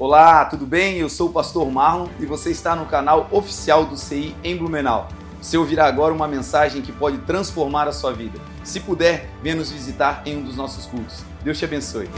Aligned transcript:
Olá, 0.00 0.44
tudo 0.44 0.64
bem? 0.64 0.98
Eu 0.98 1.08
sou 1.08 1.28
o 1.28 1.32
pastor 1.32 1.68
Marlon 1.68 2.06
e 2.20 2.24
você 2.24 2.52
está 2.52 2.76
no 2.76 2.86
canal 2.86 3.26
oficial 3.32 3.84
do 3.84 3.96
CI 3.96 4.32
em 4.44 4.56
Blumenau. 4.56 5.08
Você 5.42 5.58
ouvirá 5.58 5.86
agora 5.86 6.14
uma 6.14 6.28
mensagem 6.28 6.80
que 6.80 6.92
pode 6.92 7.18
transformar 7.22 7.88
a 7.88 7.92
sua 7.92 8.12
vida. 8.12 8.38
Se 8.62 8.78
puder, 8.78 9.28
venha 9.42 9.56
nos 9.56 9.72
visitar 9.72 10.22
em 10.24 10.36
um 10.36 10.44
dos 10.44 10.54
nossos 10.54 10.86
cultos. 10.86 11.24
Deus 11.42 11.58
te 11.58 11.64
abençoe. 11.64 12.08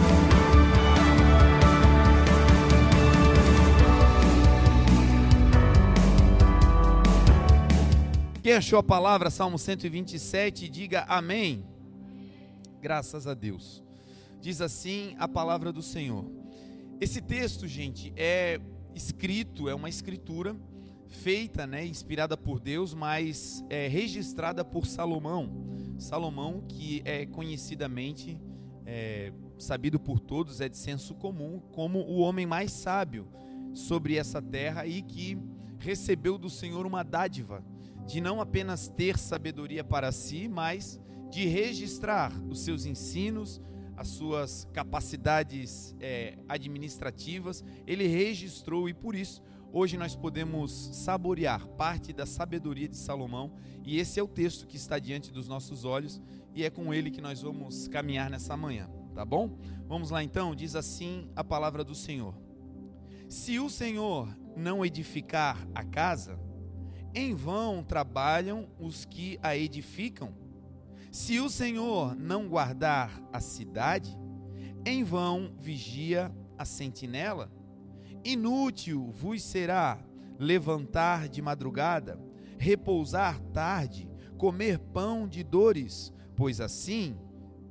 Quem 8.42 8.52
achou 8.52 8.78
a 8.78 8.82
palavra, 8.82 9.30
Salmo 9.30 9.58
127, 9.58 10.68
diga 10.68 11.06
amém. 11.08 11.64
Graças 12.82 13.26
a 13.26 13.32
Deus. 13.32 13.82
Diz 14.38 14.60
assim 14.60 15.16
a 15.18 15.26
palavra 15.26 15.72
do 15.72 15.80
Senhor. 15.80 16.39
Esse 17.00 17.22
texto, 17.22 17.66
gente, 17.66 18.12
é 18.14 18.60
escrito, 18.94 19.70
é 19.70 19.74
uma 19.74 19.88
escritura 19.88 20.54
feita, 21.08 21.66
né, 21.66 21.86
inspirada 21.86 22.36
por 22.36 22.60
Deus, 22.60 22.92
mas 22.92 23.64
é 23.70 23.88
registrada 23.88 24.62
por 24.62 24.86
Salomão. 24.86 25.50
Salomão, 25.98 26.62
que 26.68 27.00
é 27.06 27.24
conhecidamente 27.24 28.38
é, 28.84 29.32
sabido 29.58 29.98
por 29.98 30.20
todos, 30.20 30.60
é 30.60 30.68
de 30.68 30.76
senso 30.76 31.14
comum, 31.14 31.58
como 31.72 32.00
o 32.00 32.18
homem 32.18 32.44
mais 32.44 32.70
sábio 32.70 33.26
sobre 33.72 34.16
essa 34.16 34.42
terra 34.42 34.86
e 34.86 35.00
que 35.00 35.38
recebeu 35.78 36.36
do 36.36 36.50
Senhor 36.50 36.84
uma 36.84 37.02
dádiva 37.02 37.64
de 38.06 38.20
não 38.20 38.42
apenas 38.42 38.88
ter 38.88 39.16
sabedoria 39.16 39.82
para 39.82 40.12
si, 40.12 40.48
mas 40.48 41.00
de 41.30 41.46
registrar 41.46 42.30
os 42.50 42.60
seus 42.60 42.84
ensinos, 42.84 43.58
as 44.00 44.08
suas 44.08 44.66
capacidades 44.72 45.94
é, 46.00 46.38
administrativas. 46.48 47.62
Ele 47.86 48.06
registrou 48.06 48.88
e 48.88 48.94
por 48.94 49.14
isso 49.14 49.42
hoje 49.70 49.98
nós 49.98 50.16
podemos 50.16 50.72
saborear 50.94 51.68
parte 51.68 52.10
da 52.10 52.24
sabedoria 52.24 52.88
de 52.88 52.96
Salomão. 52.96 53.52
E 53.84 53.98
esse 53.98 54.18
é 54.18 54.22
o 54.22 54.26
texto 54.26 54.66
que 54.66 54.78
está 54.78 54.98
diante 54.98 55.30
dos 55.30 55.46
nossos 55.46 55.84
olhos 55.84 56.18
e 56.54 56.64
é 56.64 56.70
com 56.70 56.94
ele 56.94 57.10
que 57.10 57.20
nós 57.20 57.42
vamos 57.42 57.88
caminhar 57.88 58.30
nessa 58.30 58.56
manhã, 58.56 58.88
tá 59.14 59.22
bom? 59.22 59.58
Vamos 59.86 60.08
lá 60.08 60.24
então, 60.24 60.54
diz 60.54 60.74
assim 60.74 61.30
a 61.36 61.44
palavra 61.44 61.84
do 61.84 61.94
Senhor: 61.94 62.34
Se 63.28 63.58
o 63.58 63.68
Senhor 63.68 64.34
não 64.56 64.82
edificar 64.82 65.68
a 65.74 65.84
casa, 65.84 66.40
em 67.14 67.34
vão 67.34 67.84
trabalham 67.84 68.66
os 68.78 69.04
que 69.04 69.38
a 69.42 69.54
edificam. 69.54 70.39
Se 71.10 71.40
o 71.40 71.50
Senhor 71.50 72.14
não 72.14 72.48
guardar 72.48 73.20
a 73.32 73.40
cidade, 73.40 74.16
em 74.86 75.02
vão 75.02 75.52
vigia 75.58 76.32
a 76.56 76.64
sentinela. 76.64 77.50
Inútil 78.24 79.10
vos 79.10 79.42
será 79.42 79.98
levantar 80.38 81.28
de 81.28 81.42
madrugada, 81.42 82.20
repousar 82.58 83.40
tarde, 83.52 84.08
comer 84.38 84.78
pão 84.78 85.26
de 85.26 85.42
dores, 85.42 86.12
pois 86.36 86.60
assim 86.60 87.18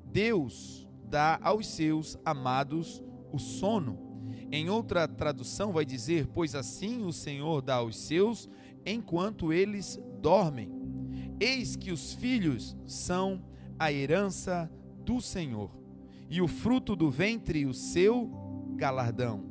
Deus 0.05 0.87
dá 1.05 1.39
aos 1.41 1.67
seus 1.67 2.17
amados 2.25 3.01
o 3.31 3.39
sono. 3.39 3.97
Em 4.51 4.69
outra 4.69 5.07
tradução 5.07 5.71
vai 5.71 5.85
dizer: 5.85 6.27
Pois 6.27 6.55
assim 6.55 7.05
o 7.05 7.13
Senhor 7.13 7.61
dá 7.61 7.75
aos 7.75 7.97
seus 7.97 8.49
enquanto 8.85 9.53
eles 9.53 9.99
dormem. 10.19 10.78
Eis 11.39 11.75
que 11.75 11.91
os 11.91 12.13
filhos 12.13 12.75
são 12.85 13.41
a 13.77 13.91
herança 13.91 14.69
do 15.05 15.21
Senhor, 15.21 15.71
e 16.29 16.41
o 16.41 16.47
fruto 16.47 16.95
do 16.95 17.09
ventre 17.09 17.65
o 17.65 17.73
seu 17.73 18.29
galardão. 18.75 19.45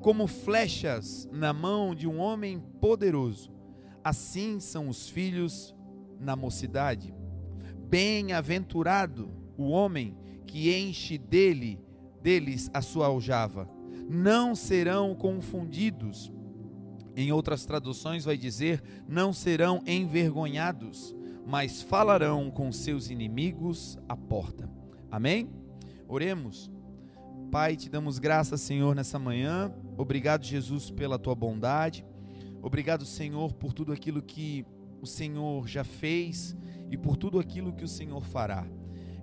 Como 0.00 0.26
flechas 0.26 1.28
na 1.32 1.52
mão 1.52 1.94
de 1.94 2.06
um 2.06 2.18
homem 2.18 2.60
poderoso, 2.80 3.52
assim 4.02 4.60
são 4.60 4.88
os 4.88 5.08
filhos 5.08 5.74
na 6.20 6.34
mocidade. 6.34 7.14
Bem-aventurado 7.88 9.30
o 9.56 9.68
homem 9.68 10.16
que 10.46 10.74
enche 10.74 11.18
dele 11.18 11.80
deles 12.22 12.70
a 12.74 12.82
sua 12.82 13.06
aljava. 13.06 13.68
Não 14.08 14.54
serão 14.54 15.14
confundidos 15.14 16.32
em 17.18 17.32
outras 17.32 17.66
traduções 17.66 18.24
vai 18.24 18.36
dizer: 18.36 18.80
não 19.08 19.32
serão 19.32 19.82
envergonhados, 19.84 21.16
mas 21.48 21.80
falarão 21.80 22.50
com 22.50 22.70
seus 22.70 23.08
inimigos 23.08 23.96
à 24.06 24.14
porta. 24.14 24.70
Amém? 25.10 25.48
Oremos. 26.06 26.70
Pai, 27.50 27.74
te 27.74 27.88
damos 27.88 28.18
graças, 28.18 28.60
Senhor, 28.60 28.94
nessa 28.94 29.18
manhã. 29.18 29.72
Obrigado, 29.96 30.44
Jesus, 30.44 30.90
pela 30.90 31.18
tua 31.18 31.34
bondade. 31.34 32.04
Obrigado, 32.60 33.06
Senhor, 33.06 33.54
por 33.54 33.72
tudo 33.72 33.94
aquilo 33.94 34.20
que 34.20 34.66
o 35.00 35.06
Senhor 35.06 35.66
já 35.66 35.82
fez 35.84 36.54
e 36.90 36.98
por 36.98 37.16
tudo 37.16 37.38
aquilo 37.38 37.72
que 37.72 37.84
o 37.84 37.88
Senhor 37.88 38.22
fará. 38.26 38.66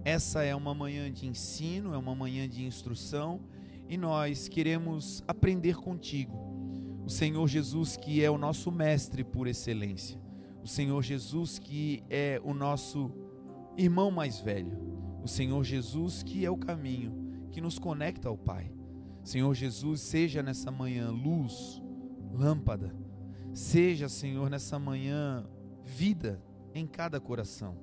Essa 0.04 0.42
é 0.42 0.56
uma 0.56 0.74
manhã 0.74 1.12
de 1.12 1.28
ensino, 1.28 1.94
é 1.94 1.98
uma 1.98 2.16
manhã 2.16 2.50
de 2.50 2.66
instrução 2.66 3.40
e 3.88 3.98
nós 3.98 4.48
queremos 4.48 5.24
aprender 5.28 5.76
contigo 5.76 6.34
o 7.06 7.10
Senhor 7.10 7.48
Jesus, 7.48 7.96
que 7.96 8.24
é 8.24 8.32
o 8.32 8.38
nosso 8.38 8.72
mestre 8.72 9.24
por 9.24 9.46
excelência. 9.46 10.25
O 10.66 10.68
Senhor 10.68 11.04
Jesus, 11.04 11.60
que 11.60 12.04
é 12.10 12.42
o 12.44 12.52
nosso 12.52 13.12
irmão 13.78 14.10
mais 14.10 14.40
velho. 14.40 14.76
O 15.24 15.28
Senhor 15.28 15.64
Jesus, 15.64 16.24
que 16.24 16.44
é 16.44 16.50
o 16.50 16.58
caminho 16.58 17.46
que 17.52 17.62
nos 17.62 17.78
conecta 17.78 18.30
ao 18.30 18.36
Pai. 18.36 18.74
Senhor 19.24 19.54
Jesus, 19.54 20.02
seja 20.02 20.42
nessa 20.42 20.72
manhã 20.72 21.12
luz, 21.12 21.80
lâmpada. 22.34 22.96
Seja, 23.54 24.10
Senhor, 24.10 24.50
nessa 24.50 24.80
manhã 24.80 25.46
vida 25.84 26.42
em 26.74 26.88
cada 26.88 27.20
coração. 27.20 27.78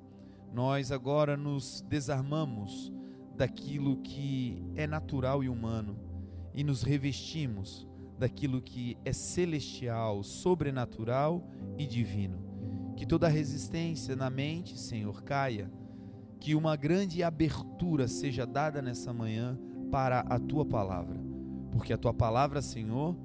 Nós 0.53 0.91
agora 0.91 1.37
nos 1.37 1.85
desarmamos 1.87 2.91
daquilo 3.37 3.95
que 4.01 4.61
é 4.75 4.85
natural 4.85 5.41
e 5.41 5.47
humano 5.47 5.97
e 6.53 6.65
nos 6.65 6.83
revestimos 6.83 7.87
daquilo 8.19 8.61
que 8.61 8.97
é 9.05 9.13
celestial, 9.13 10.21
sobrenatural 10.21 11.47
e 11.77 11.87
divino. 11.87 12.52
Que 12.95 13.05
toda 13.05 13.27
resistência 13.27 14.15
na 14.15 14.29
mente, 14.29 14.79
Senhor, 14.79 15.23
caia. 15.23 15.71
Que 16.39 16.55
uma 16.55 16.75
grande 16.75 17.23
abertura 17.23 18.07
seja 18.07 18.45
dada 18.45 18.81
nessa 18.81 19.13
manhã 19.13 19.57
para 19.91 20.21
a 20.21 20.39
tua 20.39 20.65
palavra. 20.65 21.19
Porque 21.71 21.93
a 21.93 21.97
tua 21.97 22.13
palavra, 22.13 22.61
Senhor, 22.61 23.15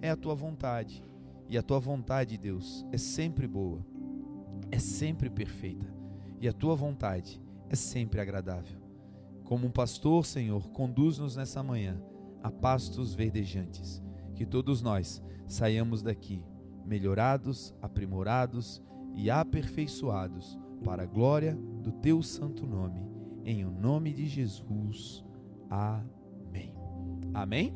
é 0.00 0.10
a 0.10 0.16
tua 0.16 0.34
vontade. 0.34 1.04
E 1.48 1.58
a 1.58 1.62
tua 1.62 1.80
vontade, 1.80 2.38
Deus, 2.38 2.86
é 2.92 2.96
sempre 2.96 3.46
boa, 3.48 3.84
é 4.70 4.78
sempre 4.78 5.28
perfeita. 5.28 5.92
E 6.40 6.48
a 6.48 6.52
tua 6.52 6.76
vontade 6.76 7.42
é 7.68 7.74
sempre 7.74 8.20
agradável. 8.20 8.80
Como 9.44 9.66
um 9.66 9.70
pastor, 9.70 10.24
Senhor, 10.24 10.70
conduz-nos 10.70 11.34
nessa 11.34 11.62
manhã 11.62 12.00
a 12.42 12.50
pastos 12.50 13.14
verdejantes 13.14 14.00
que 14.34 14.46
todos 14.46 14.80
nós 14.80 15.22
saiamos 15.46 16.02
daqui 16.02 16.42
melhorados, 16.86 17.74
aprimorados 17.82 18.82
e 19.14 19.30
aperfeiçoados 19.30 20.58
para 20.84 21.02
a 21.02 21.06
glória 21.06 21.54
do 21.54 21.92
teu 21.92 22.22
santo 22.22 22.66
nome. 22.66 23.00
Em 23.44 23.64
o 23.64 23.70
nome 23.70 24.12
de 24.12 24.26
Jesus. 24.26 25.24
Amém. 25.68 26.74
Amém? 27.34 27.74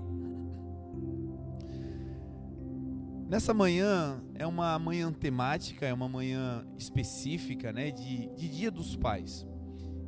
Nessa 3.28 3.54
manhã 3.54 4.22
é 4.34 4.46
uma 4.46 4.78
manhã 4.78 5.12
temática, 5.12 5.86
é 5.86 5.92
uma 5.92 6.08
manhã 6.08 6.66
específica, 6.78 7.72
né, 7.72 7.90
de, 7.90 8.28
de 8.34 8.48
Dia 8.48 8.70
dos 8.70 8.94
Pais. 8.96 9.46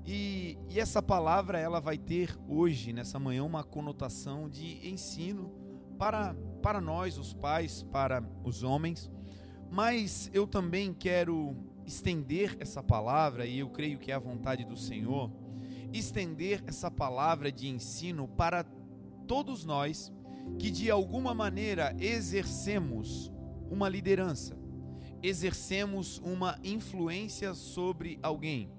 E, 0.07 0.57
e 0.71 0.79
essa 0.79 1.03
palavra 1.03 1.59
ela 1.59 1.81
vai 1.81 1.99
ter 1.99 2.39
hoje, 2.47 2.93
nessa 2.93 3.19
manhã, 3.19 3.43
uma 3.43 3.65
conotação 3.65 4.49
de 4.49 4.89
ensino 4.89 5.51
para, 5.99 6.34
para 6.63 6.81
nós, 6.81 7.19
os 7.19 7.34
pais, 7.34 7.83
para 7.91 8.22
os 8.45 8.63
homens, 8.63 9.11
mas 9.71 10.30
eu 10.33 10.47
também 10.47 10.92
quero 10.92 11.57
estender 11.86 12.57
essa 12.59 12.83
palavra, 12.83 13.47
e 13.47 13.59
eu 13.59 13.68
creio 13.68 13.98
que 13.98 14.10
é 14.10 14.15
a 14.15 14.18
vontade 14.18 14.65
do 14.65 14.77
Senhor, 14.77 15.30
estender 15.92 16.63
essa 16.66 16.91
palavra 16.91 17.51
de 17.51 17.68
ensino 17.68 18.27
para 18.27 18.65
todos 19.27 19.65
nós 19.65 20.13
que 20.59 20.71
de 20.71 20.91
alguma 20.91 21.34
maneira 21.34 21.95
exercemos 21.98 23.33
uma 23.71 23.89
liderança, 23.89 24.57
exercemos 25.22 26.19
uma 26.19 26.59
influência 26.62 27.54
sobre 27.54 28.19
alguém. 28.22 28.71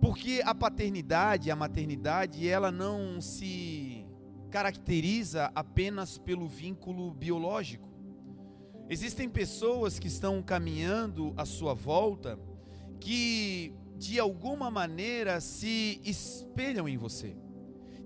Porque 0.00 0.40
a 0.44 0.54
paternidade, 0.54 1.50
a 1.50 1.56
maternidade, 1.56 2.48
ela 2.48 2.70
não 2.70 3.20
se 3.20 4.06
caracteriza 4.50 5.50
apenas 5.54 6.16
pelo 6.18 6.48
vínculo 6.48 7.12
biológico. 7.12 7.89
Existem 8.92 9.28
pessoas 9.28 10.00
que 10.00 10.08
estão 10.08 10.42
caminhando 10.42 11.32
à 11.36 11.44
sua 11.46 11.74
volta 11.74 12.36
que 12.98 13.72
de 13.96 14.18
alguma 14.18 14.68
maneira 14.68 15.40
se 15.40 16.00
espelham 16.04 16.88
em 16.88 16.96
você. 16.96 17.36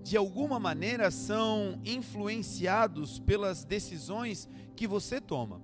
de 0.03 0.15
alguma 0.15 0.59
maneira 0.59 1.09
são 1.09 1.81
influenciados 1.83 3.17
pelas 3.17 3.65
decisões 3.65 4.47
que 4.75 4.85
você 4.85 5.19
toma. 5.19 5.59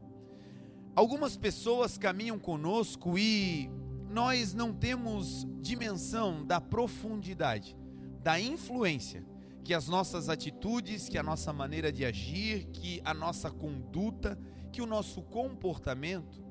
Algumas 0.95 1.37
pessoas 1.37 1.95
caminham 1.95 2.39
conosco 2.39 3.19
e 3.19 3.69
nós 4.09 4.55
não 4.55 4.73
temos 4.73 5.45
dimensão 5.61 6.43
da 6.43 6.59
profundidade, 6.59 7.77
da 8.23 8.39
influência 8.39 9.23
que 9.63 9.75
as 9.75 9.87
nossas 9.87 10.27
atitudes, 10.27 11.07
que 11.07 11.19
a 11.19 11.23
nossa 11.23 11.53
maneira 11.53 11.91
de 11.91 12.03
agir, 12.03 12.65
que 12.73 12.99
a 13.05 13.13
nossa 13.13 13.51
conduta, 13.51 14.39
que 14.71 14.81
o 14.81 14.85
nosso 14.85 15.21
comportamento 15.21 16.43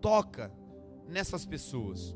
toca 0.00 0.52
nessas 1.08 1.46
pessoas. 1.46 2.14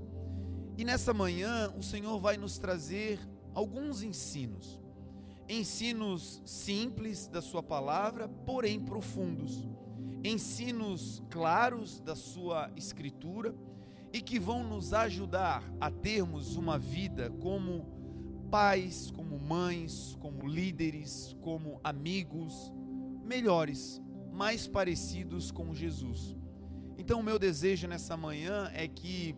E 0.76 0.84
nessa 0.84 1.14
manhã 1.14 1.72
o 1.76 1.82
Senhor 1.82 2.19
vai 2.20 2.37
nos 2.37 2.58
trazer 2.58 3.19
alguns 3.54 4.02
ensinos. 4.02 4.81
Ensinos 5.48 6.43
simples 6.44 7.28
da 7.28 7.40
Sua 7.40 7.62
palavra, 7.62 8.28
porém 8.28 8.81
profundos. 8.81 9.66
Ensinos 10.25 11.22
claros 11.31 12.00
da 12.00 12.16
Sua 12.16 12.70
Escritura 12.76 13.54
e 14.12 14.20
que 14.20 14.38
vão 14.38 14.64
nos 14.64 14.92
ajudar 14.92 15.62
a 15.81 15.90
termos 15.90 16.56
uma 16.56 16.78
vida 16.78 17.31
como 17.40 17.87
pais, 18.50 19.10
como 19.10 19.38
mães, 19.38 20.16
como 20.20 20.46
líderes, 20.46 21.37
como 21.40 21.81
amigos, 21.82 22.72
melhores, 23.25 24.00
mais 24.36 24.68
parecidos 24.68 25.50
com 25.50 25.74
Jesus. 25.74 26.36
Então, 26.98 27.20
o 27.20 27.22
meu 27.22 27.38
desejo 27.38 27.88
nessa 27.88 28.18
manhã 28.18 28.70
é 28.74 28.86
que 28.86 29.34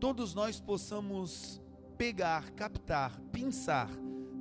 todos 0.00 0.34
nós 0.34 0.58
possamos 0.60 1.62
pegar, 1.96 2.50
captar, 2.50 3.20
pensar 3.30 3.88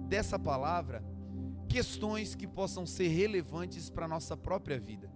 dessa 0.10 0.40
palavra 0.40 1.04
questões 1.69 2.34
que 2.34 2.48
possam 2.48 2.88
ser 2.88 3.07
relevantes 3.10 3.92
para 3.92 4.06
a 4.06 4.07
nossa 4.07 4.36
própria 4.36 4.80
vida. 4.80 5.12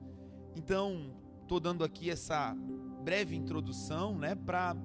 Então, 0.56 1.12
estou 1.42 1.60
dando 1.60 1.84
aqui 1.84 2.12
essa 2.12 2.56
breve 3.04 3.36
introdução, 3.36 4.16
né, 4.16 4.36
para 4.36 4.76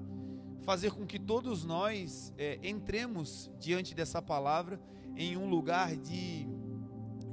fazer 0.62 0.90
com 0.92 1.04
que 1.06 1.18
todos 1.18 1.64
nós 1.64 2.32
é, 2.38 2.58
entremos 2.62 3.50
diante 3.58 3.94
dessa 3.94 4.22
palavra 4.22 4.80
em 5.16 5.36
um 5.36 5.50
lugar 5.50 5.96
de, 5.96 6.46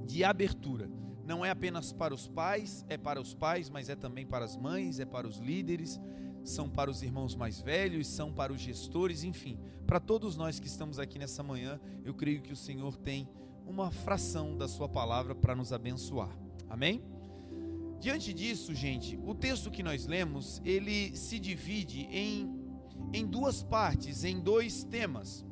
de 0.05 0.25
abertura. 0.25 0.89
Não 1.29 1.45
é 1.45 1.51
apenas 1.51 1.93
para 1.93 2.11
os 2.11 2.27
pais, 2.27 2.83
é 2.89 2.97
para 2.97 3.21
os 3.21 3.35
pais, 3.35 3.69
mas 3.69 3.87
é 3.87 3.95
também 3.95 4.25
para 4.25 4.43
as 4.43 4.57
mães, 4.57 4.99
é 4.99 5.05
para 5.05 5.27
os 5.27 5.37
líderes, 5.37 6.01
são 6.43 6.67
para 6.67 6.89
os 6.89 7.03
irmãos 7.03 7.35
mais 7.35 7.61
velhos, 7.61 8.07
são 8.07 8.33
para 8.33 8.51
os 8.51 8.59
gestores, 8.59 9.23
enfim, 9.23 9.59
para 9.85 9.99
todos 9.99 10.35
nós 10.35 10.59
que 10.59 10.65
estamos 10.65 10.97
aqui 10.97 11.19
nessa 11.19 11.43
manhã, 11.43 11.79
eu 12.03 12.15
creio 12.15 12.41
que 12.41 12.51
o 12.51 12.55
Senhor 12.55 12.97
tem 12.97 13.29
uma 13.67 13.91
fração 13.91 14.57
da 14.57 14.67
Sua 14.67 14.89
palavra 14.89 15.35
para 15.35 15.55
nos 15.55 15.71
abençoar. 15.71 16.35
Amém? 16.67 17.03
Diante 17.99 18.33
disso, 18.33 18.73
gente, 18.73 19.15
o 19.23 19.35
texto 19.35 19.69
que 19.69 19.83
nós 19.83 20.07
lemos, 20.07 20.59
ele 20.65 21.15
se 21.15 21.37
divide 21.37 22.07
em 22.09 22.57
em 23.13 23.23
duas 23.23 23.61
partes, 23.61 24.23
em 24.23 24.39
dois 24.39 24.83
temas, 24.83 25.45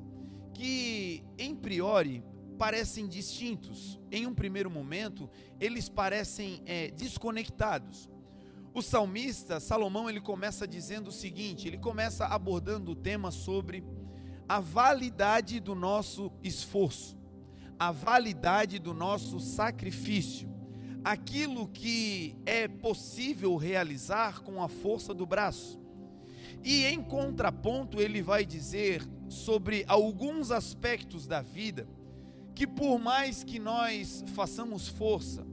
que 0.55 1.23
em 1.37 1.55
priori 1.55 2.23
parecem 2.57 3.07
distintos. 3.07 3.99
Em 4.11 4.25
um 4.25 4.33
primeiro 4.33 4.69
momento, 4.69 5.29
eles 5.59 5.87
parecem 5.87 6.61
é, 6.65 6.91
desconectados. 6.91 8.09
O 8.73 8.81
salmista 8.81 9.59
Salomão 9.59 10.09
ele 10.09 10.19
começa 10.19 10.67
dizendo 10.67 11.07
o 11.07 11.11
seguinte: 11.11 11.67
ele 11.67 11.77
começa 11.77 12.25
abordando 12.25 12.91
o 12.91 12.95
tema 12.95 13.31
sobre 13.31 13.83
a 14.49 14.59
validade 14.59 15.59
do 15.59 15.75
nosso 15.75 16.31
esforço, 16.43 17.17
a 17.77 17.91
validade 17.91 18.79
do 18.79 18.93
nosso 18.93 19.39
sacrifício, 19.39 20.49
aquilo 21.03 21.67
que 21.67 22.35
é 22.45 22.67
possível 22.67 23.55
realizar 23.55 24.41
com 24.41 24.61
a 24.63 24.67
força 24.67 25.13
do 25.13 25.25
braço 25.25 25.87
e 26.63 26.85
em 26.85 27.01
contraponto, 27.01 28.01
ele 28.01 28.21
vai 28.21 28.45
dizer 28.45 29.07
sobre 29.29 29.85
alguns 29.87 30.51
aspectos 30.51 31.27
da 31.27 31.41
vida 31.41 31.87
que, 32.57 32.65
por 32.65 32.97
mais 32.97 33.43
que 33.43 33.59
nós 33.59 34.23
façamos 34.33 34.87
força, 34.87 35.45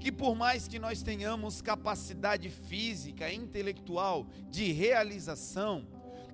que 0.00 0.10
por 0.10 0.34
mais 0.34 0.66
que 0.66 0.76
nós 0.76 1.04
tenhamos 1.04 1.62
capacidade 1.62 2.50
física, 2.50 3.32
intelectual 3.32 4.26
de 4.50 4.72
realização, 4.72 5.86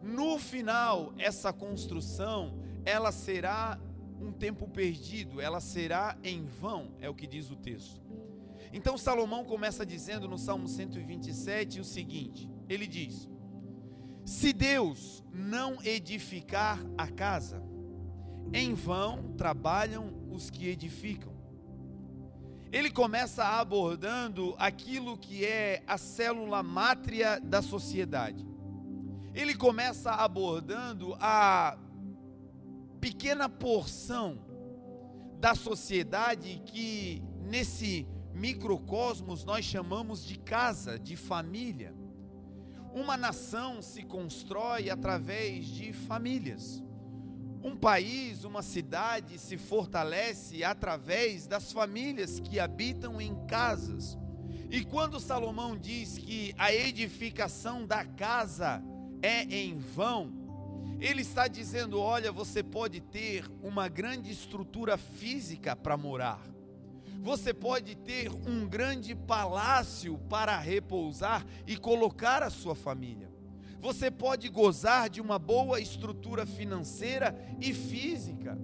no 0.02 0.38
final 0.38 1.12
essa 1.18 1.52
construção 1.52 2.58
ela 2.86 3.12
será 3.12 3.78
um 4.18 4.32
tempo 4.32 4.66
perdido, 4.66 5.42
ela 5.42 5.60
será 5.60 6.16
em 6.24 6.46
vão, 6.46 6.92
é 7.02 7.10
o 7.10 7.14
que 7.14 7.26
diz 7.26 7.50
o 7.50 7.56
texto. 7.56 8.00
Então 8.72 8.96
Salomão 8.96 9.44
começa 9.44 9.84
dizendo 9.84 10.26
no 10.26 10.38
Salmo 10.38 10.66
127 10.66 11.80
o 11.80 11.84
seguinte: 11.84 12.48
ele 12.66 12.86
diz: 12.86 13.28
se 14.24 14.54
Deus 14.54 15.22
não 15.30 15.76
edificar 15.84 16.82
a 16.96 17.08
casa, 17.08 17.62
em 18.52 18.74
vão 18.74 19.34
trabalham 19.36 20.12
os 20.30 20.50
que 20.50 20.68
edificam. 20.68 21.32
Ele 22.72 22.90
começa 22.90 23.44
abordando 23.44 24.54
aquilo 24.58 25.16
que 25.16 25.44
é 25.44 25.82
a 25.86 25.96
célula 25.96 26.62
mátria 26.62 27.40
da 27.40 27.62
sociedade. 27.62 28.44
Ele 29.32 29.54
começa 29.54 30.10
abordando 30.10 31.16
a 31.20 31.78
pequena 33.00 33.48
porção 33.48 34.38
da 35.38 35.54
sociedade 35.54 36.62
que 36.66 37.22
nesse 37.42 38.08
microcosmos 38.32 39.44
nós 39.44 39.64
chamamos 39.64 40.24
de 40.24 40.36
casa, 40.36 40.98
de 40.98 41.14
família. 41.16 41.94
Uma 42.92 43.16
nação 43.16 43.82
se 43.82 44.02
constrói 44.02 44.90
através 44.90 45.66
de 45.66 45.92
famílias. 45.92 46.82
Um 47.64 47.74
país, 47.74 48.44
uma 48.44 48.60
cidade 48.60 49.38
se 49.38 49.56
fortalece 49.56 50.62
através 50.62 51.46
das 51.46 51.72
famílias 51.72 52.38
que 52.38 52.60
habitam 52.60 53.18
em 53.18 53.34
casas. 53.46 54.18
E 54.70 54.84
quando 54.84 55.18
Salomão 55.18 55.74
diz 55.74 56.18
que 56.18 56.54
a 56.58 56.74
edificação 56.74 57.86
da 57.86 58.04
casa 58.04 58.84
é 59.22 59.44
em 59.44 59.78
vão, 59.78 60.30
ele 61.00 61.22
está 61.22 61.48
dizendo: 61.48 61.98
olha, 61.98 62.30
você 62.30 62.62
pode 62.62 63.00
ter 63.00 63.50
uma 63.62 63.88
grande 63.88 64.30
estrutura 64.30 64.98
física 64.98 65.74
para 65.74 65.96
morar, 65.96 66.42
você 67.22 67.54
pode 67.54 67.94
ter 67.94 68.30
um 68.46 68.68
grande 68.68 69.14
palácio 69.14 70.18
para 70.28 70.58
repousar 70.58 71.46
e 71.66 71.78
colocar 71.78 72.42
a 72.42 72.50
sua 72.50 72.74
família. 72.74 73.33
Você 73.84 74.10
pode 74.10 74.48
gozar 74.48 75.10
de 75.10 75.20
uma 75.20 75.38
boa 75.38 75.78
estrutura 75.78 76.46
financeira 76.46 77.38
e 77.60 77.74
física. 77.74 78.58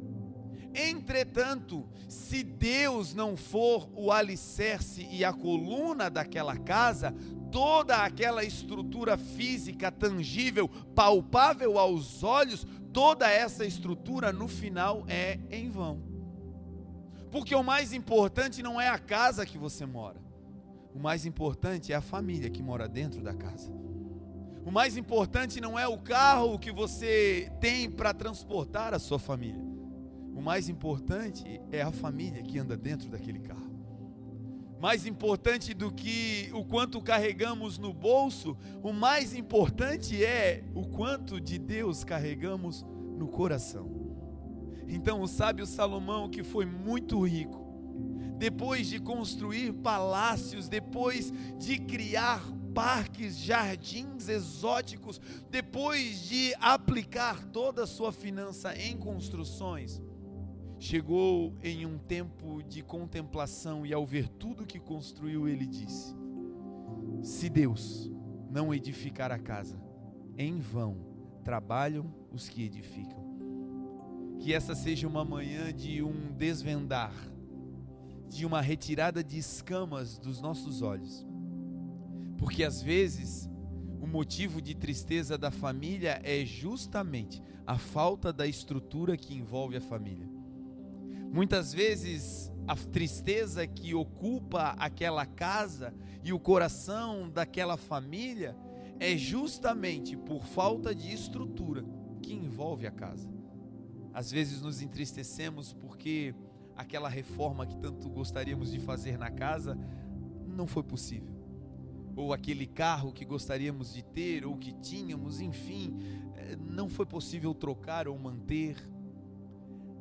Entretanto, 0.75 1.87
se 2.09 2.43
Deus 2.43 3.13
não 3.13 3.37
for 3.37 3.91
o 3.95 4.11
alicerce 4.11 5.07
e 5.13 5.23
a 5.23 5.31
coluna 5.31 6.09
daquela 6.09 6.57
casa, 6.57 7.15
toda 7.53 8.03
aquela 8.03 8.43
estrutura 8.43 9.19
física 9.19 9.93
tangível, 9.93 10.71
palpável 10.95 11.79
aos 11.79 12.23
olhos, 12.23 12.67
toda 12.91 13.31
essa 13.31 13.67
estrutura 13.67 14.33
no 14.33 14.49
final 14.49 15.05
é 15.07 15.39
em 15.51 15.69
vão. 15.69 16.03
Porque 17.31 17.55
o 17.55 17.63
mais 17.63 17.93
importante 17.93 18.63
não 18.63 18.81
é 18.81 18.89
a 18.89 18.99
casa 18.99 19.45
que 19.45 19.59
você 19.59 19.85
mora. 19.85 20.19
O 20.95 20.99
mais 20.99 21.27
importante 21.27 21.93
é 21.93 21.97
a 21.97 22.01
família 22.01 22.49
que 22.49 22.63
mora 22.63 22.89
dentro 22.89 23.21
da 23.21 23.35
casa. 23.35 23.71
O 24.65 24.71
mais 24.71 24.97
importante 24.97 25.61
não 25.61 25.79
é 25.79 25.89
o 25.89 25.99
carro 25.99 26.59
que 26.59 26.71
você 26.71 27.51
tem 27.61 27.91
para 27.91 28.13
transportar 28.13 28.93
a 28.93 28.99
sua 28.99 29.19
família. 29.19 29.65
O 30.35 30.41
mais 30.41 30.69
importante 30.69 31.61
é 31.73 31.81
a 31.83 31.91
família 31.91 32.43
que 32.43 32.59
anda 32.59 32.77
dentro 32.77 33.09
daquele 33.09 33.41
carro. 33.41 33.71
Mais 34.81 35.07
importante 35.07 35.75
do 35.75 35.93
que 35.93 36.51
o 36.55 36.65
quanto 36.65 37.03
carregamos 37.03 37.79
no 37.79 37.93
bolso, 37.93 38.57
o 38.83 38.93
mais 38.93 39.35
importante 39.35 40.25
é 40.25 40.65
o 40.75 40.87
quanto 40.87 41.41
de 41.41 41.59
Deus 41.59 42.05
carregamos 42.05 42.85
no 43.17 43.29
coração. 43.29 43.91
Então 44.89 45.21
o 45.21 45.27
sábio 45.27 45.67
Salomão, 45.67 46.29
que 46.31 46.43
foi 46.43 46.65
muito 46.65 47.21
rico, 47.27 47.67
depois 48.39 48.89
de 48.89 48.99
construir 48.99 49.73
palácios, 49.75 50.69
depois 50.69 51.31
de 51.59 51.79
criar 51.79 52.43
parques, 52.75 53.37
jardins 53.39 54.29
exóticos, 54.29 55.21
depois 55.51 56.29
de 56.29 56.55
aplicar 56.61 57.45
toda 57.47 57.85
a 57.85 57.87
sua 57.87 58.13
finança 58.13 58.75
em 58.77 58.97
construções, 58.97 60.01
chegou 60.79 61.55
em 61.63 61.85
um 61.85 61.99
tempo 61.99 62.63
de 62.63 62.83
contemplação 62.83 63.85
e 63.85 63.93
ao 63.93 64.07
ver 64.07 64.29
tudo 64.29 64.67
que 64.67 64.81
construiu, 64.81 65.47
ele 65.47 65.67
disse: 65.67 66.15
Se 67.23 67.49
Deus 67.49 68.11
não 68.51 68.75
edificar 68.75 69.31
a 69.31 69.39
casa, 69.39 69.81
em 70.37 70.59
vão 70.59 71.11
trabalham 71.45 72.13
os 72.33 72.49
que 72.49 72.63
edificam. 72.65 73.29
que 74.39 74.55
essa 74.55 74.75
seja 74.75 75.07
uma 75.07 75.23
manhã 75.23 75.71
de 75.71 76.03
um 76.03 76.33
desvendar, 76.33 77.13
de 78.27 78.47
uma 78.47 78.63
retirada 78.63 79.23
de 79.23 79.37
escamas 79.37 80.19
dos 80.19 80.41
nossos 80.41 80.81
olhos. 80.81 81.27
Porque 82.41 82.65
às 82.65 82.81
vezes 82.81 83.51
o 84.01 84.07
motivo 84.07 84.63
de 84.63 84.75
tristeza 84.75 85.37
da 85.37 85.51
família 85.51 86.23
é 86.25 86.43
justamente 86.43 87.43
a 87.67 87.77
falta 87.77 88.33
da 88.33 88.47
estrutura 88.47 89.15
que 89.15 89.35
envolve 89.35 89.77
a 89.77 89.81
família. 89.81 90.27
Muitas 91.31 91.75
vezes 91.75 92.51
a 92.67 92.75
tristeza 92.75 93.67
que 93.67 93.95
ocupa 93.95 94.75
aquela 94.79 95.27
casa 95.27 95.95
e 96.25 96.33
o 96.33 96.41
coração 96.41 97.29
daquela 97.29 97.77
família 97.77 98.57
é 98.99 99.17
justamente 99.19 100.17
por 100.17 100.43
falta 100.43 100.95
de 100.95 101.13
estrutura 101.13 101.85
que 102.23 102.33
envolve 102.33 102.87
a 102.87 102.91
casa. 102.91 103.29
Às 104.15 104.31
vezes 104.31 104.63
nos 104.63 104.81
entristecemos 104.81 105.75
porque 105.75 106.35
aquela 106.75 107.09
reforma 107.09 107.67
que 107.67 107.77
tanto 107.77 108.09
gostaríamos 108.09 108.73
de 108.73 108.81
fazer 108.81 109.19
na 109.19 109.31
casa 109.31 109.79
não 110.49 110.67
foi 110.67 110.83
possível 110.83 111.40
ou 112.17 112.33
aquele 112.33 112.67
carro 112.67 113.13
que 113.13 113.25
gostaríamos 113.25 113.95
de 113.95 114.03
ter 114.03 114.45
ou 114.45 114.57
que 114.57 114.73
tínhamos, 114.73 115.41
enfim, 115.41 115.97
eh, 116.37 116.57
não 116.57 116.89
foi 116.89 117.07
possível 117.07 117.55
trocar 117.55 118.09
ou 118.09 118.19
manter. 118.19 118.77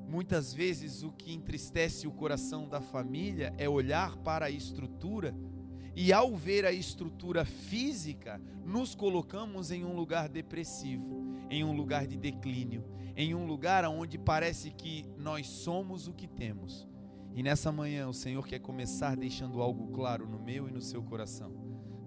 Muitas 0.07 0.53
vezes 0.53 1.03
o 1.03 1.11
que 1.11 1.33
entristece 1.33 2.07
o 2.07 2.11
coração 2.11 2.67
da 2.67 2.81
família 2.81 3.53
é 3.57 3.69
olhar 3.69 4.17
para 4.17 4.47
a 4.47 4.49
estrutura 4.49 5.35
e 5.95 6.13
ao 6.13 6.35
ver 6.35 6.65
a 6.65 6.71
estrutura 6.71 7.43
física, 7.45 8.41
nos 8.65 8.95
colocamos 8.95 9.69
em 9.71 9.83
um 9.83 9.95
lugar 9.95 10.29
depressivo, 10.29 11.25
em 11.49 11.63
um 11.63 11.75
lugar 11.75 12.07
de 12.07 12.15
declínio, 12.15 12.85
em 13.15 13.35
um 13.35 13.45
lugar 13.45 13.83
onde 13.85 14.17
parece 14.17 14.71
que 14.71 15.05
nós 15.17 15.47
somos 15.47 16.07
o 16.07 16.13
que 16.13 16.27
temos. 16.27 16.87
E 17.35 17.43
nessa 17.43 17.71
manhã 17.71 18.07
o 18.07 18.13
Senhor 18.13 18.47
quer 18.47 18.59
começar 18.59 19.15
deixando 19.15 19.61
algo 19.61 19.91
claro 19.91 20.27
no 20.27 20.39
meu 20.39 20.67
e 20.67 20.71
no 20.71 20.81
seu 20.81 21.03
coração 21.03 21.58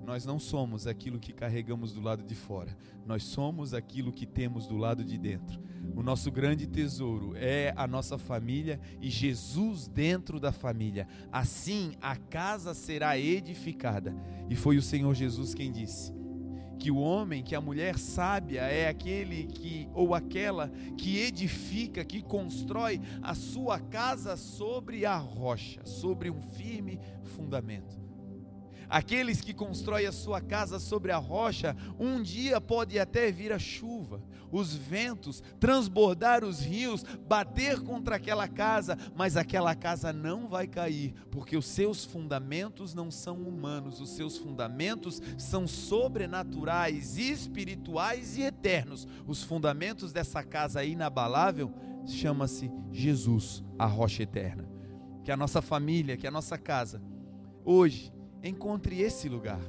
nós 0.05 0.25
não 0.25 0.39
somos 0.39 0.87
aquilo 0.87 1.19
que 1.19 1.33
carregamos 1.33 1.93
do 1.93 2.01
lado 2.01 2.25
de 2.25 2.35
fora, 2.35 2.77
nós 3.07 3.23
somos 3.23 3.73
aquilo 3.73 4.13
que 4.13 4.27
temos 4.27 4.67
do 4.67 4.77
lado 4.77 5.05
de 5.05 5.17
dentro. 5.17 5.61
O 5.95 6.03
nosso 6.03 6.31
grande 6.31 6.67
tesouro 6.67 7.33
é 7.37 7.73
a 7.77 7.87
nossa 7.87 8.19
família 8.19 8.81
e 9.01 9.11
Jesus 9.11 9.89
dentro 9.89 10.39
da 10.41 10.53
família. 10.53 11.07
Assim 11.31 11.93
a 12.01 12.17
casa 12.17 12.75
será 12.75 13.19
edificada. 13.19 14.15
E 14.49 14.57
foi 14.57 14.77
o 14.77 14.83
Senhor 14.83 15.15
Jesus 15.15 15.55
quem 15.55 15.73
disse: 15.73 16.13
que 16.83 16.91
o 16.91 16.97
homem, 16.97 17.45
que 17.45 17.55
a 17.55 17.61
mulher 17.61 17.97
sábia 17.97 18.63
é 18.63 18.89
aquele 18.89 19.45
que 19.45 19.89
ou 19.95 20.17
aquela 20.17 20.69
que 20.99 21.17
edifica, 21.19 22.05
que 22.05 22.21
constrói 22.21 23.01
a 23.23 23.37
sua 23.37 23.79
casa 23.79 24.37
sobre 24.37 25.07
a 25.07 25.17
rocha, 25.17 25.87
sobre 25.87 26.29
um 26.29 26.41
firme 26.41 26.99
fundamento. 27.23 28.02
Aqueles 28.93 29.41
que 29.41 29.55
constroem 29.55 30.05
a 30.05 30.13
sua 30.13 30.39
casa 30.39 30.79
sobre 30.79 31.13
a 31.13 31.17
rocha, 31.17 31.75
um 31.99 32.21
dia 32.21 32.61
pode 32.61 32.99
até 32.99 33.33
vir 33.33 33.51
a 33.51 33.59
chuva, 33.59 34.23
os 34.51 34.75
ventos, 34.75 35.43
transbordar 35.59 36.45
os 36.45 36.61
rios, 36.61 37.03
bater 37.27 37.81
contra 37.81 38.17
aquela 38.17 38.47
casa, 38.47 38.99
mas 39.17 39.35
aquela 39.35 39.75
casa 39.75 40.13
não 40.13 40.47
vai 40.47 40.67
cair, 40.67 41.15
porque 41.31 41.57
os 41.57 41.65
seus 41.65 42.05
fundamentos 42.05 42.93
não 42.93 43.11
são 43.11 43.39
humanos, 43.39 43.99
os 43.99 44.11
seus 44.11 44.37
fundamentos 44.37 45.23
são 45.39 45.67
sobrenaturais, 45.67 47.17
espirituais 47.17 48.37
e 48.37 48.43
eternos. 48.43 49.09
Os 49.27 49.43
fundamentos 49.43 50.13
dessa 50.13 50.43
casa 50.43 50.85
inabalável 50.85 51.73
chama-se 52.07 52.71
Jesus, 52.91 53.65
a 53.79 53.87
rocha 53.87 54.25
eterna. 54.25 54.69
Que 55.25 55.33
a 55.33 55.37
nossa 55.37 55.63
família, 55.63 56.15
que 56.15 56.27
a 56.27 56.31
nossa 56.31 56.59
casa, 56.59 57.01
hoje, 57.65 58.13
encontre 58.43 59.01
esse 59.01 59.29
lugar. 59.29 59.61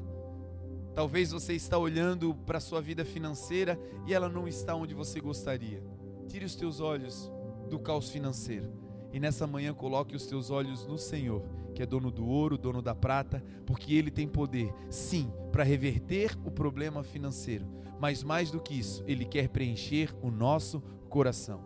Talvez 0.93 1.31
você 1.31 1.53
está 1.53 1.77
olhando 1.77 2.35
para 2.45 2.59
a 2.59 2.61
sua 2.61 2.81
vida 2.81 3.03
financeira 3.03 3.79
e 4.05 4.13
ela 4.13 4.29
não 4.29 4.47
está 4.47 4.75
onde 4.75 4.93
você 4.93 5.19
gostaria. 5.19 5.83
Tire 6.27 6.45
os 6.45 6.55
teus 6.55 6.79
olhos 6.79 7.31
do 7.69 7.79
caos 7.79 8.09
financeiro 8.09 8.71
e 9.11 9.19
nessa 9.19 9.45
manhã 9.45 9.73
coloque 9.73 10.15
os 10.15 10.25
teus 10.25 10.49
olhos 10.49 10.85
no 10.85 10.97
Senhor, 10.97 11.43
que 11.73 11.81
é 11.81 11.85
dono 11.85 12.11
do 12.11 12.25
ouro, 12.25 12.57
dono 12.57 12.81
da 12.81 12.95
prata, 12.95 13.43
porque 13.65 13.93
ele 13.93 14.09
tem 14.09 14.27
poder, 14.27 14.73
sim, 14.89 15.31
para 15.51 15.63
reverter 15.63 16.37
o 16.43 16.51
problema 16.51 17.03
financeiro, 17.03 17.67
mas 17.99 18.23
mais 18.23 18.49
do 18.49 18.59
que 18.59 18.77
isso, 18.77 19.03
ele 19.07 19.25
quer 19.25 19.49
preencher 19.49 20.13
o 20.21 20.31
nosso 20.31 20.81
coração. 21.09 21.63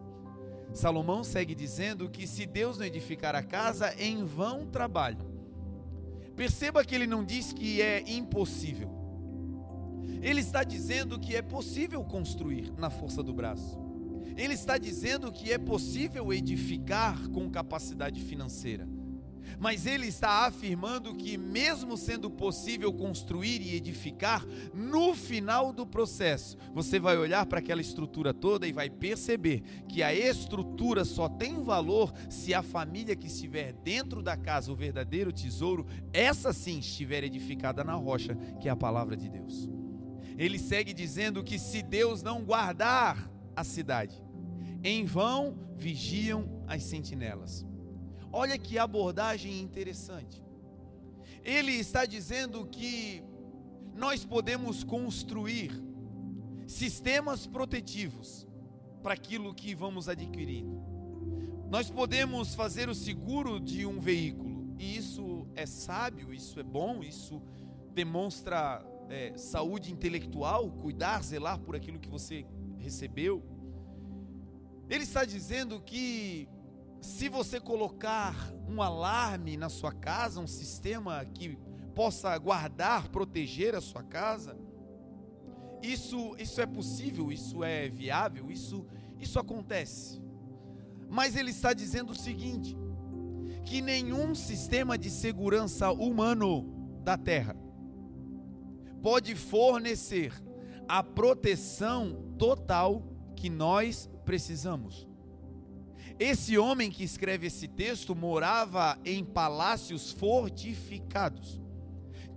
Salomão 0.74 1.24
segue 1.24 1.56
dizendo 1.56 2.10
que 2.10 2.28
se 2.28 2.46
Deus 2.46 2.78
não 2.78 2.86
edificar 2.86 3.34
a 3.34 3.42
casa, 3.42 3.94
em 3.98 4.26
vão 4.26 4.66
trabalho 4.66 5.37
Perceba 6.38 6.86
que 6.86 6.94
ele 6.94 7.08
não 7.08 7.26
diz 7.26 7.52
que 7.52 7.82
é 7.82 8.04
impossível. 8.08 8.92
Ele 10.22 10.40
está 10.40 10.64
dizendo 10.64 11.20
que 11.20 11.36
é 11.36 11.42
possível 11.42 12.04
construir 12.04 12.72
na 12.78 12.92
força 12.92 13.24
do 13.24 13.34
braço. 13.34 13.76
Ele 14.38 14.54
está 14.54 14.78
dizendo 14.78 15.32
que 15.32 15.52
é 15.52 15.58
possível 15.58 16.32
edificar 16.32 17.28
com 17.30 17.50
capacidade 17.50 18.22
financeira. 18.22 18.88
Mas 19.60 19.86
ele 19.86 20.08
está 20.08 20.46
afirmando 20.46 21.16
que, 21.16 21.38
mesmo 21.38 21.98
sendo 21.98 22.30
possível 22.30 22.94
construir 22.94 23.62
e 23.62 23.76
edificar, 23.76 24.46
no 24.74 25.16
final 25.16 25.74
do 25.74 25.86
processo, 25.86 26.58
você 26.74 27.00
vai 27.00 27.18
olhar 27.18 27.46
para 27.46 27.60
aquela 27.60 27.82
estrutura 27.82 28.34
toda 28.34 28.68
e 28.68 28.72
vai 28.72 28.90
perceber 28.90 29.62
que 29.88 30.04
a 30.04 30.14
estrutura 30.14 31.06
só 31.06 31.28
tem 31.28 31.64
valor 31.64 32.14
se 32.30 32.54
a 32.54 32.62
família 32.62 33.16
que 33.16 33.28
estiver 33.28 33.74
dentro 33.74 34.22
da 34.22 34.38
casa, 34.38 34.72
o 34.72 34.76
verdadeiro 34.76 35.32
tesouro, 35.32 35.86
essa 36.14 36.54
sim 36.54 36.80
estiver 36.80 37.24
edificada 37.24 37.84
na 37.84 37.94
rocha, 37.94 38.36
que 38.62 38.68
é 38.68 38.72
a 38.72 38.76
palavra 38.76 39.16
de 39.16 39.30
Deus. 39.30 39.70
Ele 40.38 40.60
segue 40.60 40.94
dizendo 40.94 41.44
que 41.44 41.58
se 41.58 41.82
Deus 41.82 42.22
não 42.22 42.44
guardar 42.44 43.30
a 43.56 43.64
cidade, 43.64 44.24
em 44.84 45.04
vão 45.04 45.58
vigiam 45.76 46.64
as 46.68 46.84
sentinelas. 46.84 47.67
Olha 48.40 48.56
que 48.56 48.78
abordagem 48.78 49.60
interessante. 49.60 50.46
Ele 51.44 51.72
está 51.72 52.06
dizendo 52.06 52.68
que 52.68 53.24
nós 53.96 54.24
podemos 54.24 54.84
construir 54.84 55.72
sistemas 56.68 57.48
protetivos 57.48 58.48
para 59.02 59.16
aquilo 59.16 59.56
que 59.56 59.74
vamos 59.74 60.08
adquirindo. 60.08 60.80
Nós 61.68 61.90
podemos 61.90 62.54
fazer 62.54 62.88
o 62.90 62.94
seguro 62.94 63.60
de 63.60 63.88
um 63.88 64.00
veículo, 64.00 64.72
e 64.78 64.96
isso 64.96 65.48
é 65.56 65.66
sábio, 65.66 66.32
isso 66.32 66.60
é 66.60 66.64
bom, 66.64 67.02
isso 67.02 67.42
demonstra 67.96 68.86
é, 69.10 69.36
saúde 69.36 69.92
intelectual, 69.92 70.70
cuidar, 70.74 71.24
zelar 71.24 71.58
por 71.58 71.76
aquilo 71.76 72.00
que 72.00 72.08
você 72.08 72.46
recebeu. 72.78 73.44
Ele 74.88 75.06
está 75.06 75.26
dizendo 75.26 75.82
que 75.82 76.48
se 77.02 77.30
você 77.30 77.60
colocar 77.60 78.36
um 78.68 78.82
alarme 78.82 79.56
na 79.58 79.70
sua 79.70 79.92
casa, 79.92 80.40
um 80.40 80.48
sistema 80.48 81.24
que 81.26 81.58
possa 81.96 82.38
guardar, 82.38 83.10
proteger 83.10 83.76
a 83.76 83.82
sua 83.82 84.04
casa, 84.04 84.58
isso, 85.82 86.36
isso 86.38 86.60
é 86.60 86.66
possível, 86.66 87.32
isso 87.32 87.64
é 87.64 87.88
viável, 87.88 88.52
isso, 88.52 88.86
isso 89.20 89.40
acontece. 89.40 90.22
Mas 91.10 91.36
ele 91.36 91.52
está 91.52 91.74
dizendo 91.74 92.12
o 92.12 92.16
seguinte: 92.16 92.76
que 93.64 93.82
nenhum 93.82 94.36
sistema 94.36 94.98
de 94.98 95.10
segurança 95.10 95.92
humano 95.92 97.00
da 97.04 97.18
Terra 97.18 97.56
pode 99.02 99.36
fornecer 99.36 100.34
a 100.88 101.04
proteção 101.04 102.34
total 102.38 103.04
que 103.36 103.50
nós 103.50 104.10
precisamos. 104.26 105.07
Esse 106.20 106.58
homem 106.58 106.90
que 106.90 107.04
escreve 107.04 107.48
esse 107.48 107.68
texto 107.68 108.16
morava 108.16 108.98
em 109.06 109.24
palácios 109.24 110.12
fortificados. 110.12 111.62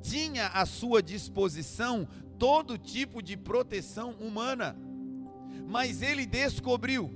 Tinha 0.03 0.49
à 0.49 0.67
sua 0.67 1.03
disposição 1.03 2.07
todo 2.39 2.77
tipo 2.77 3.23
de 3.23 3.37
proteção 3.37 4.13
humana. 4.13 4.77
Mas 5.67 6.03
ele 6.03 6.27
descobriu 6.27 7.11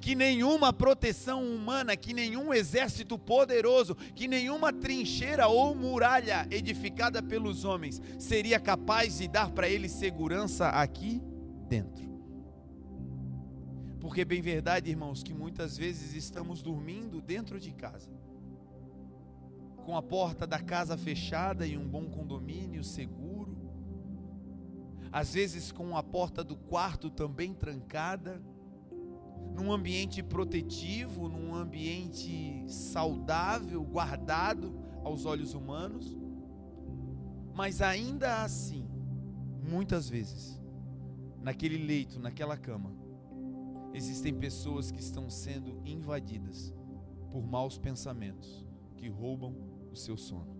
que 0.00 0.14
nenhuma 0.14 0.72
proteção 0.72 1.44
humana, 1.44 1.96
que 1.96 2.12
nenhum 2.12 2.52
exército 2.52 3.18
poderoso, 3.18 3.94
que 4.14 4.26
nenhuma 4.26 4.72
trincheira 4.72 5.46
ou 5.46 5.74
muralha 5.74 6.46
edificada 6.50 7.22
pelos 7.22 7.64
homens 7.64 8.00
seria 8.18 8.58
capaz 8.58 9.18
de 9.18 9.28
dar 9.28 9.50
para 9.50 9.68
ele 9.68 9.88
segurança 9.88 10.68
aqui 10.68 11.22
dentro. 11.68 12.05
Porque, 14.06 14.24
bem 14.24 14.40
verdade, 14.40 14.88
irmãos, 14.88 15.20
que 15.20 15.34
muitas 15.34 15.76
vezes 15.76 16.14
estamos 16.14 16.62
dormindo 16.62 17.20
dentro 17.20 17.58
de 17.58 17.72
casa, 17.72 18.08
com 19.84 19.96
a 19.96 20.00
porta 20.00 20.46
da 20.46 20.60
casa 20.60 20.96
fechada 20.96 21.66
e 21.66 21.76
um 21.76 21.88
bom 21.88 22.08
condomínio 22.08 22.84
seguro, 22.84 23.58
às 25.10 25.34
vezes 25.34 25.72
com 25.72 25.96
a 25.96 26.04
porta 26.04 26.44
do 26.44 26.54
quarto 26.54 27.10
também 27.10 27.52
trancada, 27.52 28.40
num 29.52 29.72
ambiente 29.72 30.22
protetivo, 30.22 31.28
num 31.28 31.52
ambiente 31.52 32.64
saudável, 32.68 33.82
guardado 33.82 34.72
aos 35.02 35.26
olhos 35.26 35.52
humanos. 35.52 36.16
Mas 37.52 37.82
ainda 37.82 38.44
assim, 38.44 38.88
muitas 39.68 40.08
vezes, 40.08 40.62
naquele 41.42 41.84
leito, 41.84 42.20
naquela 42.20 42.56
cama, 42.56 43.04
existem 43.96 44.34
pessoas 44.34 44.90
que 44.90 45.00
estão 45.00 45.30
sendo 45.30 45.80
invadidas 45.86 46.74
por 47.30 47.46
maus 47.46 47.78
pensamentos 47.78 48.62
que 48.94 49.08
roubam 49.08 49.56
o 49.90 49.96
seu 49.96 50.18
sono. 50.18 50.54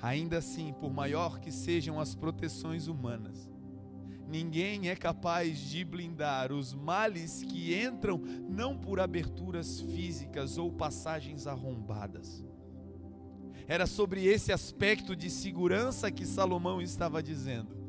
Ainda 0.00 0.38
assim, 0.38 0.72
por 0.74 0.92
maior 0.92 1.40
que 1.40 1.50
sejam 1.50 1.98
as 1.98 2.14
proteções 2.14 2.86
humanas, 2.86 3.50
ninguém 4.28 4.88
é 4.88 4.94
capaz 4.94 5.58
de 5.58 5.84
blindar 5.84 6.52
os 6.52 6.72
males 6.72 7.42
que 7.42 7.74
entram 7.74 8.18
não 8.48 8.78
por 8.78 9.00
aberturas 9.00 9.80
físicas 9.80 10.56
ou 10.56 10.70
passagens 10.70 11.48
arrombadas. 11.48 12.44
Era 13.66 13.86
sobre 13.86 14.24
esse 14.24 14.52
aspecto 14.52 15.16
de 15.16 15.28
segurança 15.28 16.12
que 16.12 16.24
Salomão 16.24 16.80
estava 16.80 17.20
dizendo. 17.20 17.83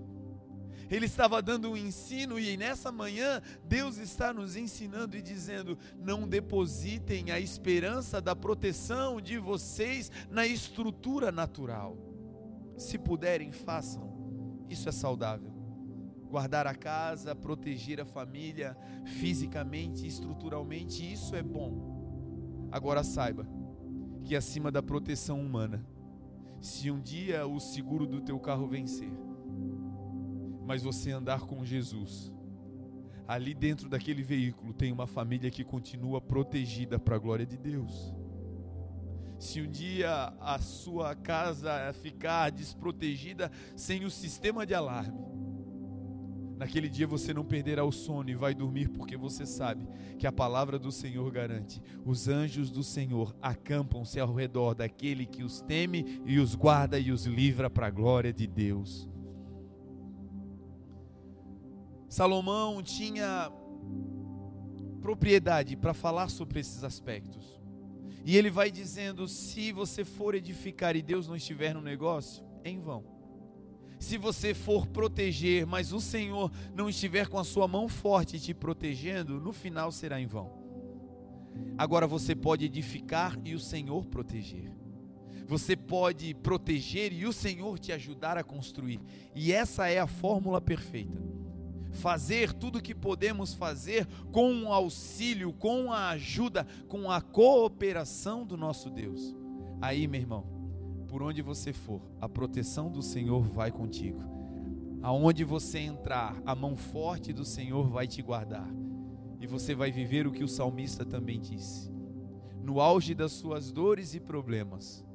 Ele 0.90 1.06
estava 1.06 1.42
dando 1.42 1.72
um 1.72 1.78
ensino 1.78 2.40
e 2.40 2.56
nessa 2.58 2.92
manhã 2.92 3.42
Deus 3.64 3.98
está 3.98 4.34
nos 4.34 4.56
ensinando 4.56 5.18
e 5.18 5.22
dizendo: 5.22 5.78
não 5.98 6.28
depositem 6.28 7.32
a 7.32 7.40
esperança 7.40 8.22
da 8.22 8.36
proteção 8.36 9.20
de 9.20 9.38
vocês 9.38 10.12
na 10.30 10.46
estrutura 10.46 11.32
natural. 11.32 11.98
Se 12.78 12.98
puderem, 12.98 13.52
façam. 13.52 14.66
Isso 14.70 14.90
é 14.90 14.92
saudável. 14.92 15.54
Guardar 16.30 16.68
a 16.68 16.76
casa, 16.76 17.36
proteger 17.36 18.02
a 18.02 18.06
família 18.06 18.78
fisicamente, 19.20 20.06
estruturalmente, 20.06 21.12
isso 21.12 21.36
é 21.36 21.42
bom. 21.42 22.68
Agora 22.72 23.04
saiba 23.04 23.48
que 24.24 24.36
acima 24.36 24.72
da 24.72 24.82
proteção 24.82 25.40
humana, 25.40 25.86
se 26.60 26.90
um 26.90 27.00
dia 27.00 27.46
o 27.46 27.60
seguro 27.60 28.08
do 28.08 28.20
teu 28.22 28.40
carro 28.40 28.68
vencer, 28.68 29.12
mas 30.66 30.82
você 30.82 31.12
andar 31.12 31.42
com 31.42 31.64
Jesus, 31.64 32.34
ali 33.28 33.54
dentro 33.54 33.88
daquele 33.88 34.24
veículo 34.24 34.74
tem 34.74 34.92
uma 34.92 35.08
família 35.08 35.52
que 35.52 35.64
continua 35.64 36.20
protegida 36.20 36.98
para 37.00 37.16
a 37.16 37.20
glória 37.20 37.46
de 37.46 37.58
Deus. 37.58 38.14
Se 39.38 39.62
um 39.62 39.70
dia 39.70 40.34
a 40.40 40.58
sua 40.60 41.14
casa 41.14 41.94
ficar 41.94 42.50
desprotegida 42.50 43.52
sem 43.76 44.06
o 44.06 44.10
sistema 44.10 44.66
de 44.66 44.74
alarme, 44.74 45.20
naquele 46.58 46.88
dia 46.88 47.06
você 47.06 47.34
não 47.34 47.44
perderá 47.44 47.84
o 47.84 47.92
sono 47.92 48.30
e 48.30 48.36
vai 48.36 48.56
dormir 48.56 48.90
porque 48.90 49.18
você 49.18 49.46
sabe 49.46 49.88
que 50.18 50.26
a 50.26 50.32
palavra 50.32 50.80
do 50.80 50.92
Senhor 50.92 51.30
garante: 51.32 51.82
os 52.06 52.28
anjos 52.28 52.72
do 52.72 52.82
Senhor 52.82 53.36
acampam-se 53.42 54.20
ao 54.20 54.34
redor 54.34 54.74
daquele 54.74 55.26
que 55.26 55.44
os 55.44 55.62
teme 55.62 56.22
e 56.26 56.40
os 56.40 56.56
guarda 56.56 56.98
e 56.98 57.12
os 57.12 57.26
livra 57.26 57.70
para 57.70 57.88
a 57.88 57.92
glória 57.92 58.32
de 58.32 58.48
Deus. 58.48 59.15
Salomão 62.16 62.82
tinha 62.82 63.52
propriedade 65.02 65.76
para 65.76 65.94
falar 65.94 66.30
sobre 66.30 66.62
esses 66.62 66.82
aspectos. 66.82 67.60
E 68.24 68.38
ele 68.38 68.50
vai 68.50 68.72
dizendo: 68.72 69.28
se 69.28 69.74
você 69.74 70.06
for 70.06 70.34
edificar 70.34 70.96
e 70.96 71.02
Deus 71.02 71.28
não 71.28 71.36
estiver 71.36 71.74
no 71.74 71.82
negócio, 71.82 72.42
é 72.64 72.70
em 72.70 72.80
vão. 72.80 73.04
Se 74.00 74.18
você 74.18 74.54
for 74.54 74.88
proteger, 74.88 75.66
mas 75.66 75.92
o 75.92 76.00
Senhor 76.00 76.50
não 76.74 76.88
estiver 76.88 77.28
com 77.28 77.38
a 77.38 77.44
sua 77.44 77.68
mão 77.68 77.90
forte 77.90 78.40
te 78.40 78.54
protegendo, 78.54 79.42
no 79.42 79.52
final 79.52 79.92
será 79.92 80.18
em 80.18 80.26
vão. 80.26 80.54
Agora 81.78 82.08
você 82.08 82.34
pode 82.34 82.64
edificar 82.64 83.38
e 83.44 83.54
o 83.54 83.60
Senhor 83.60 84.06
proteger. 84.06 84.72
Você 85.46 85.76
pode 85.76 86.34
proteger 86.36 87.12
e 87.12 87.26
o 87.26 87.34
Senhor 87.34 87.78
te 87.78 87.92
ajudar 87.92 88.38
a 88.38 88.44
construir. 88.44 89.02
E 89.36 89.52
essa 89.52 89.90
é 89.90 90.00
a 90.00 90.08
fórmula 90.08 90.62
perfeita 90.62 91.36
fazer 91.96 92.54
tudo 92.54 92.78
o 92.80 92.82
que 92.82 92.94
podemos 92.94 93.54
fazer 93.54 94.06
com 94.32 94.64
o 94.64 94.74
auxílio, 94.74 95.52
com 95.54 95.92
a 95.92 96.10
ajuda, 96.10 96.68
com 96.88 97.10
a 97.10 97.22
cooperação 97.22 98.46
do 98.46 98.56
nosso 98.56 98.90
Deus. 98.90 99.36
Aí, 99.82 100.08
meu 100.08 100.22
irmão, 100.22 100.46
por 101.08 101.24
onde 101.24 101.42
você 101.42 101.72
for, 101.74 102.02
a 102.20 102.28
proteção 102.28 102.92
do 102.92 103.02
Senhor 103.02 103.42
vai 103.42 103.72
contigo. 103.72 104.22
Aonde 105.02 105.44
você 105.44 105.80
entrar, 105.80 106.36
a 106.46 106.56
mão 106.56 106.76
forte 106.76 107.32
do 107.32 107.46
Senhor 107.46 107.88
vai 107.88 108.08
te 108.08 108.22
guardar. 108.22 108.68
E 109.40 109.48
você 109.48 109.76
vai 109.76 109.92
viver 109.92 110.28
o 110.28 110.32
que 110.32 110.44
o 110.44 110.48
salmista 110.48 111.06
também 111.06 111.40
disse. 111.40 111.92
No 112.62 112.82
auge 112.82 113.14
das 113.14 113.32
suas 113.32 113.72
dores 113.72 114.16
e 114.16 114.20
problemas, 114.20 115.06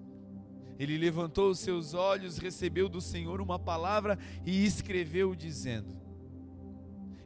ele 0.79 0.97
levantou 0.97 1.51
os 1.51 1.59
seus 1.59 1.93
olhos, 1.93 2.39
recebeu 2.39 2.89
do 2.89 3.03
Senhor 3.03 3.41
uma 3.43 3.59
palavra 3.59 4.19
e 4.47 4.65
escreveu 4.65 5.35
dizendo: 5.35 6.00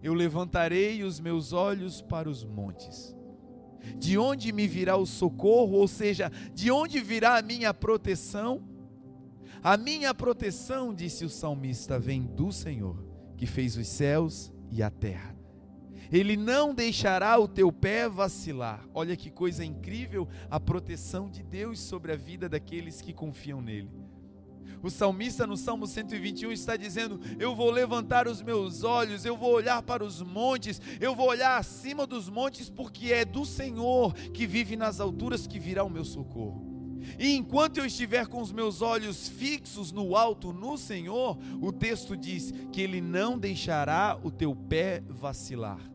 eu 0.04 0.12
levantarei 0.12 1.02
os 1.02 1.18
meus 1.18 1.54
olhos 1.54 2.02
para 2.02 2.28
os 2.28 2.44
montes. 2.44 3.16
De 3.96 4.18
onde 4.18 4.52
me 4.52 4.68
virá 4.68 4.98
o 4.98 5.06
socorro? 5.06 5.78
Ou 5.78 5.88
seja, 5.88 6.30
de 6.52 6.70
onde 6.70 7.00
virá 7.00 7.38
a 7.38 7.42
minha 7.42 7.72
proteção? 7.72 8.62
A 9.62 9.78
minha 9.78 10.12
proteção, 10.12 10.92
disse 10.92 11.24
o 11.24 11.30
salmista, 11.30 11.98
vem 11.98 12.20
do 12.22 12.52
Senhor, 12.52 13.02
que 13.34 13.46
fez 13.46 13.78
os 13.78 13.88
céus 13.88 14.52
e 14.70 14.82
a 14.82 14.90
terra. 14.90 15.34
Ele 16.12 16.36
não 16.36 16.74
deixará 16.74 17.38
o 17.38 17.48
teu 17.48 17.72
pé 17.72 18.06
vacilar. 18.06 18.86
Olha 18.92 19.16
que 19.16 19.30
coisa 19.30 19.64
incrível 19.64 20.28
a 20.50 20.60
proteção 20.60 21.30
de 21.30 21.42
Deus 21.42 21.80
sobre 21.80 22.12
a 22.12 22.16
vida 22.16 22.46
daqueles 22.46 23.00
que 23.00 23.14
confiam 23.14 23.62
nele. 23.62 24.03
O 24.82 24.90
salmista 24.90 25.46
no 25.46 25.56
Salmo 25.56 25.86
121 25.86 26.52
está 26.52 26.76
dizendo: 26.76 27.20
Eu 27.38 27.54
vou 27.54 27.70
levantar 27.70 28.28
os 28.28 28.42
meus 28.42 28.84
olhos, 28.84 29.24
eu 29.24 29.36
vou 29.36 29.52
olhar 29.52 29.82
para 29.82 30.04
os 30.04 30.20
montes, 30.20 30.80
eu 31.00 31.14
vou 31.14 31.28
olhar 31.28 31.58
acima 31.58 32.06
dos 32.06 32.28
montes, 32.28 32.68
porque 32.68 33.12
é 33.12 33.24
do 33.24 33.44
Senhor 33.44 34.12
que 34.14 34.46
vive 34.46 34.76
nas 34.76 35.00
alturas 35.00 35.46
que 35.46 35.58
virá 35.58 35.84
o 35.84 35.90
meu 35.90 36.04
socorro. 36.04 36.74
E 37.18 37.34
enquanto 37.34 37.78
eu 37.78 37.86
estiver 37.86 38.26
com 38.26 38.40
os 38.40 38.52
meus 38.52 38.80
olhos 38.82 39.28
fixos 39.28 39.92
no 39.92 40.16
alto, 40.16 40.52
no 40.52 40.76
Senhor, 40.76 41.38
o 41.60 41.72
texto 41.72 42.16
diz 42.16 42.52
que 42.72 42.80
Ele 42.80 43.00
não 43.00 43.38
deixará 43.38 44.18
o 44.22 44.30
teu 44.30 44.54
pé 44.54 45.02
vacilar. 45.08 45.93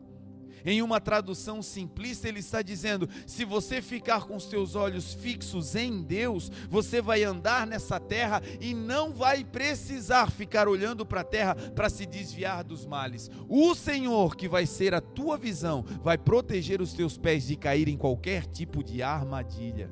Em 0.64 0.82
uma 0.82 1.00
tradução 1.00 1.62
simplista, 1.62 2.28
ele 2.28 2.40
está 2.40 2.62
dizendo: 2.62 3.08
se 3.26 3.44
você 3.44 3.80
ficar 3.80 4.24
com 4.24 4.36
os 4.36 4.44
seus 4.44 4.74
olhos 4.74 5.14
fixos 5.14 5.74
em 5.74 6.02
Deus, 6.02 6.50
você 6.68 7.00
vai 7.00 7.22
andar 7.24 7.66
nessa 7.66 7.98
terra 7.98 8.42
e 8.60 8.74
não 8.74 9.12
vai 9.12 9.44
precisar 9.44 10.30
ficar 10.30 10.68
olhando 10.68 11.04
para 11.06 11.22
a 11.22 11.24
terra 11.24 11.54
para 11.54 11.88
se 11.88 12.06
desviar 12.06 12.64
dos 12.64 12.86
males. 12.86 13.30
O 13.48 13.74
Senhor, 13.74 14.36
que 14.36 14.48
vai 14.48 14.66
ser 14.66 14.94
a 14.94 15.00
tua 15.00 15.36
visão, 15.36 15.84
vai 16.02 16.18
proteger 16.18 16.80
os 16.80 16.92
teus 16.92 17.16
pés 17.16 17.46
de 17.46 17.56
cair 17.56 17.88
em 17.88 17.96
qualquer 17.96 18.46
tipo 18.46 18.82
de 18.82 19.02
armadilha. 19.02 19.90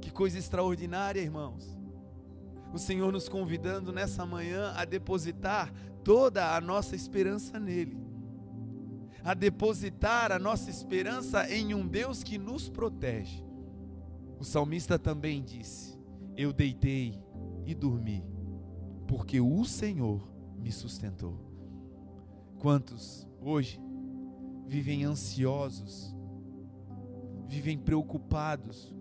Que 0.00 0.10
coisa 0.10 0.38
extraordinária, 0.38 1.20
irmãos. 1.20 1.78
O 2.72 2.78
Senhor 2.78 3.12
nos 3.12 3.28
convidando 3.28 3.92
nessa 3.92 4.24
manhã 4.24 4.72
a 4.74 4.84
depositar 4.84 5.72
toda 6.02 6.56
a 6.56 6.60
nossa 6.60 6.96
esperança 6.96 7.60
nele 7.60 8.11
a 9.24 9.34
depositar 9.34 10.32
a 10.32 10.38
nossa 10.38 10.68
esperança 10.68 11.48
em 11.52 11.74
um 11.74 11.86
Deus 11.86 12.22
que 12.22 12.38
nos 12.38 12.68
protege. 12.68 13.44
O 14.38 14.44
salmista 14.44 14.98
também 14.98 15.42
disse: 15.42 15.98
Eu 16.36 16.52
deitei 16.52 17.22
e 17.64 17.74
dormi, 17.74 18.24
porque 19.06 19.40
o 19.40 19.64
Senhor 19.64 20.28
me 20.58 20.72
sustentou. 20.72 21.38
Quantos 22.58 23.26
hoje 23.40 23.80
vivem 24.66 25.04
ansiosos, 25.04 26.14
vivem 27.46 27.78
preocupados? 27.78 28.92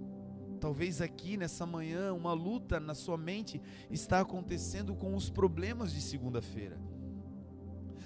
Talvez 0.59 1.01
aqui 1.01 1.37
nessa 1.37 1.65
manhã 1.65 2.13
uma 2.13 2.33
luta 2.33 2.79
na 2.79 2.93
sua 2.93 3.17
mente 3.17 3.59
está 3.89 4.19
acontecendo 4.19 4.93
com 4.93 5.15
os 5.15 5.27
problemas 5.27 5.91
de 5.91 5.99
segunda-feira 5.99 6.90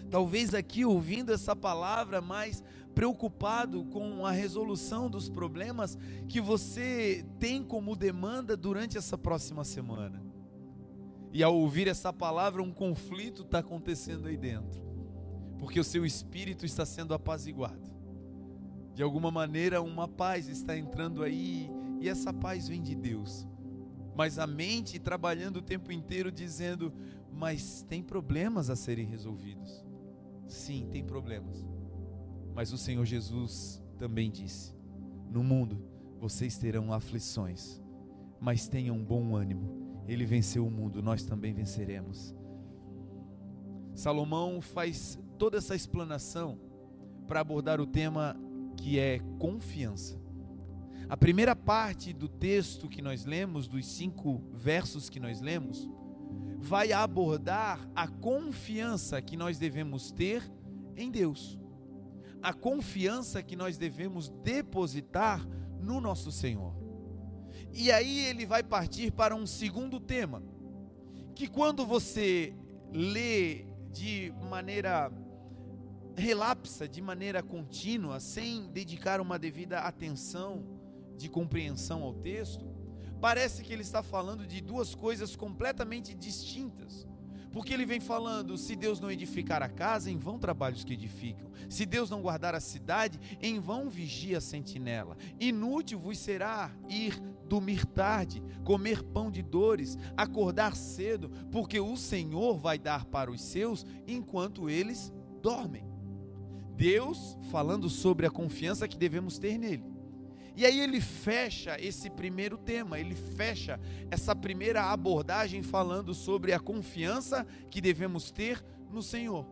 Talvez 0.10 0.54
aqui 0.54 0.86
ouvindo 0.86 1.34
essa 1.34 1.56
palavra, 1.56 2.22
mais 2.22 2.64
preocupado 2.94 3.84
com 3.86 4.26
a 4.26 4.32
resolução 4.32 5.10
dos 5.10 5.28
problemas 5.30 5.98
que 6.30 6.40
você 6.40 7.26
tem 7.40 7.62
como 7.62 7.96
demanda 7.96 8.56
durante 8.56 8.98
essa 8.98 9.18
próxima 9.18 9.64
semana. 9.66 10.24
E 11.34 11.44
ao 11.44 11.54
ouvir 11.54 11.90
essa 11.90 12.14
palavra, 12.14 12.64
um 12.64 12.72
conflito 12.72 13.42
está 13.42 13.60
acontecendo 13.60 14.28
aí 14.28 14.38
dentro, 14.38 14.82
porque 15.60 15.78
o 15.80 15.84
seu 15.84 16.06
espírito 16.06 16.66
está 16.66 16.86
sendo 16.86 17.14
apaziguado. 17.14 17.94
De 18.94 19.04
alguma 19.04 19.30
maneira, 19.30 19.82
uma 19.82 20.08
paz 20.08 20.48
está 20.48 20.78
entrando 20.78 21.22
aí, 21.22 21.70
e 22.00 22.08
essa 22.08 22.32
paz 22.32 22.70
vem 22.70 22.82
de 22.82 22.96
Deus. 22.96 23.46
Mas 24.16 24.40
a 24.40 24.48
mente 24.48 24.98
trabalhando 24.98 25.58
o 25.58 25.62
tempo 25.62 25.92
inteiro 25.92 26.32
dizendo: 26.32 26.94
mas 27.30 27.86
tem 27.90 28.02
problemas 28.02 28.70
a 28.70 28.76
serem 28.78 29.06
resolvidos. 29.06 29.86
Sim, 30.48 30.88
tem 30.92 31.04
problemas. 31.04 31.66
Mas 32.54 32.72
o 32.72 32.78
Senhor 32.78 33.06
Jesus 33.06 33.84
também 33.98 34.32
disse: 34.32 34.74
No 35.30 35.44
mundo 35.44 35.82
vocês 36.20 36.58
terão 36.58 36.94
aflições, 36.94 37.82
mas 38.40 38.68
tenham 38.68 39.04
bom 39.04 39.36
ânimo. 39.36 40.04
Ele 40.08 40.26
venceu 40.26 40.66
o 40.66 40.72
mundo, 40.72 41.02
nós 41.02 41.24
também 41.24 41.54
venceremos. 41.54 42.36
Salomão 43.94 44.62
faz 44.62 45.18
toda 45.38 45.58
essa 45.58 45.76
explanação 45.76 46.60
para 47.28 47.40
abordar 47.40 47.82
o 47.82 47.88
tema 47.88 48.36
que 48.78 49.00
é 49.00 49.20
confiança. 49.40 50.20
A 51.08 51.16
primeira 51.16 51.56
parte 51.56 52.12
do 52.14 52.28
texto 52.28 52.90
que 52.90 53.02
nós 53.02 53.26
lemos, 53.26 53.68
dos 53.68 53.86
cinco 53.86 54.44
versos 54.54 55.10
que 55.10 55.20
nós 55.20 55.40
lemos, 55.40 55.90
vai 56.66 56.92
abordar 56.92 57.80
a 57.96 58.08
confiança 58.08 59.22
que 59.22 59.38
nós 59.38 59.60
devemos 59.60 60.12
ter 60.12 60.42
em 60.98 61.12
Deus, 61.12 61.60
a 62.42 62.54
confiança 62.54 63.44
que 63.44 63.56
nós 63.56 63.78
devemos 63.78 64.30
depositar 64.44 65.46
no 65.80 66.02
nosso 66.02 66.32
Senhor. 66.32 66.74
E 67.72 67.92
aí 67.92 68.26
ele 68.26 68.48
vai 68.48 68.64
partir 68.64 69.12
para 69.12 69.36
um 69.36 69.46
segundo 69.46 70.00
tema, 70.00 70.42
que 71.36 71.48
quando 71.48 71.86
você 71.86 72.56
lê 72.92 73.68
de 73.92 74.34
maneira 74.50 75.12
relapsa, 76.18 76.88
de 76.88 77.00
maneira 77.00 77.44
contínua, 77.44 78.20
sem 78.20 78.72
dedicar 78.72 79.22
uma 79.22 79.38
devida 79.38 79.82
atenção 79.82 80.66
de 81.16 81.30
compreensão 81.30 82.02
ao 82.02 82.16
texto, 82.16 82.75
parece 83.20 83.64
que 83.64 83.74
ele 83.74 83.82
está 83.82 84.04
falando 84.04 84.46
de 84.46 84.62
duas 84.62 84.94
coisas 84.94 85.36
completamente 85.36 86.14
distintas. 86.14 87.08
Porque 87.56 87.74
ele 87.74 87.86
vem 87.86 88.02
falando: 88.02 88.58
se 88.58 88.76
Deus 88.76 89.00
não 89.00 89.10
edificar 89.10 89.64
a 89.64 89.70
casa, 89.70 90.12
em 90.12 90.18
vão 90.18 90.38
trabalhos 90.38 90.84
que 90.84 90.92
edificam. 90.92 91.50
Se 91.70 91.86
Deus 91.86 92.10
não 92.10 92.22
guardar 92.22 92.54
a 92.54 92.60
cidade, 92.60 93.18
em 93.42 93.62
vão 93.62 93.90
vigia 93.90 94.40
a 94.40 94.42
sentinela. 94.42 95.16
Inútil 95.40 95.98
vos 95.98 96.18
será 96.18 96.70
ir 96.90 97.18
dormir 97.48 97.86
tarde, 97.86 98.44
comer 98.66 99.02
pão 99.04 99.32
de 99.32 99.42
dores, 99.42 99.98
acordar 100.18 100.76
cedo, 100.76 101.30
porque 101.50 101.80
o 101.80 101.96
Senhor 101.96 102.58
vai 102.58 102.78
dar 102.78 103.06
para 103.06 103.32
os 103.32 103.42
seus 103.42 103.86
enquanto 104.06 104.70
eles 104.70 105.14
dormem. 105.42 105.86
Deus 106.76 107.38
falando 107.50 107.90
sobre 107.90 108.26
a 108.26 108.32
confiança 108.32 108.86
que 108.86 108.98
devemos 108.98 109.40
ter 109.40 109.58
nele. 109.58 109.95
E 110.58 110.66
aí 110.66 110.80
ele 110.80 111.02
fecha 111.02 111.78
esse 111.80 112.10
primeiro 112.10 112.58
tema, 112.58 112.98
ele 112.98 113.14
fecha 113.14 113.80
essa 114.10 114.34
primeira 114.34 114.84
abordagem 114.84 115.62
falando 115.62 116.14
sobre 116.14 116.54
a 116.54 116.60
confiança 116.60 117.46
que 117.70 117.82
devemos 117.82 118.32
ter 118.32 118.64
no 118.90 119.04
Senhor. 119.04 119.46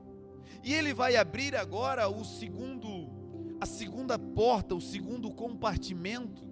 E 0.63 0.73
ele 0.73 0.93
vai 0.93 1.17
abrir 1.17 1.55
agora 1.55 2.07
o 2.07 2.23
segundo 2.23 3.21
a 3.59 3.65
segunda 3.65 4.17
porta, 4.19 4.75
o 4.75 4.81
segundo 4.81 5.31
compartimento 5.31 6.43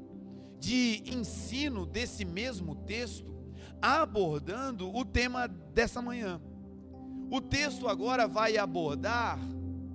de 0.59 1.03
ensino 1.05 1.85
desse 1.85 2.23
mesmo 2.23 2.75
texto, 2.75 3.33
abordando 3.81 4.93
o 4.93 5.03
tema 5.03 5.47
dessa 5.47 6.01
manhã. 6.01 6.41
O 7.29 7.41
texto 7.41 7.87
agora 7.87 8.27
vai 8.27 8.57
abordar 8.57 9.39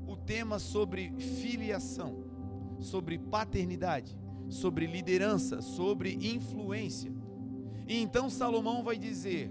o 0.07 0.17
tema 0.17 0.59
sobre 0.59 1.11
filiação, 1.19 2.25
sobre 2.81 3.19
paternidade 3.19 4.19
sobre 4.49 4.87
liderança, 4.87 5.61
sobre 5.61 6.15
influência. 6.15 7.13
E 7.87 7.99
então 7.99 8.29
Salomão 8.29 8.83
vai 8.83 8.99
dizer: 8.99 9.51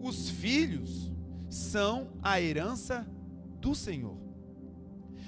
os 0.00 0.28
filhos 0.30 1.12
são 1.48 2.08
a 2.22 2.40
herança 2.40 3.06
do 3.60 3.74
Senhor, 3.74 4.18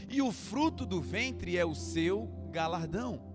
e 0.09 0.21
o 0.21 0.33
fruto 0.33 0.85
do 0.85 1.01
ventre 1.01 1.57
é 1.57 1.65
o 1.65 1.75
seu 1.75 2.29
galardão. 2.51 3.27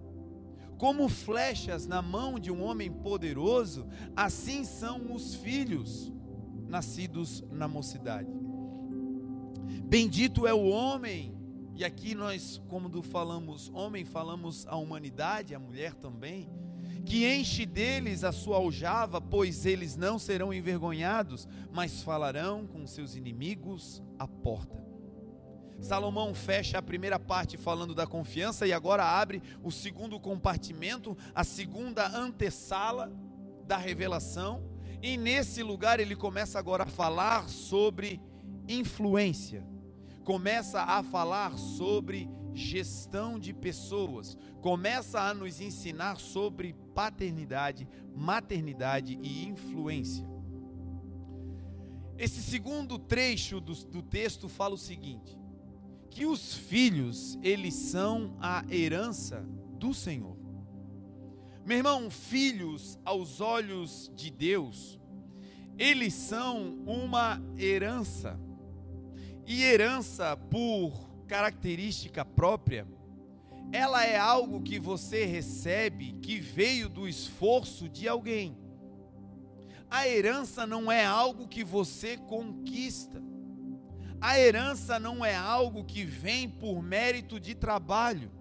Como 0.78 1.08
flechas 1.08 1.88
na 1.88 2.02
mão 2.02 2.38
de 2.38 2.52
um 2.52 2.62
homem 2.62 2.91
poderoso, 2.91 3.88
assim 4.15 4.65
são 4.65 5.13
os 5.13 5.36
filhos 5.36 6.12
nascidos 6.67 7.43
na 7.52 7.67
mocidade. 7.67 8.30
Bendito 9.86 10.46
é 10.48 10.54
o 10.54 10.63
homem 10.63 11.33
e 11.76 11.84
aqui 11.84 12.14
nós, 12.14 12.62
como 12.68 13.02
falamos 13.02 13.72
homem, 13.74 14.06
falamos 14.06 14.68
a 14.68 14.76
humanidade, 14.76 15.56
a 15.56 15.60
mulher 15.60 15.96
também, 15.96 16.48
que 17.04 17.26
enche 17.26 17.66
deles 17.66 18.24
a 18.24 18.32
sua 18.32 18.58
aljava, 18.58 19.20
pois 19.20 19.66
eles 19.66 19.96
não 19.96 20.20
serão 20.20 20.54
envergonhados, 20.54 21.48
mas 21.72 22.04
falarão 22.04 22.68
com 22.68 22.86
seus 22.86 23.16
inimigos 23.16 24.04
à 24.20 24.28
porta. 24.28 24.84
Salomão 25.82 26.34
fecha 26.34 26.78
a 26.78 26.82
primeira 26.82 27.20
parte 27.20 27.58
falando 27.58 27.96
da 27.96 28.06
confiança 28.06 28.66
e 28.68 28.72
agora 28.72 29.04
abre 29.04 29.42
o 29.64 29.72
segundo 29.72 30.20
compartimento, 30.20 31.18
a 31.34 31.44
segunda 31.44 32.08
antessala 32.08 33.12
da 33.66 33.78
revelação. 33.78 34.64
E 35.02 35.18
nesse 35.18 35.62
lugar 35.62 36.00
ele 36.00 36.16
começa 36.16 36.58
agora 36.58 36.84
a 36.84 36.88
falar 36.88 37.50
sobre 37.50 38.22
influência 38.70 39.73
começa 40.24 40.82
a 40.82 41.04
falar 41.04 41.58
sobre 41.58 42.30
gestão 42.54 43.40
de 43.40 43.54
pessoas, 43.54 44.38
começa 44.62 45.20
a 45.20 45.34
nos 45.34 45.60
ensinar 45.60 46.20
sobre 46.20 46.74
paternidade, 46.94 47.88
maternidade 48.16 49.20
e 49.22 49.46
influência. 49.46 50.26
Esse 52.18 52.42
segundo 52.42 53.00
trecho 53.00 53.60
do, 53.60 53.74
do 53.86 54.02
texto 54.02 54.48
fala 54.48 54.76
o 54.76 54.78
seguinte: 54.78 55.38
que 56.10 56.26
os 56.26 56.54
filhos, 56.54 57.38
eles 57.42 57.74
são 57.74 58.38
a 58.40 58.64
herança 58.70 59.46
do 59.80 59.94
Senhor. 59.94 60.38
Meu 61.66 61.78
irmão, 61.78 62.10
filhos 62.12 63.00
aos 63.04 63.42
olhos 63.42 64.12
de 64.14 64.30
Deus, 64.30 65.00
eles 65.78 66.14
são 66.14 66.78
uma 66.86 67.42
herança. 67.58 68.40
E 69.46 69.64
herança, 69.64 70.38
por 70.38 70.92
característica 71.28 72.24
própria, 72.24 72.88
ela 73.72 74.06
é 74.06 74.18
algo 74.18 74.62
que 74.62 74.80
você 74.80 75.26
recebe 75.26 76.14
que 76.22 76.40
veio 76.40 76.88
do 76.88 77.08
esforço 77.08 77.90
de 77.90 78.08
alguém. 78.08 78.58
A 79.90 80.08
herança 80.08 80.66
não 80.66 80.92
é 80.92 81.06
algo 81.06 81.48
que 81.48 81.64
você 81.64 82.18
conquista. 82.18 83.22
A 84.22 84.40
herança 84.40 85.00
não 85.00 85.26
é 85.26 85.36
algo 85.36 85.84
que 85.84 86.06
vem 86.06 86.50
por 86.50 86.82
mérito 86.82 87.40
de 87.40 87.54
trabalho. 87.54 88.32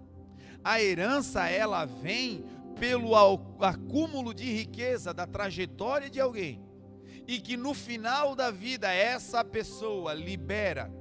A 0.63 0.81
herança 0.81 1.47
ela 1.49 1.83
vem 1.85 2.45
pelo 2.79 3.13
acúmulo 3.59 4.33
de 4.33 4.51
riqueza 4.51 5.13
da 5.13 5.27
trajetória 5.27 6.09
de 6.09 6.19
alguém 6.21 6.72
e 7.27 7.39
que 7.39 7.55
no 7.55 7.73
final 7.73 8.35
da 8.35 8.51
vida 8.51 8.91
essa 8.91 9.43
pessoa 9.43 10.13
libera, 10.13 10.91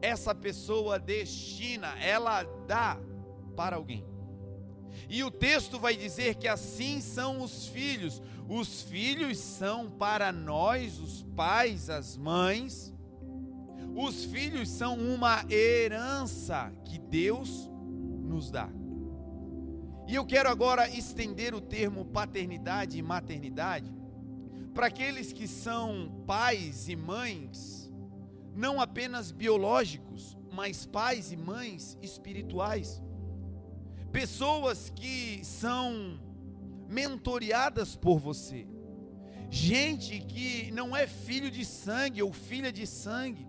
essa 0.00 0.34
pessoa 0.34 0.98
destina, 0.98 1.98
ela 2.00 2.42
dá 2.66 2.98
para 3.56 3.76
alguém. 3.76 4.04
E 5.08 5.22
o 5.24 5.30
texto 5.30 5.78
vai 5.78 5.96
dizer 5.96 6.36
que 6.36 6.48
assim 6.48 7.00
são 7.00 7.42
os 7.42 7.66
filhos. 7.66 8.22
Os 8.48 8.82
filhos 8.82 9.38
são 9.38 9.90
para 9.90 10.32
nós, 10.32 10.98
os 10.98 11.22
pais, 11.36 11.88
as 11.90 12.16
mães. 12.16 12.94
Os 13.94 14.24
filhos 14.24 14.68
são 14.68 14.96
uma 14.96 15.44
herança 15.50 16.72
que 16.84 16.98
Deus 16.98 17.70
nos 18.22 18.50
dá. 18.50 18.68
E 20.08 20.14
eu 20.14 20.24
quero 20.24 20.48
agora 20.48 20.88
estender 20.88 21.54
o 21.54 21.60
termo 21.60 22.04
paternidade 22.04 22.98
e 22.98 23.02
maternidade 23.02 23.92
para 24.72 24.86
aqueles 24.86 25.32
que 25.32 25.46
são 25.46 26.24
pais 26.26 26.88
e 26.88 26.96
mães, 26.96 27.90
não 28.54 28.80
apenas 28.80 29.30
biológicos, 29.30 30.36
mas 30.50 30.86
pais 30.86 31.32
e 31.32 31.36
mães 31.36 31.98
espirituais. 32.02 33.02
Pessoas 34.10 34.90
que 34.90 35.44
são 35.44 36.18
mentoreadas 36.88 37.96
por 37.96 38.18
você. 38.18 38.66
Gente 39.50 40.20
que 40.20 40.70
não 40.70 40.96
é 40.96 41.06
filho 41.06 41.50
de 41.50 41.64
sangue 41.64 42.22
ou 42.22 42.32
filha 42.32 42.72
de 42.72 42.86
sangue, 42.86 43.46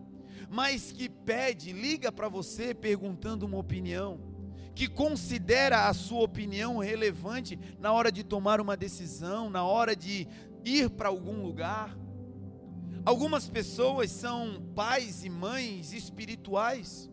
mas 0.50 0.92
que 0.92 1.10
pede, 1.10 1.72
liga 1.72 2.12
para 2.12 2.28
você 2.28 2.74
perguntando 2.74 3.46
uma 3.46 3.58
opinião, 3.58 4.20
que 4.76 4.88
considera 4.88 5.88
a 5.88 5.94
sua 5.94 6.24
opinião 6.24 6.78
relevante 6.78 7.58
na 7.80 7.92
hora 7.92 8.12
de 8.12 8.24
tomar 8.24 8.60
uma 8.60 8.76
decisão, 8.76 9.50
na 9.50 9.64
hora 9.64 9.96
de 9.96 10.28
ir 10.66 10.90
para 10.90 11.10
algum 11.10 11.42
lugar. 11.42 11.98
Algumas 13.06 13.48
pessoas 13.48 14.12
são 14.12 14.64
pais 14.76 15.26
e 15.26 15.30
mães 15.30 15.92
espirituais, 15.92 17.10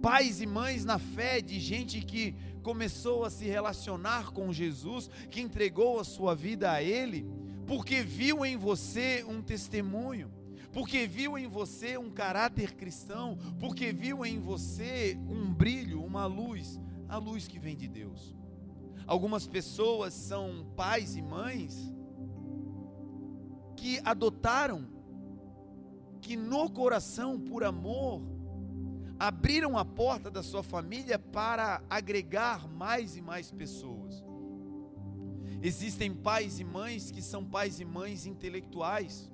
pais 0.00 0.40
e 0.40 0.46
mães 0.46 0.84
na 0.84 0.98
fé 0.98 1.40
de 1.40 1.60
gente 1.60 2.00
que 2.00 2.34
começou 2.62 3.24
a 3.24 3.30
se 3.30 3.44
relacionar 3.44 4.32
com 4.32 4.52
Jesus, 4.52 5.10
que 5.30 5.40
entregou 5.40 6.00
a 6.00 6.04
sua 6.04 6.34
vida 6.34 6.72
a 6.72 6.82
Ele, 6.82 7.26
porque 7.66 8.02
viu 8.02 8.44
em 8.44 8.56
você 8.56 9.24
um 9.28 9.42
testemunho, 9.42 10.32
porque 10.72 11.06
viu 11.06 11.36
em 11.36 11.46
você 11.46 11.98
um 11.98 12.10
caráter 12.10 12.74
cristão, 12.74 13.38
porque 13.60 13.92
viu 13.92 14.24
em 14.24 14.40
você 14.40 15.18
um 15.28 15.52
brilho, 15.52 16.02
uma 16.02 16.26
luz, 16.26 16.80
a 17.08 17.18
luz 17.18 17.46
que 17.46 17.58
vem 17.58 17.76
de 17.76 17.86
Deus. 17.86 18.34
Algumas 19.06 19.46
pessoas 19.46 20.14
são 20.14 20.66
pais 20.74 21.14
e 21.14 21.22
mães 21.22 21.94
que 23.86 24.00
adotaram, 24.04 24.84
que 26.20 26.36
no 26.36 26.68
coração, 26.68 27.38
por 27.38 27.62
amor, 27.62 28.20
abriram 29.16 29.78
a 29.78 29.84
porta 29.84 30.28
da 30.28 30.42
sua 30.42 30.60
família 30.60 31.20
para 31.20 31.80
agregar 31.88 32.66
mais 32.66 33.16
e 33.16 33.22
mais 33.22 33.52
pessoas. 33.52 34.24
Existem 35.62 36.12
pais 36.12 36.58
e 36.58 36.64
mães 36.64 37.12
que 37.12 37.22
são 37.22 37.44
pais 37.44 37.78
e 37.78 37.84
mães 37.84 38.26
intelectuais, 38.26 39.30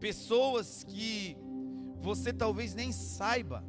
pessoas 0.00 0.82
que 0.82 1.36
você 2.00 2.32
talvez 2.32 2.74
nem 2.74 2.90
saiba, 2.90 3.64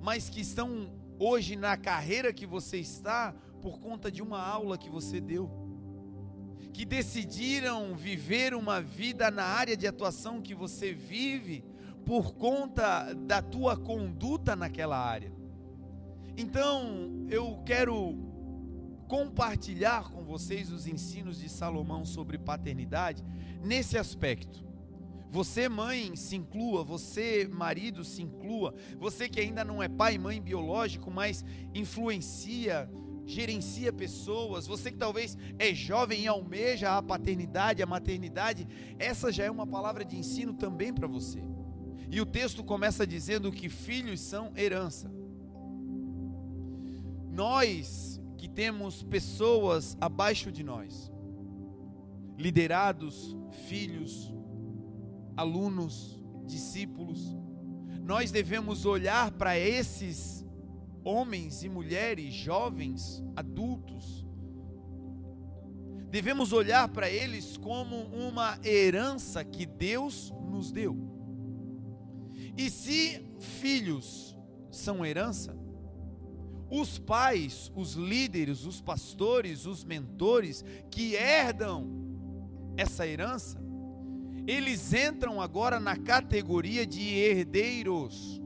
mas 0.00 0.30
que 0.30 0.40
estão 0.40 0.90
hoje 1.18 1.54
na 1.54 1.76
carreira 1.76 2.32
que 2.32 2.46
você 2.46 2.78
está 2.78 3.34
por 3.60 3.78
conta 3.78 4.10
de 4.10 4.22
uma 4.22 4.42
aula 4.42 4.78
que 4.78 4.88
você 4.88 5.20
deu, 5.20 5.50
que 6.72 6.84
decidiram 6.84 7.94
viver 7.94 8.54
uma 8.54 8.80
vida 8.80 9.30
na 9.30 9.44
área 9.44 9.76
de 9.76 9.86
atuação 9.86 10.40
que 10.40 10.54
você 10.54 10.92
vive 10.92 11.64
por 12.04 12.34
conta 12.34 13.12
da 13.14 13.42
tua 13.42 13.76
conduta 13.76 14.56
naquela 14.56 14.98
área. 14.98 15.32
Então, 16.36 17.26
eu 17.28 17.60
quero 17.66 18.16
compartilhar 19.08 20.10
com 20.10 20.22
vocês 20.22 20.70
os 20.70 20.86
ensinos 20.86 21.40
de 21.40 21.48
Salomão 21.48 22.04
sobre 22.04 22.38
paternidade 22.38 23.24
nesse 23.64 23.98
aspecto. 23.98 24.64
Você, 25.30 25.68
mãe, 25.68 26.16
se 26.16 26.36
inclua, 26.36 26.82
você, 26.82 27.46
marido, 27.50 28.02
se 28.04 28.22
inclua, 28.22 28.74
você 28.98 29.28
que 29.28 29.40
ainda 29.40 29.64
não 29.64 29.82
é 29.82 29.88
pai 29.88 30.14
e 30.14 30.18
mãe 30.18 30.40
biológico, 30.40 31.10
mas 31.10 31.44
influencia, 31.74 32.88
gerencia 33.28 33.92
pessoas, 33.92 34.66
você 34.66 34.90
que 34.90 34.96
talvez 34.96 35.36
é 35.58 35.74
jovem 35.74 36.22
e 36.22 36.26
almeja 36.26 36.96
a 36.96 37.02
paternidade, 37.02 37.82
a 37.82 37.86
maternidade, 37.86 38.66
essa 38.98 39.30
já 39.30 39.44
é 39.44 39.50
uma 39.50 39.66
palavra 39.66 40.02
de 40.02 40.16
ensino 40.16 40.54
também 40.54 40.94
para 40.94 41.06
você. 41.06 41.42
E 42.10 42.22
o 42.22 42.26
texto 42.26 42.64
começa 42.64 43.06
dizendo 43.06 43.52
que 43.52 43.68
filhos 43.68 44.20
são 44.20 44.50
herança. 44.56 45.12
Nós 47.30 48.18
que 48.38 48.48
temos 48.48 49.02
pessoas 49.02 49.94
abaixo 50.00 50.50
de 50.50 50.64
nós, 50.64 51.12
liderados, 52.38 53.36
filhos, 53.66 54.32
alunos, 55.36 56.18
discípulos, 56.46 57.36
nós 58.02 58.30
devemos 58.30 58.86
olhar 58.86 59.32
para 59.32 59.58
esses 59.58 60.37
homens 61.04 61.62
e 61.62 61.68
mulheres, 61.68 62.32
jovens, 62.34 63.22
adultos, 63.36 64.26
devemos 66.10 66.52
olhar 66.52 66.88
para 66.88 67.10
eles 67.10 67.56
como 67.56 67.96
uma 68.06 68.58
herança 68.64 69.44
que 69.44 69.66
Deus 69.66 70.32
nos 70.50 70.72
deu. 70.72 70.96
E 72.56 72.70
se 72.70 73.24
filhos 73.38 74.36
são 74.70 75.04
herança, 75.04 75.56
os 76.70 76.98
pais, 76.98 77.72
os 77.74 77.94
líderes, 77.94 78.64
os 78.64 78.80
pastores, 78.80 79.64
os 79.64 79.84
mentores 79.84 80.64
que 80.90 81.14
herdam 81.14 81.88
essa 82.76 83.06
herança, 83.06 83.58
eles 84.46 84.92
entram 84.92 85.40
agora 85.40 85.78
na 85.78 85.96
categoria 85.96 86.86
de 86.86 87.02
herdeiros. 87.02 88.40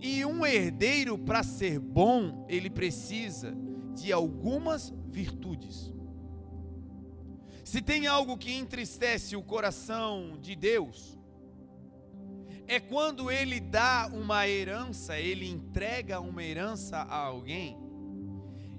E 0.00 0.24
um 0.24 0.46
herdeiro, 0.46 1.18
para 1.18 1.42
ser 1.42 1.78
bom, 1.78 2.46
ele 2.48 2.70
precisa 2.70 3.54
de 3.94 4.12
algumas 4.12 4.94
virtudes. 5.08 5.92
Se 7.64 7.82
tem 7.82 8.06
algo 8.06 8.38
que 8.38 8.54
entristece 8.54 9.36
o 9.36 9.42
coração 9.42 10.38
de 10.40 10.54
Deus, 10.54 11.18
é 12.66 12.78
quando 12.78 13.30
ele 13.30 13.60
dá 13.60 14.08
uma 14.12 14.46
herança, 14.46 15.18
ele 15.18 15.48
entrega 15.48 16.20
uma 16.20 16.42
herança 16.42 16.98
a 16.98 17.16
alguém, 17.16 17.76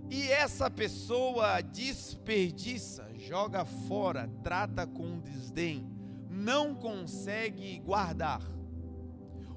e 0.09 0.27
essa 0.27 0.71
pessoa 0.71 1.61
desperdiça, 1.61 3.07
joga 3.15 3.65
fora, 3.65 4.27
trata 4.41 4.87
com 4.87 5.19
desdém, 5.19 5.87
não 6.29 6.73
consegue 6.73 7.79
guardar. 7.79 8.41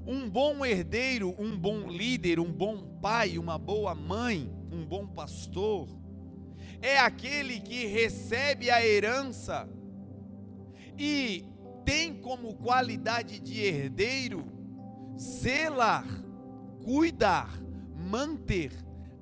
Um 0.07 0.29
bom 0.29 0.65
herdeiro, 0.65 1.35
um 1.38 1.57
bom 1.57 1.88
líder, 1.88 2.41
um 2.41 2.53
bom 2.53 2.99
pai, 3.01 3.38
uma 3.38 3.57
boa 3.59 3.95
mãe, 3.95 4.51
um 4.71 4.85
bom 4.85 5.07
pastor, 5.07 5.88
é 6.81 6.99
aquele 6.99 7.61
que 7.61 7.87
recebe 7.87 8.69
a 8.69 8.85
herança 8.85 9.69
e 10.99 11.45
tem 11.85 12.15
como 12.21 12.55
qualidade 12.55 13.38
de 13.38 13.61
herdeiro 13.61 14.45
zelar, 15.17 16.07
cuidar, 16.85 17.62
manter 17.95 18.73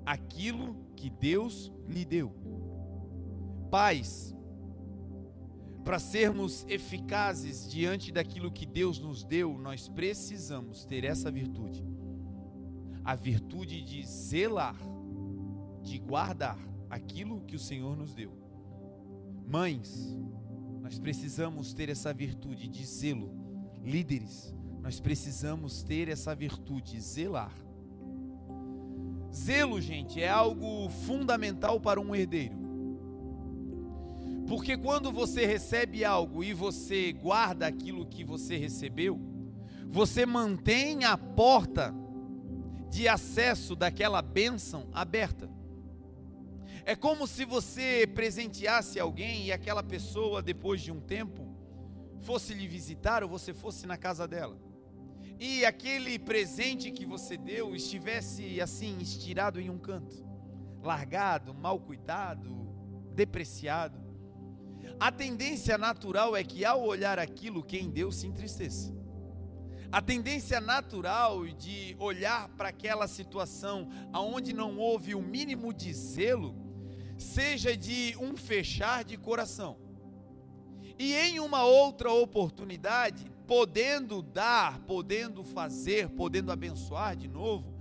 aquilo 0.07 0.77
que 0.97 1.11
Deus 1.11 1.71
lhe 1.87 2.05
deu. 2.05 2.35
Pais, 3.71 4.35
para 5.85 5.99
sermos 5.99 6.65
eficazes 6.69 7.69
diante 7.69 8.13
daquilo 8.13 8.51
que 8.51 8.67
Deus 8.67 8.99
nos 8.99 9.25
deu, 9.25 9.57
nós 9.59 9.89
precisamos 9.89 10.85
ter 10.85 11.05
essa 11.05 11.31
virtude. 11.31 11.85
A 13.05 13.15
virtude 13.15 13.83
de 13.83 14.07
zelar, 14.07 14.77
de 15.83 15.99
guardar 15.99 16.59
aquilo 16.89 17.41
que 17.43 17.57
o 17.57 17.59
Senhor 17.59 17.97
nos 17.97 18.15
deu. 18.15 18.33
Mães, 19.47 20.17
nós 20.81 20.99
precisamos 20.99 21.73
ter 21.73 21.89
essa 21.89 22.13
virtude 22.13 22.69
de 22.69 22.85
zelo. 22.85 23.33
Líderes, 23.83 24.55
nós 24.83 25.01
precisamos 25.01 25.83
ter 25.83 26.09
essa 26.09 26.35
virtude, 26.35 27.01
zelar. 27.01 27.55
Zelo, 29.33 29.81
gente, 29.81 30.21
é 30.21 30.29
algo 30.29 30.89
fundamental 30.91 31.81
para 31.81 32.01
um 32.01 32.15
herdeiro. 32.15 32.60
Porque 34.51 34.77
quando 34.77 35.13
você 35.13 35.47
recebe 35.47 36.05
algo 36.05 36.43
e 36.43 36.53
você 36.53 37.13
guarda 37.13 37.69
aquilo 37.69 38.05
que 38.05 38.25
você 38.25 38.57
recebeu, 38.57 39.17
você 39.87 40.27
mantém 40.27 41.05
a 41.05 41.17
porta 41.17 41.95
de 42.91 43.07
acesso 43.07 43.77
daquela 43.77 44.21
bênção 44.21 44.89
aberta. 44.93 45.49
É 46.85 46.97
como 46.97 47.29
se 47.29 47.45
você 47.45 48.11
presenteasse 48.13 48.99
alguém 48.99 49.45
e 49.45 49.53
aquela 49.53 49.85
pessoa, 49.85 50.43
depois 50.43 50.81
de 50.81 50.91
um 50.91 51.01
tempo, 51.01 51.47
fosse 52.19 52.53
lhe 52.53 52.67
visitar 52.67 53.23
ou 53.23 53.29
você 53.29 53.55
fosse 53.55 53.87
na 53.87 53.97
casa 53.97 54.27
dela. 54.27 54.59
E 55.39 55.65
aquele 55.65 56.19
presente 56.19 56.91
que 56.91 57.07
você 57.07 57.37
deu 57.37 57.77
estivesse 57.77 58.61
assim, 58.61 58.99
estirado 58.99 59.61
em 59.61 59.71
um 59.71 59.79
canto, 59.79 60.27
largado, 60.83 61.55
mal 61.55 61.79
cuidado, 61.79 62.51
depreciado. 63.15 64.00
A 65.01 65.11
tendência 65.11 65.79
natural 65.79 66.37
é 66.37 66.45
que 66.45 66.63
ao 66.63 66.85
olhar 66.85 67.19
aquilo, 67.19 67.63
quem 67.63 67.89
deu 67.89 68.13
se 68.13 68.27
entristeça. 68.27 68.95
A 69.91 70.03
tendência 70.03 70.61
natural 70.61 71.47
de 71.49 71.97
olhar 71.99 72.51
para 72.51 72.69
aquela 72.69 73.09
situação 73.09 73.89
aonde 74.13 74.53
não 74.53 74.77
houve 74.77 75.15
o 75.15 75.23
mínimo 75.23 75.73
de 75.73 75.95
zelo 75.95 76.55
seja 77.17 77.75
de 77.75 78.15
um 78.21 78.37
fechar 78.37 79.03
de 79.03 79.17
coração. 79.17 79.79
E 80.99 81.15
em 81.15 81.41
uma 81.41 81.65
outra 81.65 82.13
oportunidade, 82.13 83.25
podendo 83.47 84.21
dar, 84.21 84.81
podendo 84.81 85.43
fazer, 85.43 86.11
podendo 86.11 86.53
abençoar 86.53 87.17
de 87.17 87.27
novo, 87.27 87.75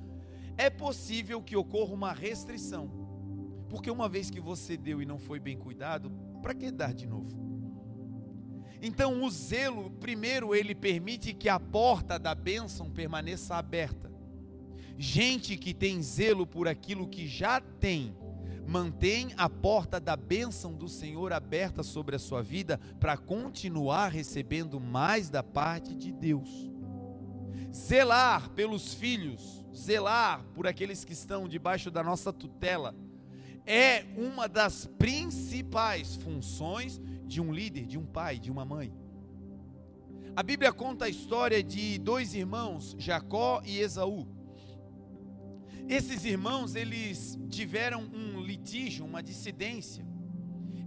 é 0.58 0.70
possível 0.70 1.42
que 1.42 1.58
ocorra 1.58 1.94
uma 1.94 2.14
restrição. 2.14 2.90
Porque 3.70 3.92
uma 3.92 4.08
vez 4.08 4.30
que 4.30 4.40
você 4.40 4.78
deu 4.78 5.02
e 5.02 5.06
não 5.06 5.20
foi 5.20 5.38
bem 5.38 5.58
cuidado, 5.58 6.10
para 6.40 6.54
que 6.54 6.72
dar 6.72 6.94
de 6.94 7.06
novo? 7.06 7.50
Então, 8.82 9.24
o 9.24 9.30
zelo, 9.30 9.92
primeiro, 9.92 10.56
ele 10.56 10.74
permite 10.74 11.34
que 11.34 11.50
a 11.50 11.60
porta 11.60 12.18
da 12.18 12.34
bênção 12.34 12.90
permaneça 12.90 13.56
aberta. 13.56 14.10
Gente 14.98 15.58
que 15.58 15.74
tem 15.74 16.02
zelo 16.02 16.48
por 16.48 16.68
aquilo 16.68 17.08
que 17.08 17.28
já 17.28 17.60
tem, 17.60 18.16
mantém 18.66 19.34
a 19.36 19.50
porta 19.50 20.00
da 20.00 20.16
bênção 20.16 20.74
do 20.74 20.88
Senhor 20.88 21.34
aberta 21.34 21.84
sobre 21.84 22.16
a 22.16 22.20
sua 22.20 22.42
vida 22.42 22.80
para 23.00 23.18
continuar 23.18 24.10
recebendo 24.10 24.80
mais 24.80 25.30
da 25.30 25.42
parte 25.44 25.96
de 25.96 26.12
Deus. 26.12 26.70
Zelar 27.74 28.50
pelos 28.52 28.94
filhos, 28.94 29.66
zelar 29.76 30.46
por 30.54 30.68
aqueles 30.68 31.04
que 31.04 31.14
estão 31.14 31.48
debaixo 31.48 31.92
da 31.92 32.04
nossa 32.04 32.32
tutela, 32.32 32.96
é 33.70 34.04
uma 34.18 34.50
das 34.50 34.88
principais 34.88 36.16
funções 36.16 37.00
de 37.28 37.40
um 37.40 37.54
líder, 37.54 37.86
de 37.86 38.00
um 38.00 38.06
pai, 38.06 38.40
de 38.40 38.50
uma 38.50 38.66
mãe. 38.66 38.92
A 40.36 40.42
Bíblia 40.42 40.74
conta 40.74 41.06
a 41.06 41.10
história 41.10 41.62
de 41.62 42.00
dois 42.00 42.34
irmãos, 42.34 42.96
Jacó 42.98 43.62
e 43.64 43.78
Esaú. 43.78 44.28
Esses 45.88 46.26
irmãos, 46.26 46.74
eles 46.74 47.38
tiveram 47.48 48.02
um 48.02 48.42
litígio, 48.42 49.06
uma 49.06 49.22
dissidência. 49.22 50.04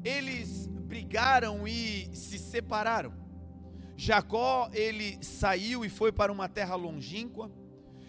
Eles 0.04 0.66
brigaram 0.66 1.68
e 1.68 2.10
se 2.12 2.36
separaram. 2.36 3.14
Jacó, 3.96 4.68
ele 4.72 5.22
saiu 5.22 5.84
e 5.84 5.88
foi 5.88 6.10
para 6.10 6.32
uma 6.32 6.48
terra 6.48 6.74
longínqua. 6.74 7.48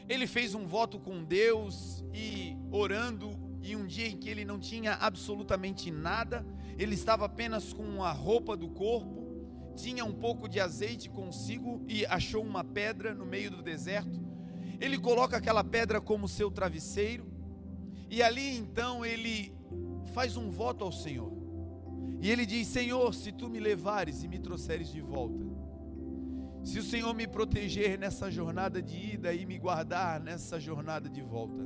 Ele 0.10 0.26
fez 0.26 0.56
um 0.56 0.66
voto 0.66 1.00
com 1.00 1.24
Deus 1.24 2.04
e 2.12 2.58
orando, 2.72 3.43
e 3.64 3.76
um 3.76 3.88
dia 3.88 4.08
em 4.08 4.18
que 4.18 4.30
ele 4.30 4.46
não 4.46 4.60
tinha 4.60 4.94
absolutamente 4.94 5.90
nada, 5.90 6.46
ele 6.78 6.94
estava 6.94 7.26
apenas 7.26 7.74
com 7.74 8.04
a 8.04 8.12
roupa 8.12 8.56
do 8.56 8.70
corpo, 8.70 9.24
tinha 9.76 10.06
um 10.06 10.14
pouco 10.14 10.48
de 10.48 10.60
azeite 10.60 11.10
consigo 11.10 11.84
e 11.88 12.06
achou 12.06 12.44
uma 12.44 12.64
pedra 12.64 13.16
no 13.16 13.26
meio 13.26 13.50
do 13.50 13.64
deserto 13.64 14.24
ele 14.84 14.98
coloca 14.98 15.38
aquela 15.38 15.64
pedra 15.64 16.02
como 16.02 16.28
seu 16.28 16.52
travesseiro, 16.52 17.26
e 18.10 18.22
ali 18.22 18.58
então 18.58 19.06
ele 19.06 19.56
faz 20.14 20.36
um 20.36 20.50
voto 20.50 20.84
ao 20.84 20.92
Senhor. 20.92 21.32
E 22.22 22.30
ele 22.30 22.46
diz: 22.46 22.68
Senhor, 22.68 23.14
se 23.14 23.32
tu 23.32 23.50
me 23.50 23.62
levares 23.62 24.24
e 24.24 24.28
me 24.28 24.40
trouxeres 24.40 24.90
de 24.90 25.00
volta, 25.00 25.42
se 26.66 26.80
o 26.80 26.84
Senhor 26.84 27.14
me 27.14 27.26
proteger 27.26 27.98
nessa 27.98 28.30
jornada 28.30 28.82
de 28.82 29.14
ida 29.14 29.34
e 29.34 29.46
me 29.46 29.58
guardar 29.58 30.20
nessa 30.20 30.60
jornada 30.60 31.10
de 31.10 31.22
volta, 31.22 31.64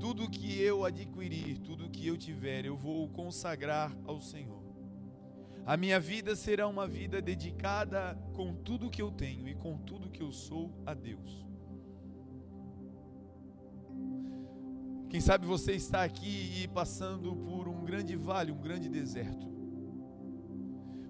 tudo 0.00 0.30
que 0.30 0.60
eu 0.60 0.84
adquirir, 0.84 1.58
tudo 1.58 1.90
que 1.90 2.06
eu 2.06 2.16
tiver, 2.16 2.64
eu 2.64 2.74
vou 2.74 3.06
consagrar 3.10 3.94
ao 4.06 4.20
Senhor. 4.20 4.64
A 5.66 5.76
minha 5.76 6.00
vida 6.00 6.34
será 6.34 6.66
uma 6.66 6.88
vida 6.88 7.20
dedicada 7.20 8.18
com 8.32 8.54
tudo 8.54 8.88
que 8.88 9.02
eu 9.02 9.10
tenho 9.10 9.46
e 9.46 9.54
com 9.54 9.76
tudo 9.76 10.10
que 10.10 10.22
eu 10.22 10.32
sou 10.32 10.72
a 10.86 10.94
Deus. 10.94 11.46
Quem 15.10 15.20
sabe 15.20 15.44
você 15.44 15.72
está 15.72 16.02
aqui 16.02 16.62
e 16.62 16.68
passando 16.68 17.36
por 17.36 17.68
um 17.68 17.84
grande 17.84 18.16
vale, 18.16 18.50
um 18.50 18.60
grande 18.60 18.88
deserto. 18.88 19.46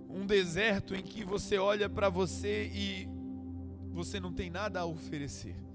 Um 0.09 0.27
deserto 0.27 0.97
em 0.97 1.03
que 1.03 1.25
você 1.25 1.59
olha 1.59 1.89
para 1.89 2.09
você 2.09 2.67
e 2.75 3.09
você 3.93 4.19
não 4.19 4.33
tem 4.33 4.51
nada 4.51 4.81
a 4.81 4.85
oferecer. 4.85 5.70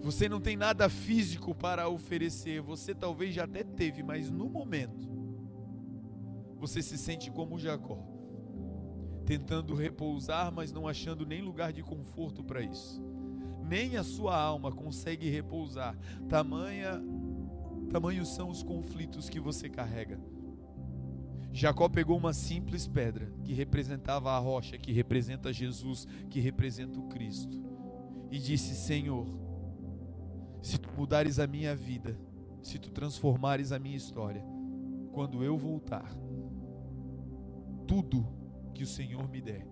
Você 0.00 0.28
não 0.28 0.40
tem 0.40 0.56
nada 0.56 0.88
físico 0.88 1.54
para 1.54 1.88
oferecer. 1.88 2.60
Você 2.60 2.94
talvez 2.94 3.34
já 3.34 3.44
até 3.44 3.62
teve, 3.64 4.02
mas 4.02 4.30
no 4.30 4.48
momento 4.48 5.08
você 6.56 6.82
se 6.82 6.98
sente 6.98 7.30
como 7.30 7.58
Jacó, 7.58 8.04
tentando 9.24 9.74
repousar, 9.74 10.52
mas 10.52 10.72
não 10.72 10.88
achando 10.88 11.24
nem 11.24 11.40
lugar 11.40 11.72
de 11.72 11.82
conforto 11.82 12.42
para 12.42 12.62
isso 12.62 13.00
nem 13.68 13.96
a 13.98 14.02
sua 14.02 14.36
alma 14.40 14.72
consegue 14.72 15.28
repousar. 15.28 15.96
Tamanha, 16.28 17.00
tamanhos 17.90 18.34
são 18.34 18.48
os 18.48 18.62
conflitos 18.62 19.28
que 19.28 19.38
você 19.38 19.68
carrega. 19.68 20.18
Jacó 21.52 21.88
pegou 21.88 22.16
uma 22.16 22.32
simples 22.32 22.86
pedra 22.86 23.30
que 23.44 23.52
representava 23.52 24.30
a 24.30 24.38
rocha, 24.38 24.78
que 24.78 24.92
representa 24.92 25.52
Jesus, 25.52 26.06
que 26.30 26.40
representa 26.40 26.98
o 26.98 27.08
Cristo, 27.08 27.62
e 28.30 28.38
disse: 28.38 28.74
Senhor, 28.74 29.26
se 30.60 30.78
tu 30.78 30.90
mudares 30.96 31.38
a 31.38 31.46
minha 31.46 31.74
vida, 31.74 32.18
se 32.62 32.78
tu 32.78 32.90
transformares 32.90 33.72
a 33.72 33.78
minha 33.78 33.96
história, 33.96 34.44
quando 35.12 35.42
eu 35.42 35.56
voltar, 35.56 36.12
tudo 37.86 38.26
que 38.74 38.82
o 38.82 38.86
Senhor 38.86 39.28
me 39.28 39.40
der 39.40 39.66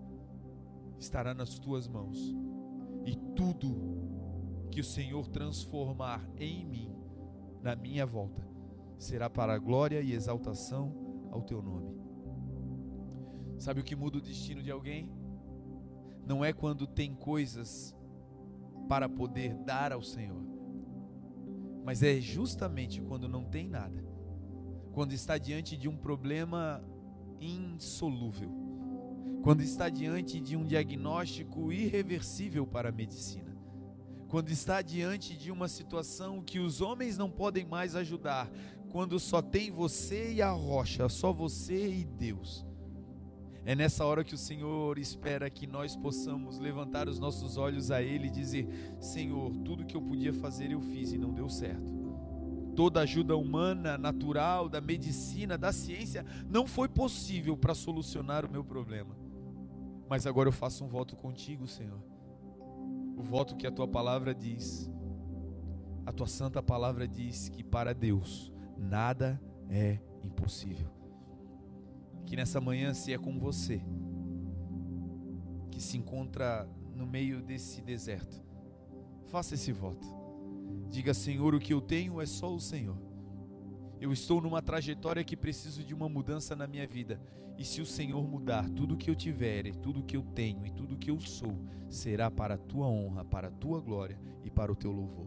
estará 0.98 1.34
nas 1.34 1.58
tuas 1.58 1.86
mãos 1.86 2.34
e 3.04 3.14
tudo 3.34 3.96
que 4.70 4.80
o 4.80 4.84
Senhor 4.84 5.28
transformar 5.28 6.26
em 6.36 6.64
mim, 6.64 6.92
na 7.62 7.76
minha 7.76 8.04
volta, 8.04 8.46
será 8.98 9.28
para 9.28 9.54
a 9.54 9.58
glória 9.58 10.00
e 10.00 10.12
exaltação 10.12 11.28
ao 11.30 11.42
teu 11.42 11.62
nome. 11.62 11.94
Sabe 13.58 13.80
o 13.80 13.84
que 13.84 13.96
muda 13.96 14.18
o 14.18 14.20
destino 14.20 14.62
de 14.62 14.70
alguém? 14.70 15.10
Não 16.26 16.44
é 16.44 16.52
quando 16.52 16.86
tem 16.86 17.14
coisas 17.14 17.94
para 18.88 19.08
poder 19.08 19.54
dar 19.54 19.92
ao 19.92 20.02
Senhor, 20.02 20.44
mas 21.86 22.02
é 22.02 22.20
justamente 22.20 23.00
quando 23.00 23.26
não 23.26 23.44
tem 23.44 23.66
nada, 23.66 24.04
quando 24.92 25.14
está 25.14 25.38
diante 25.38 25.74
de 25.74 25.88
um 25.88 25.96
problema 25.96 26.84
insolúvel 27.40 28.66
quando 29.46 29.62
está 29.62 29.88
diante 29.88 30.40
de 30.40 30.56
um 30.56 30.64
diagnóstico 30.64 31.72
irreversível 31.72 32.66
para 32.66 32.88
a 32.88 32.92
medicina, 32.92 33.56
quando 34.26 34.50
está 34.50 34.82
diante 34.82 35.36
de 35.36 35.52
uma 35.52 35.68
situação 35.68 36.42
que 36.42 36.58
os 36.58 36.80
homens 36.80 37.16
não 37.16 37.30
podem 37.30 37.64
mais 37.64 37.94
ajudar, 37.94 38.50
quando 38.90 39.20
só 39.20 39.40
tem 39.40 39.70
você 39.70 40.32
e 40.32 40.42
a 40.42 40.50
rocha, 40.50 41.08
só 41.08 41.32
você 41.32 41.88
e 41.88 42.04
Deus. 42.04 42.66
É 43.66 43.74
nessa 43.74 44.06
hora 44.06 44.22
que 44.22 44.32
o 44.32 44.38
Senhor 44.38 44.96
espera 44.96 45.50
que 45.50 45.66
nós 45.66 45.96
possamos 45.96 46.56
levantar 46.56 47.08
os 47.08 47.18
nossos 47.18 47.56
olhos 47.56 47.90
a 47.90 48.00
Ele 48.00 48.28
e 48.28 48.30
dizer: 48.30 48.68
Senhor, 49.00 49.56
tudo 49.64 49.84
que 49.84 49.96
eu 49.96 50.00
podia 50.00 50.32
fazer 50.32 50.70
eu 50.70 50.80
fiz 50.80 51.10
e 51.10 51.18
não 51.18 51.34
deu 51.34 51.48
certo. 51.48 51.92
Toda 52.76 53.00
ajuda 53.00 53.36
humana, 53.36 53.98
natural, 53.98 54.68
da 54.68 54.80
medicina, 54.80 55.58
da 55.58 55.72
ciência, 55.72 56.24
não 56.48 56.64
foi 56.64 56.88
possível 56.88 57.56
para 57.56 57.74
solucionar 57.74 58.46
o 58.46 58.52
meu 58.52 58.62
problema. 58.62 59.16
Mas 60.08 60.28
agora 60.28 60.48
eu 60.48 60.52
faço 60.52 60.84
um 60.84 60.88
voto 60.88 61.16
contigo, 61.16 61.66
Senhor. 61.66 62.00
O 63.16 63.22
voto 63.22 63.56
que 63.56 63.66
a 63.66 63.72
tua 63.72 63.88
palavra 63.88 64.32
diz, 64.32 64.88
a 66.04 66.12
tua 66.12 66.28
santa 66.28 66.62
palavra 66.62 67.08
diz 67.08 67.48
que 67.48 67.64
para 67.64 67.92
Deus 67.92 68.52
nada 68.78 69.42
é 69.68 69.98
impossível. 70.22 70.95
Que 72.26 72.36
nessa 72.36 72.60
manhã, 72.60 72.92
se 72.92 73.12
é 73.12 73.18
com 73.18 73.38
você, 73.38 73.80
que 75.70 75.80
se 75.80 75.96
encontra 75.96 76.68
no 76.94 77.06
meio 77.06 77.40
desse 77.40 77.80
deserto, 77.80 78.42
faça 79.26 79.54
esse 79.54 79.72
voto. 79.72 80.06
Diga, 80.88 81.14
Senhor, 81.14 81.54
o 81.54 81.60
que 81.60 81.72
eu 81.72 81.80
tenho 81.80 82.20
é 82.20 82.26
só 82.26 82.52
o 82.54 82.60
Senhor. 82.60 82.96
Eu 84.00 84.12
estou 84.12 84.40
numa 84.40 84.60
trajetória 84.60 85.24
que 85.24 85.36
preciso 85.36 85.82
de 85.82 85.94
uma 85.94 86.08
mudança 86.08 86.54
na 86.54 86.66
minha 86.66 86.86
vida. 86.86 87.20
E 87.58 87.64
se 87.64 87.80
o 87.80 87.86
Senhor 87.86 88.26
mudar 88.28 88.68
tudo 88.70 88.96
que 88.96 89.08
eu 89.08 89.14
tiver, 89.14 89.74
tudo 89.76 90.02
que 90.02 90.16
eu 90.16 90.22
tenho 90.22 90.66
e 90.66 90.70
tudo 90.70 90.98
que 90.98 91.10
eu 91.10 91.18
sou, 91.18 91.56
será 91.88 92.30
para 92.30 92.54
a 92.54 92.58
tua 92.58 92.86
honra, 92.86 93.24
para 93.24 93.48
a 93.48 93.50
tua 93.50 93.80
glória 93.80 94.18
e 94.44 94.50
para 94.50 94.70
o 94.70 94.76
teu 94.76 94.92
louvor. 94.92 95.26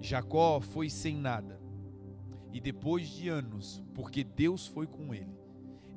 Jacó 0.00 0.60
foi 0.60 0.90
sem 0.90 1.16
nada. 1.16 1.60
E 2.52 2.60
depois 2.60 3.08
de 3.08 3.28
anos, 3.28 3.82
porque 3.94 4.22
Deus 4.22 4.66
foi 4.66 4.86
com 4.86 5.14
ele, 5.14 5.34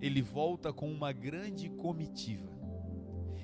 ele 0.01 0.21
volta 0.21 0.71
com 0.71 0.91
uma 0.91 1.11
grande 1.11 1.69
comitiva. 1.69 2.55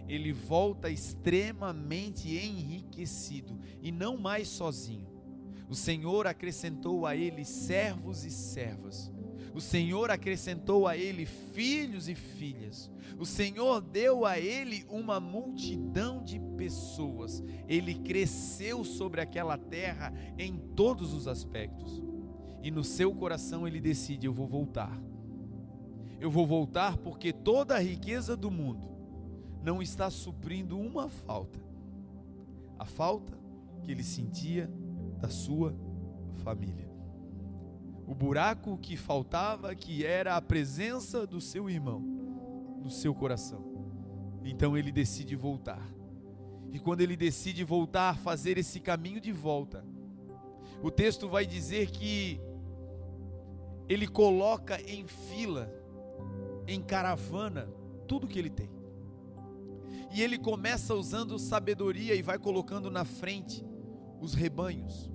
Ele 0.07 0.33
volta 0.33 0.89
extremamente 0.89 2.35
enriquecido 2.35 3.59
e 3.81 3.91
não 3.91 4.17
mais 4.17 4.47
sozinho 4.49 5.13
o 5.73 5.75
Senhor 5.75 6.27
acrescentou 6.27 7.03
a 7.05 7.15
ele 7.15 7.43
servos 7.43 8.23
e 8.23 8.29
servas. 8.29 9.11
O 9.55 9.59
Senhor 9.59 10.11
acrescentou 10.11 10.87
a 10.87 10.95
ele 10.95 11.25
filhos 11.25 12.07
e 12.07 12.13
filhas. 12.13 12.91
O 13.17 13.25
Senhor 13.25 13.81
deu 13.81 14.23
a 14.23 14.39
ele 14.39 14.85
uma 14.87 15.19
multidão 15.19 16.23
de 16.23 16.39
pessoas. 16.57 17.43
Ele 17.67 17.95
cresceu 17.95 18.83
sobre 18.83 19.19
aquela 19.19 19.57
terra 19.57 20.13
em 20.37 20.57
todos 20.75 21.11
os 21.11 21.27
aspectos. 21.27 22.03
E 22.61 22.69
no 22.69 22.83
seu 22.83 23.11
coração 23.11 23.67
ele 23.67 23.79
decide: 23.79 24.27
eu 24.27 24.33
vou 24.33 24.47
voltar. 24.47 25.01
Eu 26.23 26.31
vou 26.31 26.47
voltar 26.47 26.95
porque 26.95 27.33
toda 27.33 27.75
a 27.75 27.79
riqueza 27.79 28.37
do 28.37 28.49
mundo 28.49 28.87
não 29.61 29.81
está 29.81 30.09
suprindo 30.09 30.79
uma 30.79 31.09
falta. 31.09 31.59
A 32.79 32.85
falta 32.85 33.37
que 33.81 33.91
ele 33.91 34.05
sentia 34.05 34.71
da 35.19 35.27
sua 35.27 35.75
família. 36.41 36.89
O 38.07 38.15
buraco 38.15 38.77
que 38.77 38.95
faltava, 38.95 39.75
que 39.75 40.05
era 40.05 40.37
a 40.37 40.41
presença 40.41 41.27
do 41.27 41.41
seu 41.41 41.69
irmão 41.69 41.99
no 42.81 42.89
seu 42.89 43.13
coração. 43.13 43.61
Então 44.45 44.77
ele 44.77 44.93
decide 44.93 45.35
voltar. 45.35 45.85
E 46.71 46.79
quando 46.79 47.01
ele 47.01 47.17
decide 47.17 47.65
voltar, 47.65 48.17
fazer 48.17 48.57
esse 48.57 48.79
caminho 48.79 49.19
de 49.19 49.33
volta, 49.33 49.85
o 50.81 50.89
texto 50.89 51.27
vai 51.27 51.45
dizer 51.45 51.91
que 51.91 52.39
ele 53.89 54.07
coloca 54.07 54.81
em 54.89 55.05
fila, 55.05 55.82
em 56.67 56.81
caravana, 56.81 57.69
tudo 58.07 58.27
que 58.27 58.39
ele 58.39 58.49
tem. 58.49 58.69
E 60.11 60.21
ele 60.21 60.37
começa 60.37 60.93
usando 60.93 61.39
sabedoria 61.39 62.13
e 62.13 62.21
vai 62.21 62.37
colocando 62.37 62.91
na 62.91 63.03
frente 63.03 63.65
os 64.19 64.33
rebanhos. 64.33 65.11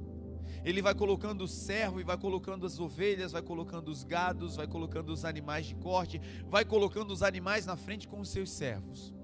Ele 0.65 0.83
vai 0.83 0.95
colocando 0.95 1.45
o 1.45 1.49
servo 1.49 2.01
e 2.01 2.05
vai 2.05 2.19
colocando 2.19 2.67
as 2.67 2.81
ovelhas, 2.81 3.33
vai 3.33 3.43
colocando 3.43 3.89
os 3.89 4.03
gados, 4.03 4.57
vai 4.57 4.67
colocando 4.67 5.11
os 5.11 5.25
animais 5.25 5.67
de 5.67 5.75
corte, 5.77 6.21
vai 6.49 6.65
colocando 6.65 7.13
os 7.13 7.23
animais 7.23 7.65
na 7.65 7.77
frente 7.77 8.09
com 8.09 8.21
os 8.21 8.29
seus 8.29 8.51
servos. 8.51 9.15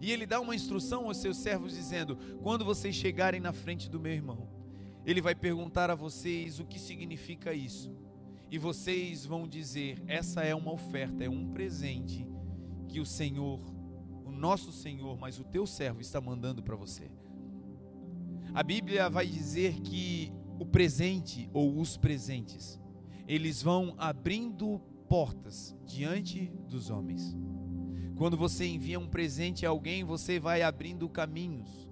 E 0.00 0.10
ele 0.10 0.26
dá 0.26 0.40
uma 0.40 0.54
instrução 0.54 1.06
aos 1.06 1.18
seus 1.18 1.36
servos 1.36 1.74
dizendo: 1.74 2.16
quando 2.42 2.64
vocês 2.64 2.94
chegarem 2.94 3.40
na 3.40 3.52
frente 3.52 3.90
do 3.90 4.00
meu 4.00 4.12
irmão, 4.12 4.48
ele 5.04 5.20
vai 5.20 5.34
perguntar 5.34 5.90
a 5.90 5.94
vocês 5.94 6.58
o 6.60 6.64
que 6.64 6.78
significa 6.78 7.52
isso. 7.52 7.94
E 8.50 8.58
vocês 8.58 9.24
vão 9.24 9.46
dizer: 9.46 10.02
essa 10.06 10.42
é 10.42 10.54
uma 10.54 10.72
oferta, 10.72 11.22
é 11.22 11.30
um 11.30 11.52
presente 11.52 12.26
que 12.88 12.98
o 12.98 13.06
Senhor, 13.06 13.60
o 14.24 14.32
nosso 14.32 14.72
Senhor, 14.72 15.16
mas 15.18 15.38
o 15.38 15.44
teu 15.44 15.66
servo 15.66 16.00
está 16.00 16.20
mandando 16.20 16.62
para 16.62 16.74
você. 16.74 17.10
A 18.52 18.62
Bíblia 18.64 19.08
vai 19.08 19.26
dizer 19.26 19.80
que 19.80 20.32
o 20.58 20.66
presente 20.66 21.48
ou 21.52 21.78
os 21.78 21.96
presentes, 21.96 22.80
eles 23.28 23.62
vão 23.62 23.94
abrindo 23.96 24.80
portas 25.08 25.76
diante 25.86 26.52
dos 26.68 26.90
homens. 26.90 27.36
Quando 28.16 28.36
você 28.36 28.66
envia 28.66 28.98
um 28.98 29.08
presente 29.08 29.64
a 29.64 29.70
alguém, 29.70 30.02
você 30.02 30.40
vai 30.40 30.62
abrindo 30.62 31.08
caminhos. 31.08 31.88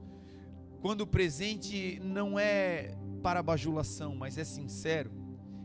Quando 0.81 1.03
o 1.03 1.07
presente 1.07 2.01
não 2.01 2.39
é 2.39 2.95
para 3.23 3.43
bajulação, 3.43 4.15
mas 4.15 4.37
é 4.37 4.45
sincero, 4.45 5.11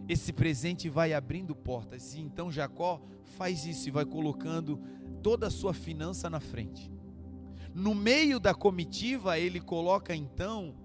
esse 0.08 0.34
presente 0.34 0.90
vai 0.90 1.14
abrindo 1.14 1.56
portas. 1.56 2.14
E 2.14 2.20
então 2.20 2.52
Jacó 2.52 3.02
faz 3.38 3.66
isso 3.66 3.88
e 3.88 3.92
vai 3.92 4.06
colocando 4.06 4.80
toda 5.22 5.48
a 5.48 5.52
sua 5.52 5.74
finança 5.74 6.30
na 6.30 6.40
frente. 6.40 6.92
No 7.74 7.96
meio 7.96 8.40
da 8.40 8.54
comitiva, 8.54 9.40
ele 9.40 9.60
coloca 9.60 10.16
então 10.16 10.76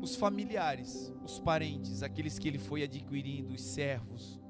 os 0.00 0.14
familiares, 0.14 1.12
os 1.24 1.38
parentes, 1.38 2.02
aqueles 2.02 2.38
que 2.38 2.48
ele 2.48 2.58
foi 2.58 2.82
adquirindo, 2.82 3.52
os 3.52 3.62
servos. 3.62 4.40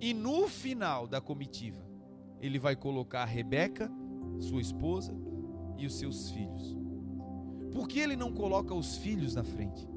E 0.00 0.12
no 0.14 0.48
final 0.48 1.06
da 1.06 1.20
comitiva, 1.20 1.82
ele 2.40 2.58
vai 2.58 2.76
colocar 2.76 3.24
Rebeca, 3.24 3.90
sua 4.38 4.60
esposa, 4.60 5.14
e 5.76 5.86
os 5.86 5.94
seus 5.94 6.30
filhos. 6.30 6.76
Por 7.72 7.88
que 7.88 7.98
ele 7.98 8.16
não 8.16 8.32
coloca 8.32 8.74
os 8.74 8.96
filhos 8.96 9.34
na 9.34 9.42
frente? 9.42 9.89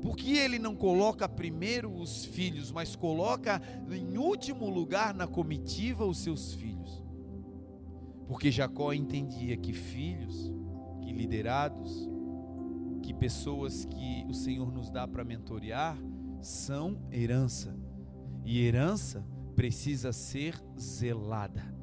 Por 0.00 0.16
que 0.16 0.36
ele 0.36 0.58
não 0.58 0.76
coloca 0.76 1.28
primeiro 1.28 1.92
os 1.92 2.24
filhos, 2.24 2.70
mas 2.70 2.94
coloca 2.94 3.60
em 3.90 4.16
último 4.16 4.70
lugar 4.70 5.12
na 5.12 5.26
comitiva 5.26 6.04
os 6.04 6.18
seus 6.18 6.54
filhos? 6.54 7.02
Porque 8.28 8.50
Jacó 8.50 8.92
entendia 8.92 9.56
que 9.56 9.72
filhos, 9.72 10.52
que 11.00 11.12
liderados, 11.12 12.08
que 13.02 13.12
pessoas 13.14 13.86
que 13.86 14.24
o 14.28 14.34
Senhor 14.34 14.70
nos 14.70 14.90
dá 14.90 15.08
para 15.08 15.24
mentorear 15.24 15.98
são 16.40 17.00
herança. 17.10 17.74
E 18.44 18.60
herança 18.60 19.26
precisa 19.56 20.12
ser 20.12 20.54
zelada. 20.78 21.74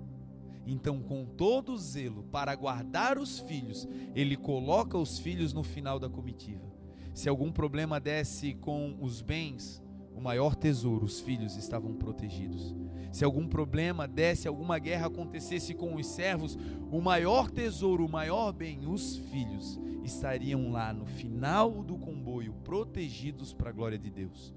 Então, 0.66 1.01
com 1.01 1.26
todo 1.26 1.78
zelo 1.78 2.24
para 2.24 2.55
guardar 2.55 3.18
os 3.18 3.39
filhos, 3.39 3.88
ele 4.16 4.36
coloca 4.36 4.97
os 4.97 5.20
filhos 5.20 5.53
no 5.53 5.63
final 5.63 5.99
da 5.99 6.09
comitiva. 6.09 6.74
Se 7.16 7.28
algum 7.28 7.51
problema 7.51 7.99
desse 7.99 8.53
com 8.53 8.95
os 9.01 9.22
bens, 9.22 9.82
o 10.13 10.22
maior 10.22 10.53
tesouro, 10.53 11.05
os 11.05 11.20
filhos 11.20 11.57
estavam 11.57 11.95
protegidos. 11.95 12.76
Se 13.11 13.26
algum 13.26 13.47
problema 13.47 14.07
desse, 14.07 14.47
alguma 14.47 14.78
guerra 14.78 15.07
acontecesse 15.07 15.74
com 15.74 15.95
os 15.95 16.05
servos, 16.05 16.55
o 16.91 17.01
maior 17.01 17.49
tesouro, 17.49 18.05
o 18.05 18.11
maior 18.11 18.51
bem, 18.51 18.86
os 18.86 19.18
filhos, 19.18 19.80
estariam 20.03 20.72
lá 20.72 20.93
no 20.93 21.07
final 21.07 21.82
do 21.82 21.97
comboio, 21.97 22.53
protegidos 22.63 23.51
para 23.51 23.72
a 23.72 23.74
glória 23.74 23.97
de 23.97 24.11
Deus 24.11 24.53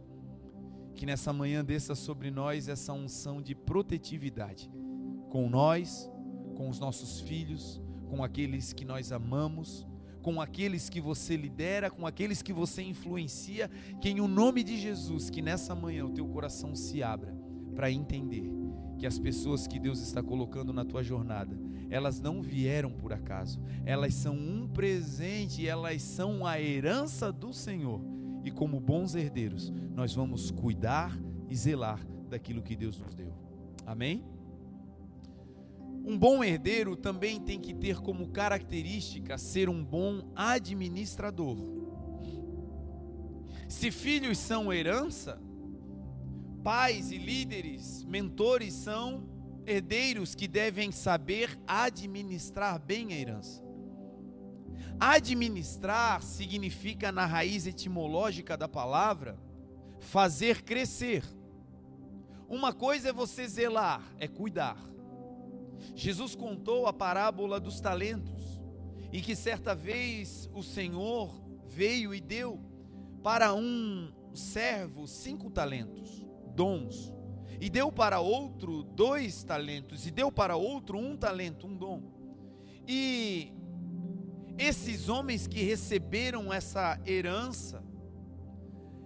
que 0.98 1.06
nessa 1.06 1.32
manhã 1.32 1.64
desça 1.64 1.94
sobre 1.94 2.28
nós 2.28 2.66
essa 2.66 2.92
unção 2.92 3.40
de 3.40 3.54
protetividade 3.54 4.68
com 5.30 5.48
nós, 5.48 6.10
com 6.56 6.68
os 6.68 6.80
nossos 6.80 7.20
filhos, 7.20 7.80
com 8.10 8.24
aqueles 8.24 8.72
que 8.72 8.84
nós 8.84 9.12
amamos, 9.12 9.86
com 10.28 10.42
aqueles 10.42 10.90
que 10.90 11.00
você 11.00 11.38
lidera, 11.38 11.90
com 11.90 12.06
aqueles 12.06 12.42
que 12.42 12.52
você 12.52 12.82
influencia, 12.82 13.70
que 13.98 14.10
em 14.10 14.20
o 14.20 14.28
nome 14.28 14.62
de 14.62 14.76
Jesus, 14.76 15.30
que 15.30 15.40
nessa 15.40 15.74
manhã 15.74 16.04
o 16.04 16.10
teu 16.10 16.28
coração 16.28 16.74
se 16.74 17.02
abra 17.02 17.34
para 17.74 17.90
entender 17.90 18.52
que 18.98 19.06
as 19.06 19.18
pessoas 19.18 19.66
que 19.66 19.78
Deus 19.78 20.02
está 20.02 20.22
colocando 20.22 20.70
na 20.70 20.84
tua 20.84 21.02
jornada, 21.02 21.58
elas 21.88 22.20
não 22.20 22.42
vieram 22.42 22.90
por 22.92 23.10
acaso, 23.10 23.58
elas 23.86 24.12
são 24.12 24.34
um 24.34 24.68
presente, 24.68 25.66
elas 25.66 26.02
são 26.02 26.44
a 26.44 26.60
herança 26.60 27.32
do 27.32 27.54
Senhor 27.54 28.02
e 28.44 28.50
como 28.50 28.78
bons 28.78 29.14
herdeiros, 29.14 29.72
nós 29.94 30.14
vamos 30.14 30.50
cuidar 30.50 31.18
e 31.48 31.56
zelar 31.56 32.06
daquilo 32.28 32.60
que 32.60 32.76
Deus 32.76 32.98
nos 32.98 33.14
deu. 33.14 33.32
Amém? 33.86 34.22
Um 36.04 36.16
bom 36.16 36.42
herdeiro 36.42 36.96
também 36.96 37.40
tem 37.40 37.60
que 37.60 37.74
ter 37.74 38.00
como 38.00 38.28
característica 38.28 39.36
ser 39.36 39.68
um 39.68 39.84
bom 39.84 40.32
administrador. 40.34 41.56
Se 43.68 43.90
filhos 43.90 44.38
são 44.38 44.72
herança, 44.72 45.40
pais 46.64 47.12
e 47.12 47.18
líderes, 47.18 48.04
mentores 48.04 48.72
são 48.72 49.28
herdeiros 49.66 50.34
que 50.34 50.48
devem 50.48 50.90
saber 50.90 51.58
administrar 51.66 52.80
bem 52.80 53.12
a 53.12 53.18
herança. 53.18 53.62
Administrar 54.98 56.22
significa, 56.22 57.12
na 57.12 57.26
raiz 57.26 57.66
etimológica 57.66 58.56
da 58.56 58.66
palavra, 58.66 59.38
fazer 60.00 60.62
crescer. 60.62 61.22
Uma 62.48 62.72
coisa 62.72 63.10
é 63.10 63.12
você 63.12 63.46
zelar, 63.46 64.02
é 64.18 64.26
cuidar. 64.26 64.78
Jesus 65.94 66.34
contou 66.34 66.86
a 66.86 66.92
parábola 66.92 67.58
dos 67.58 67.80
talentos, 67.80 68.60
e 69.12 69.20
que 69.20 69.34
certa 69.34 69.74
vez 69.74 70.48
o 70.52 70.62
Senhor 70.62 71.42
veio 71.66 72.14
e 72.14 72.20
deu 72.20 72.60
para 73.22 73.54
um 73.54 74.12
servo 74.34 75.06
cinco 75.06 75.50
talentos, 75.50 76.24
dons, 76.54 77.12
e 77.60 77.68
deu 77.68 77.90
para 77.90 78.20
outro 78.20 78.82
dois 78.82 79.42
talentos, 79.42 80.06
e 80.06 80.10
deu 80.10 80.30
para 80.30 80.56
outro 80.56 80.98
um 80.98 81.16
talento, 81.16 81.66
um 81.66 81.76
dom. 81.76 82.02
E 82.86 83.52
esses 84.56 85.08
homens 85.08 85.46
que 85.46 85.62
receberam 85.62 86.52
essa 86.52 87.00
herança, 87.06 87.82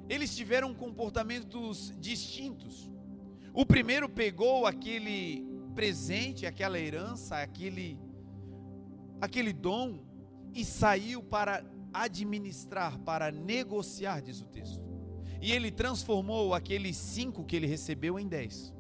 eles 0.09 0.35
tiveram 0.37 0.75
comportamentos 0.75 1.93
distintos. 1.99 2.91
O 3.55 3.65
primeiro 3.65 4.09
pegou 4.09 4.67
aquele 4.67 5.47
presente, 5.73 6.47
aquela 6.47 6.79
herança, 6.79 7.37
aquele 7.37 7.99
aquele 9.21 9.53
dom 9.53 10.01
e 10.55 10.65
saiu 10.65 11.23
para 11.23 11.65
administrar, 11.93 12.99
para 12.99 13.31
negociar, 13.31 14.21
diz 14.21 14.41
o 14.41 14.47
texto. 14.47 14.83
E 15.41 15.53
ele 15.53 15.71
transformou 15.71 16.55
aqueles 16.55 16.97
cinco 16.97 17.45
que 17.45 17.57
ele 17.57 17.67
recebeu 17.67 18.19
em 18.19 18.27
dez. 18.27 18.73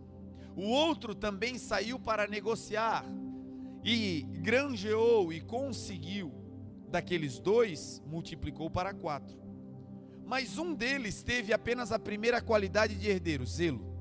O 0.56 0.62
outro 0.62 1.14
também 1.14 1.58
saiu 1.58 1.98
para 1.98 2.26
negociar 2.26 3.04
e 3.84 4.26
granjeou 4.40 5.32
e 5.32 5.40
conseguiu 5.40 6.32
daqueles 6.90 7.38
dois, 7.38 8.02
multiplicou 8.06 8.70
para 8.70 8.92
quatro. 8.92 9.40
Mas 10.26 10.58
um 10.58 10.74
deles 10.74 11.22
teve 11.22 11.52
apenas 11.52 11.90
a 11.90 11.98
primeira 11.98 12.40
qualidade 12.40 12.94
de 12.94 13.08
herdeiro, 13.08 13.46
zelo. 13.46 13.91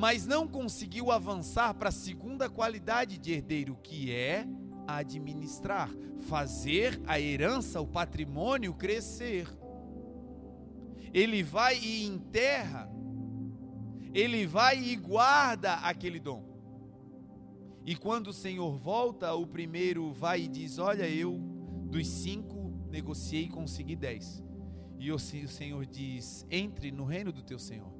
Mas 0.00 0.26
não 0.26 0.48
conseguiu 0.48 1.10
avançar 1.10 1.74
para 1.74 1.90
a 1.90 1.92
segunda 1.92 2.48
qualidade 2.48 3.18
de 3.18 3.32
herdeiro, 3.32 3.76
que 3.82 4.10
é 4.10 4.46
administrar, 4.86 5.90
fazer 6.20 6.98
a 7.06 7.20
herança, 7.20 7.82
o 7.82 7.86
patrimônio 7.86 8.72
crescer. 8.72 9.46
Ele 11.12 11.42
vai 11.42 11.78
e 11.78 12.06
enterra, 12.06 12.90
ele 14.14 14.46
vai 14.46 14.82
e 14.82 14.96
guarda 14.96 15.74
aquele 15.74 16.18
dom. 16.18 16.48
E 17.84 17.94
quando 17.94 18.28
o 18.28 18.32
Senhor 18.32 18.78
volta, 18.78 19.34
o 19.34 19.46
primeiro 19.46 20.14
vai 20.14 20.44
e 20.44 20.48
diz: 20.48 20.78
Olha, 20.78 21.06
eu 21.06 21.36
dos 21.90 22.08
cinco, 22.08 22.72
negociei 22.88 23.42
e 23.42 23.50
consegui 23.50 23.96
dez. 23.96 24.42
E 24.98 25.12
o 25.12 25.18
Senhor 25.18 25.84
diz: 25.84 26.46
entre 26.50 26.90
no 26.90 27.04
reino 27.04 27.30
do 27.30 27.42
teu 27.42 27.58
Senhor, 27.58 27.99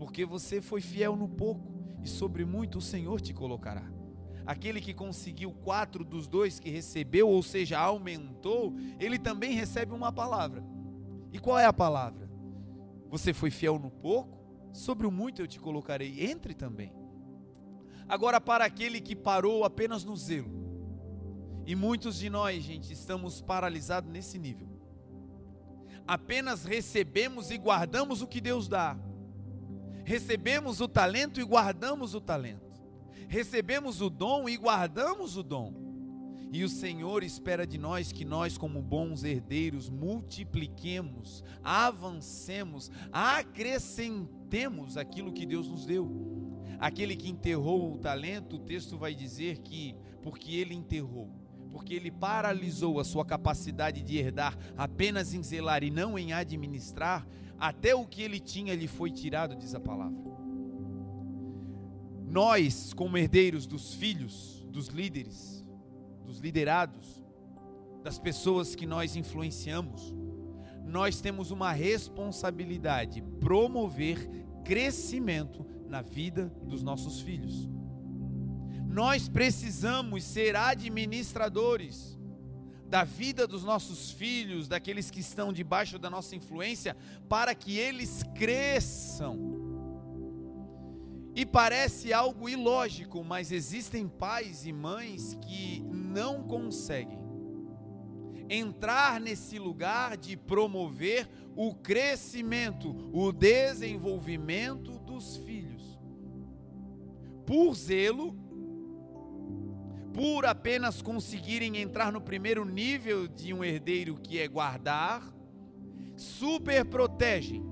porque 0.00 0.24
você 0.24 0.62
foi 0.62 0.80
fiel 0.80 1.14
no 1.14 1.28
pouco, 1.28 1.74
e 2.02 2.08
sobre 2.08 2.42
muito 2.42 2.78
o 2.78 2.80
Senhor 2.80 3.20
te 3.20 3.34
colocará. 3.34 3.84
Aquele 4.46 4.80
que 4.80 4.94
conseguiu 4.94 5.52
quatro 5.52 6.06
dos 6.06 6.26
dois 6.26 6.58
que 6.58 6.70
recebeu, 6.70 7.28
ou 7.28 7.42
seja, 7.42 7.78
aumentou, 7.78 8.74
ele 8.98 9.18
também 9.18 9.52
recebe 9.52 9.92
uma 9.92 10.10
palavra. 10.10 10.64
E 11.30 11.38
qual 11.38 11.58
é 11.58 11.66
a 11.66 11.72
palavra? 11.72 12.30
Você 13.10 13.34
foi 13.34 13.50
fiel 13.50 13.78
no 13.78 13.90
pouco, 13.90 14.42
sobre 14.72 15.06
o 15.06 15.10
muito 15.10 15.42
eu 15.42 15.46
te 15.46 15.60
colocarei. 15.60 16.30
Entre 16.30 16.54
também. 16.54 16.94
Agora, 18.08 18.40
para 18.40 18.64
aquele 18.64 19.02
que 19.02 19.14
parou 19.14 19.64
apenas 19.64 20.02
no 20.02 20.16
zelo, 20.16 20.50
e 21.66 21.76
muitos 21.76 22.18
de 22.18 22.30
nós, 22.30 22.62
gente, 22.62 22.90
estamos 22.90 23.42
paralisados 23.42 24.10
nesse 24.10 24.38
nível. 24.38 24.66
Apenas 26.06 26.64
recebemos 26.64 27.50
e 27.50 27.58
guardamos 27.58 28.22
o 28.22 28.26
que 28.26 28.40
Deus 28.40 28.66
dá. 28.66 28.98
Recebemos 30.10 30.80
o 30.80 30.88
talento 30.88 31.40
e 31.40 31.44
guardamos 31.44 32.16
o 32.16 32.20
talento. 32.20 32.82
Recebemos 33.28 34.00
o 34.00 34.10
dom 34.10 34.48
e 34.48 34.56
guardamos 34.56 35.36
o 35.36 35.42
dom. 35.44 35.72
E 36.50 36.64
o 36.64 36.68
Senhor 36.68 37.22
espera 37.22 37.64
de 37.64 37.78
nós 37.78 38.10
que 38.10 38.24
nós, 38.24 38.58
como 38.58 38.82
bons 38.82 39.22
herdeiros, 39.22 39.88
multipliquemos, 39.88 41.44
avancemos, 41.62 42.90
acrescentemos 43.12 44.96
aquilo 44.96 45.32
que 45.32 45.46
Deus 45.46 45.68
nos 45.68 45.86
deu. 45.86 46.10
Aquele 46.80 47.14
que 47.14 47.30
enterrou 47.30 47.94
o 47.94 47.98
talento, 47.98 48.56
o 48.56 48.64
texto 48.64 48.98
vai 48.98 49.14
dizer 49.14 49.58
que, 49.58 49.94
porque 50.24 50.56
ele 50.56 50.74
enterrou, 50.74 51.30
porque 51.70 51.94
ele 51.94 52.10
paralisou 52.10 52.98
a 52.98 53.04
sua 53.04 53.24
capacidade 53.24 54.02
de 54.02 54.18
herdar 54.18 54.58
apenas 54.76 55.34
em 55.34 55.42
zelar 55.44 55.84
e 55.84 55.90
não 55.92 56.18
em 56.18 56.32
administrar, 56.32 57.24
até 57.60 57.94
o 57.94 58.06
que 58.06 58.22
ele 58.22 58.40
tinha 58.40 58.74
lhe 58.74 58.88
foi 58.88 59.10
tirado, 59.10 59.54
diz 59.54 59.74
a 59.74 59.80
palavra. 59.80 60.18
Nós, 62.26 62.94
como 62.94 63.18
herdeiros 63.18 63.66
dos 63.66 63.92
filhos, 63.92 64.66
dos 64.70 64.86
líderes, 64.86 65.62
dos 66.24 66.38
liderados, 66.38 67.22
das 68.02 68.18
pessoas 68.18 68.74
que 68.74 68.86
nós 68.86 69.14
influenciamos, 69.14 70.14
nós 70.86 71.20
temos 71.20 71.50
uma 71.50 71.70
responsabilidade 71.72 73.22
promover 73.40 74.28
crescimento 74.64 75.66
na 75.86 76.00
vida 76.00 76.46
dos 76.62 76.82
nossos 76.82 77.20
filhos. 77.20 77.68
Nós 78.88 79.28
precisamos 79.28 80.24
ser 80.24 80.56
administradores 80.56 82.09
da 82.90 83.04
vida 83.04 83.46
dos 83.46 83.62
nossos 83.62 84.10
filhos, 84.10 84.66
daqueles 84.66 85.12
que 85.12 85.20
estão 85.20 85.52
debaixo 85.52 85.96
da 85.96 86.10
nossa 86.10 86.34
influência, 86.34 86.96
para 87.28 87.54
que 87.54 87.78
eles 87.78 88.24
cresçam. 88.34 89.38
E 91.36 91.46
parece 91.46 92.12
algo 92.12 92.48
ilógico, 92.48 93.22
mas 93.22 93.52
existem 93.52 94.08
pais 94.08 94.66
e 94.66 94.72
mães 94.72 95.38
que 95.40 95.80
não 95.82 96.42
conseguem 96.42 97.20
entrar 98.48 99.20
nesse 99.20 99.60
lugar 99.60 100.16
de 100.16 100.36
promover 100.36 101.30
o 101.54 101.72
crescimento, 101.72 103.08
o 103.12 103.30
desenvolvimento 103.30 104.98
dos 104.98 105.36
filhos. 105.36 105.96
Por 107.46 107.76
zelo, 107.76 108.36
por 110.12 110.44
apenas 110.44 111.00
conseguirem 111.00 111.76
entrar 111.78 112.12
no 112.12 112.20
primeiro 112.20 112.64
nível 112.64 113.28
de 113.28 113.54
um 113.54 113.62
herdeiro 113.62 114.16
que 114.16 114.38
é 114.38 114.48
guardar, 114.48 115.22
super 116.16 116.84
protegem 116.84 117.64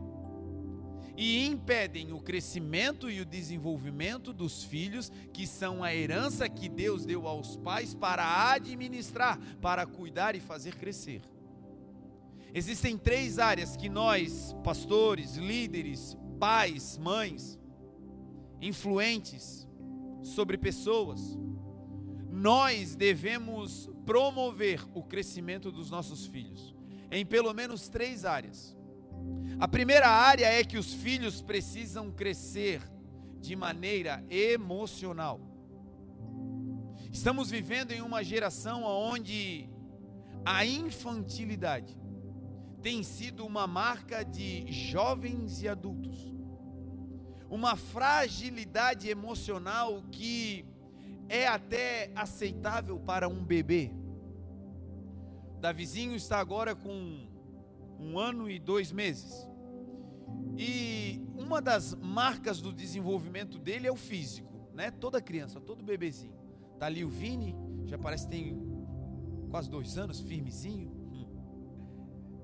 e 1.17 1.45
impedem 1.47 2.13
o 2.13 2.21
crescimento 2.21 3.11
e 3.11 3.21
o 3.21 3.25
desenvolvimento 3.25 4.33
dos 4.33 4.63
filhos, 4.63 5.11
que 5.33 5.49
são 5.49 5.83
a 5.83 5.93
herança 5.93 6.49
que 6.49 6.69
Deus 6.69 7.05
deu 7.05 7.27
aos 7.27 7.57
pais 7.57 7.93
para 7.93 8.53
administrar, 8.53 9.37
para 9.61 9.85
cuidar 9.85 10.37
e 10.37 10.41
fazer 10.41 10.77
crescer. 10.77 11.23
Existem 12.55 12.97
três 12.97 13.41
áreas 13.41 13.77
que 13.77 13.89
nós, 13.89 14.55
pastores, 14.63 15.35
líderes, 15.35 16.17
pais, 16.39 16.97
mães, 16.97 17.59
influentes 18.61 19.67
sobre 20.23 20.57
pessoas, 20.57 21.37
nós 22.39 22.95
devemos 22.95 23.91
promover 24.07 24.87
o 24.95 25.03
crescimento 25.03 25.73
dos 25.73 25.91
nossos 25.91 26.27
filhos 26.27 26.75
em 27.11 27.25
pelo 27.25 27.53
menos 27.53 27.89
três 27.89 28.25
áreas. 28.25 28.77
A 29.59 29.67
primeira 29.67 30.09
área 30.09 30.47
é 30.47 30.63
que 30.63 30.79
os 30.79 30.95
filhos 30.95 31.43
precisam 31.43 32.11
crescer 32.13 32.81
de 33.41 33.57
maneira 33.57 34.25
emocional. 34.31 35.41
Estamos 37.13 37.51
vivendo 37.51 37.93
em 37.93 38.03
uma 38.03 38.23
geração 38.23 38.85
onde 38.85 39.69
a 40.45 40.65
infantilidade 40.65 41.99
tem 42.83 43.03
sido 43.03 43.45
uma 43.45 43.67
marca 43.67 44.23
de 44.23 44.71
jovens 44.71 45.63
e 45.63 45.69
adultos. 45.69 46.33
Uma 47.51 47.75
fragilidade 47.77 49.09
emocional 49.09 50.03
que 50.13 50.65
é 51.29 51.47
até 51.47 52.11
aceitável 52.15 52.99
para 52.99 53.29
um 53.29 53.45
bebê. 53.45 53.91
Davizinho 55.61 56.15
está 56.15 56.39
agora 56.39 56.75
com 56.75 57.29
um 57.99 58.19
ano 58.19 58.49
e 58.49 58.59
dois 58.59 58.93
meses. 58.93 59.47
E 60.57 61.21
uma 61.37 61.61
das 61.61 61.95
marcas 61.95 62.61
do 62.61 62.73
desenvolvimento 62.73 63.59
dele 63.59 63.87
é 63.87 63.93
o 63.93 63.97
físico, 63.97 64.69
né? 64.73 64.91
Toda 64.91 65.21
criança, 65.21 65.61
todo 65.61 65.85
bebezinho. 65.85 66.35
Tá 66.79 66.87
ali 66.87 67.05
o 67.05 67.09
Vini, 67.09 67.57
já 67.87 67.99
parece 67.99 68.25
que 68.25 68.31
tem 68.31 68.57
quase 69.51 69.69
dois 69.69 69.99
anos, 69.99 70.21
firmezinho. 70.21 70.97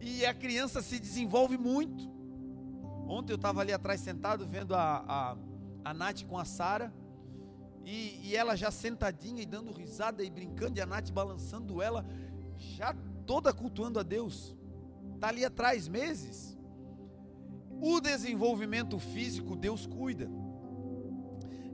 E 0.01 0.27
a 0.27 0.35
criança 0.35 0.83
se 0.83 0.99
desenvolve 0.99 1.57
muito. 1.57 2.13
Ontem 3.07 3.33
eu 3.33 3.37
estava 3.37 3.61
ali 3.61 3.73
atrás 3.73 4.01
sentado 4.01 4.47
vendo 4.47 4.75
a, 4.75 5.05
a, 5.07 5.37
a 5.85 5.95
Nath 5.95 6.25
com 6.25 6.39
a 6.39 6.45
Sara. 6.45 6.93
E, 7.85 8.29
e, 8.29 8.37
ela 8.37 8.57
já 8.57 8.71
sentadinha 8.71 9.43
e 9.43 9.47
dando 9.47 9.71
risada 9.73 10.25
e 10.25 10.31
brincando, 10.31 10.79
e 10.79 10.81
a 10.81 10.87
Nath 10.87 11.11
balançando 11.11 11.83
ela, 11.83 12.07
já 12.57 12.95
toda 13.27 13.53
cultuando 13.53 13.99
a 13.99 14.03
Deus. 14.03 14.57
Está 15.15 15.29
ali 15.29 15.45
atrás, 15.45 15.87
meses. 15.87 16.57
O 17.81 18.01
desenvolvimento 18.01 18.99
físico, 18.99 19.57
Deus 19.57 19.87
cuida. 19.87 20.31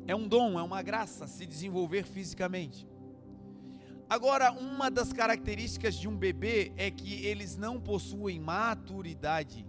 É 0.06 0.16
um 0.16 0.26
dom, 0.26 0.58
é 0.58 0.62
uma 0.62 0.82
graça 0.82 1.26
se 1.26 1.46
desenvolver 1.46 2.04
fisicamente. 2.04 2.88
Agora, 4.08 4.50
uma 4.50 4.90
das 4.90 5.12
características 5.12 5.94
de 5.94 6.08
um 6.08 6.16
bebê 6.16 6.72
é 6.76 6.90
que 6.90 7.24
eles 7.24 7.56
não 7.56 7.80
possuem 7.80 8.40
maturidade 8.40 9.64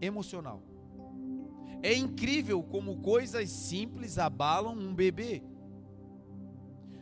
emocional. 0.00 0.62
É 1.82 1.94
incrível 1.94 2.62
como 2.62 2.98
coisas 2.98 3.48
simples 3.50 4.18
abalam 4.18 4.74
um 4.74 4.94
bebê. 4.94 5.42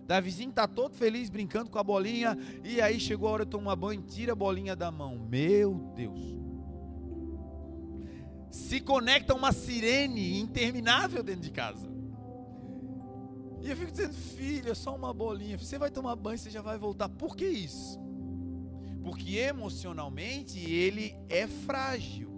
Davizinho 0.06 0.50
está 0.50 0.68
todo 0.68 0.94
feliz 0.94 1.28
brincando 1.28 1.70
com 1.70 1.78
a 1.78 1.82
bolinha. 1.82 2.38
E 2.62 2.80
aí 2.80 3.00
chegou 3.00 3.28
a 3.28 3.32
hora 3.32 3.44
de 3.44 3.50
tomar 3.50 3.74
banho, 3.76 4.02
tira 4.02 4.32
a 4.32 4.36
bolinha 4.36 4.76
da 4.76 4.90
mão. 4.90 5.18
Meu 5.18 5.74
Deus. 5.94 6.36
Se 8.50 8.80
conecta 8.80 9.34
uma 9.34 9.52
sirene 9.52 10.38
interminável 10.38 11.22
dentro 11.22 11.42
de 11.42 11.50
casa. 11.50 11.88
E 13.60 13.68
eu 13.68 13.76
fico 13.76 13.90
dizendo, 13.90 14.14
filho, 14.14 14.70
é 14.70 14.74
só 14.74 14.94
uma 14.94 15.12
bolinha. 15.12 15.58
Você 15.58 15.76
vai 15.76 15.90
tomar 15.90 16.14
banho, 16.14 16.38
você 16.38 16.50
já 16.50 16.62
vai 16.62 16.78
voltar. 16.78 17.08
Por 17.08 17.36
que 17.36 17.46
isso? 17.46 17.98
Porque 19.02 19.36
emocionalmente 19.36 20.58
ele 20.58 21.16
é 21.28 21.46
frágil. 21.46 22.35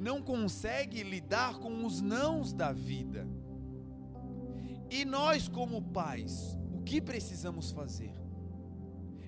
Não 0.00 0.22
consegue 0.22 1.02
lidar 1.02 1.58
com 1.58 1.84
os 1.84 2.00
nãos 2.00 2.54
da 2.54 2.72
vida. 2.72 3.28
E 4.90 5.04
nós, 5.04 5.46
como 5.46 5.82
pais, 5.82 6.58
o 6.72 6.80
que 6.80 7.02
precisamos 7.02 7.70
fazer? 7.70 8.14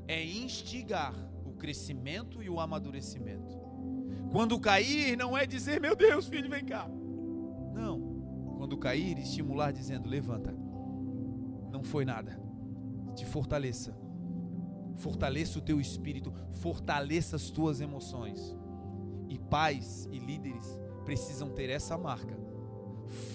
É 0.08 0.24
instigar 0.24 1.14
o 1.44 1.52
crescimento 1.52 2.42
e 2.42 2.48
o 2.48 2.58
amadurecimento. 2.58 3.60
Quando 4.32 4.58
cair, 4.58 5.14
não 5.14 5.36
é 5.36 5.46
dizer, 5.46 5.78
meu 5.78 5.94
Deus, 5.94 6.26
filho, 6.26 6.48
vem 6.48 6.64
cá. 6.64 6.88
Não. 7.74 8.54
Quando 8.56 8.78
cair, 8.78 9.18
estimular 9.18 9.72
dizendo, 9.72 10.08
levanta. 10.08 10.52
Não 11.70 11.84
foi 11.84 12.06
nada. 12.06 12.40
Te 13.14 13.26
fortaleça. 13.26 13.94
Fortaleça 14.96 15.58
o 15.58 15.62
teu 15.62 15.80
espírito, 15.80 16.32
fortaleça 16.52 17.36
as 17.36 17.50
tuas 17.50 17.80
emoções. 17.80 18.56
E 19.32 19.38
pais 19.38 20.06
e 20.12 20.18
líderes 20.18 20.78
precisam 21.04 21.48
ter 21.50 21.70
essa 21.70 21.96
marca 21.96 22.42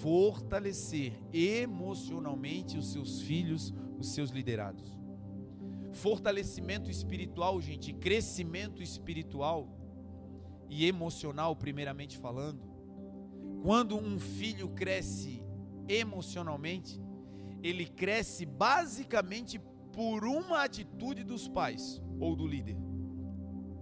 fortalecer 0.00 1.12
emocionalmente 1.32 2.76
os 2.76 2.92
seus 2.92 3.20
filhos, 3.22 3.74
os 3.98 4.12
seus 4.12 4.30
liderados. 4.30 4.96
Fortalecimento 5.92 6.90
espiritual, 6.90 7.60
gente, 7.60 7.92
crescimento 7.92 8.82
espiritual 8.82 9.68
e 10.68 10.86
emocional, 10.86 11.56
primeiramente 11.56 12.18
falando. 12.18 12.62
Quando 13.62 13.96
um 13.96 14.18
filho 14.18 14.68
cresce 14.68 15.42
emocionalmente, 15.88 17.00
ele 17.62 17.86
cresce 17.86 18.44
basicamente 18.44 19.60
por 19.92 20.24
uma 20.24 20.62
atitude 20.62 21.24
dos 21.24 21.48
pais 21.48 22.00
ou 22.20 22.36
do 22.36 22.46
líder: 22.46 22.76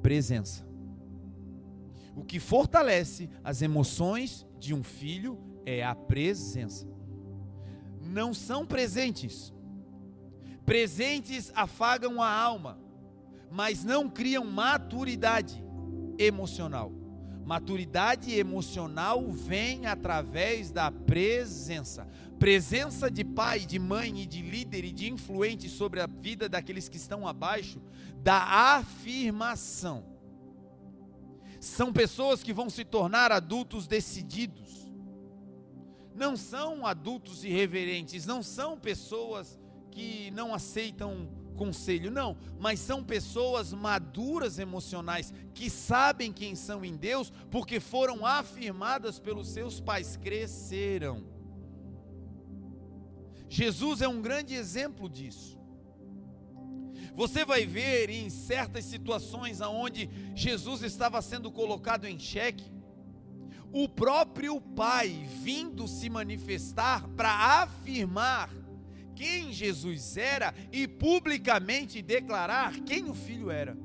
presença. 0.01 0.66
O 2.17 2.25
que 2.25 2.41
fortalece 2.41 3.29
as 3.45 3.61
emoções 3.61 4.47
de 4.59 4.73
um 4.73 4.83
filho 4.83 5.39
é 5.67 5.85
a 5.85 5.95
presença. 5.95 6.89
Não 8.01 8.33
são 8.33 8.65
presentes. 8.65 9.53
Presentes 10.65 11.53
afagam 11.55 12.23
a 12.23 12.33
alma, 12.33 12.81
mas 13.51 13.85
não 13.85 14.09
criam 14.09 14.47
maturidade 14.47 15.63
emocional. 16.19 16.91
Maturidade 17.45 18.35
emocional 18.35 19.31
vem 19.31 19.85
através 19.85 20.73
da 20.73 20.91
presença. 20.91 22.09
presença 22.39 23.11
de 23.11 23.25
pai, 23.25 23.61
de 23.61 23.79
mãe 23.79 24.23
e 24.23 24.27
de 24.27 24.43
líder 24.43 24.85
e 24.85 24.93
de 24.93 25.11
influente 25.11 25.69
sobre 25.69 26.01
a 26.01 26.07
vida 26.07 26.49
daqueles 26.49 26.89
que 26.89 26.97
estão 26.97 27.29
abaixo, 27.29 27.81
da 28.23 28.77
afirmação. 28.77 30.16
São 31.67 31.93
pessoas 31.93 32.43
que 32.43 32.53
vão 32.53 32.71
se 32.71 32.85
tornar 32.85 33.33
adultos 33.33 33.87
decididos. 33.87 34.89
Não 36.15 36.37
são 36.37 36.87
adultos 36.87 37.45
irreverentes, 37.45 38.25
não 38.25 38.43
são 38.43 38.79
pessoas 38.79 39.59
que 39.91 40.31
não 40.31 40.55
aceitam 40.55 41.29
conselho, 41.57 42.11
não, 42.11 42.37
mas 42.59 42.79
são 42.81 43.03
pessoas 43.03 43.73
maduras 43.73 44.59
emocionais 44.59 45.33
que 45.55 45.69
sabem 45.69 46.33
quem 46.33 46.55
são 46.55 46.85
em 46.85 46.97
Deus 46.97 47.33
porque 47.51 47.81
foram 47.81 48.25
afirmadas 48.25 49.19
pelos 49.19 49.49
seus 49.49 49.81
pais, 49.81 50.17
cresceram. 50.17 51.25
Jesus 53.49 54.03
é 54.03 54.09
um 54.09 54.23
grande 54.23 54.55
exemplo 54.55 55.09
disso. 55.09 55.59
Você 57.17 57.47
vai 57.47 57.65
ver 57.65 58.11
em 58.11 58.29
certas 58.29 58.85
situações 58.85 59.63
aonde 59.63 60.11
Jesus 60.35 60.83
estava 60.83 61.23
sendo 61.23 61.51
colocado 61.51 62.05
em 62.05 62.19
xeque, 62.19 62.71
o 63.73 63.89
próprio 63.89 64.61
pai 64.61 65.27
vindo 65.43 65.89
se 65.89 66.11
manifestar 66.11 67.09
para 67.17 67.63
afirmar 67.63 68.51
quem 69.15 69.51
Jesus 69.51 70.19
era 70.19 70.55
e 70.71 70.87
publicamente 70.87 72.03
declarar 72.03 72.81
quem 72.81 73.09
o 73.09 73.15
filho 73.15 73.51
era. 73.51 73.77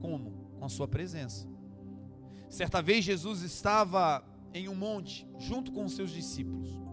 Como? 0.00 0.30
Com 0.56 0.64
a 0.64 0.68
sua 0.68 0.86
presença. 0.86 1.46
Certa 2.48 2.80
vez 2.80 3.04
Jesus 3.04 3.42
estava 3.42 4.24
em 4.54 4.68
um 4.68 4.76
monte 4.76 5.26
junto 5.40 5.72
com 5.72 5.84
os 5.84 5.94
seus 5.96 6.12
discípulos. 6.12 6.85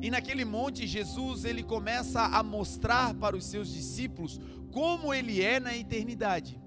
E 0.00 0.10
naquele 0.10 0.44
monte 0.44 0.86
Jesus 0.86 1.44
ele 1.44 1.62
começa 1.62 2.22
a 2.22 2.42
mostrar 2.42 3.14
para 3.14 3.36
os 3.36 3.44
seus 3.44 3.72
discípulos 3.72 4.40
como 4.70 5.12
ele 5.12 5.42
é 5.42 5.60
na 5.60 5.76
eternidade. 5.76 6.60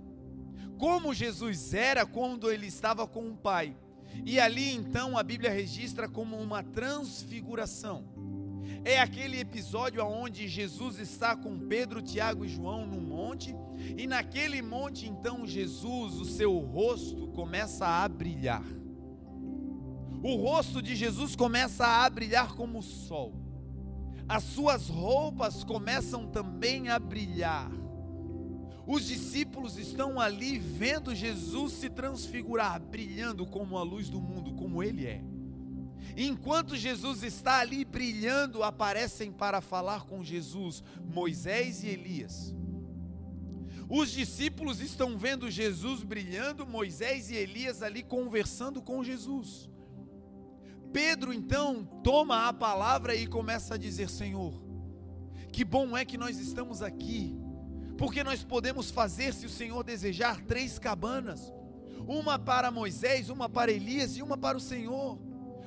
Como 0.78 1.14
Jesus 1.14 1.74
era 1.74 2.06
quando 2.06 2.52
ele 2.52 2.68
estava 2.68 3.08
com 3.08 3.30
o 3.30 3.36
Pai. 3.38 3.76
E 4.26 4.40
ali 4.40 4.74
então 4.74 5.18
a 5.18 5.24
Bíblia 5.24 5.52
registra 5.52 6.08
como 6.08 6.38
uma 6.38 6.64
transfiguração. 6.64 8.06
É 8.84 9.00
aquele 9.00 9.40
episódio 9.40 10.04
onde 10.06 10.48
Jesus 10.48 11.00
está 11.00 11.36
com 11.36 11.60
Pedro, 11.60 12.02
Tiago 12.02 12.46
e 12.46 12.50
João 12.50 12.86
no 12.86 13.02
monte, 13.02 13.56
e 13.98 14.08
naquele 14.08 14.62
monte 14.62 15.08
então 15.08 15.46
Jesus, 15.46 16.16
o 16.16 16.26
seu 16.26 16.58
rosto 16.58 17.28
começa 17.28 17.86
a 17.86 18.08
brilhar 18.08 18.64
o 20.24 20.36
rosto 20.36 20.82
de 20.82 20.95
Jesus 20.95 21.36
começa 21.36 21.86
a 21.86 22.09
brilhar 22.09 22.55
como 22.55 22.80
o 22.80 22.84
sol, 22.84 23.34
as 24.28 24.43
suas 24.43 24.89
roupas 24.89 25.63
começam 25.63 26.28
também 26.28 26.89
a 26.89 26.99
brilhar. 26.99 27.72
Os 28.86 29.05
discípulos 29.05 29.78
estão 29.78 30.20
ali 30.20 30.57
vendo 30.57 31.13
Jesus 31.13 31.74
se 31.74 31.89
transfigurar, 31.89 32.82
brilhando 32.82 33.45
como 33.45 33.78
a 33.78 33.84
luz 33.84 34.09
do 34.09 34.20
mundo, 34.20 34.53
como 34.53 34.82
ele 34.82 35.05
é. 35.05 35.22
Enquanto 36.15 36.76
Jesus 36.76 37.22
está 37.22 37.59
ali 37.59 37.86
brilhando, 37.86 38.63
aparecem 38.63 39.32
para 39.32 39.61
falar 39.61 40.05
com 40.05 40.24
Jesus 40.24 40.84
Moisés 41.03 41.84
e 41.84 41.88
Elias. 41.88 42.55
Os 43.89 44.11
discípulos 44.11 44.82
estão 44.82 45.18
vendo 45.18 45.49
Jesus 45.49 46.03
brilhando, 46.03 46.65
Moisés 46.65 47.30
e 47.30 47.36
Elias 47.36 47.82
ali 47.82 48.03
conversando 48.03 48.82
com 48.82 49.03
Jesus. 49.03 49.70
Pedro 50.92 51.34
então 51.34 51.86
toma 52.04 52.48
a 52.48 52.54
palavra 52.54 53.16
e 53.16 53.28
começa 53.28 53.76
a 53.76 53.78
dizer: 53.78 54.10
Senhor, 54.10 54.62
que 55.52 55.64
bom 55.64 55.98
é 55.98 56.06
que 56.06 56.18
nós 56.18 56.40
estamos 56.40 56.82
aqui, 56.82 57.36
porque 57.98 58.24
nós 58.24 58.44
podemos 58.44 58.92
fazer, 58.92 59.34
se 59.34 59.46
o 59.46 59.50
Senhor 59.50 59.84
desejar, 59.84 60.42
três 60.46 60.78
cabanas: 60.80 61.52
uma 62.08 62.38
para 62.40 62.72
Moisés, 62.72 63.30
uma 63.30 63.50
para 63.50 63.72
Elias 63.72 64.18
e 64.18 64.22
uma 64.22 64.38
para 64.38 64.58
o 64.58 64.62
Senhor. 64.62 65.20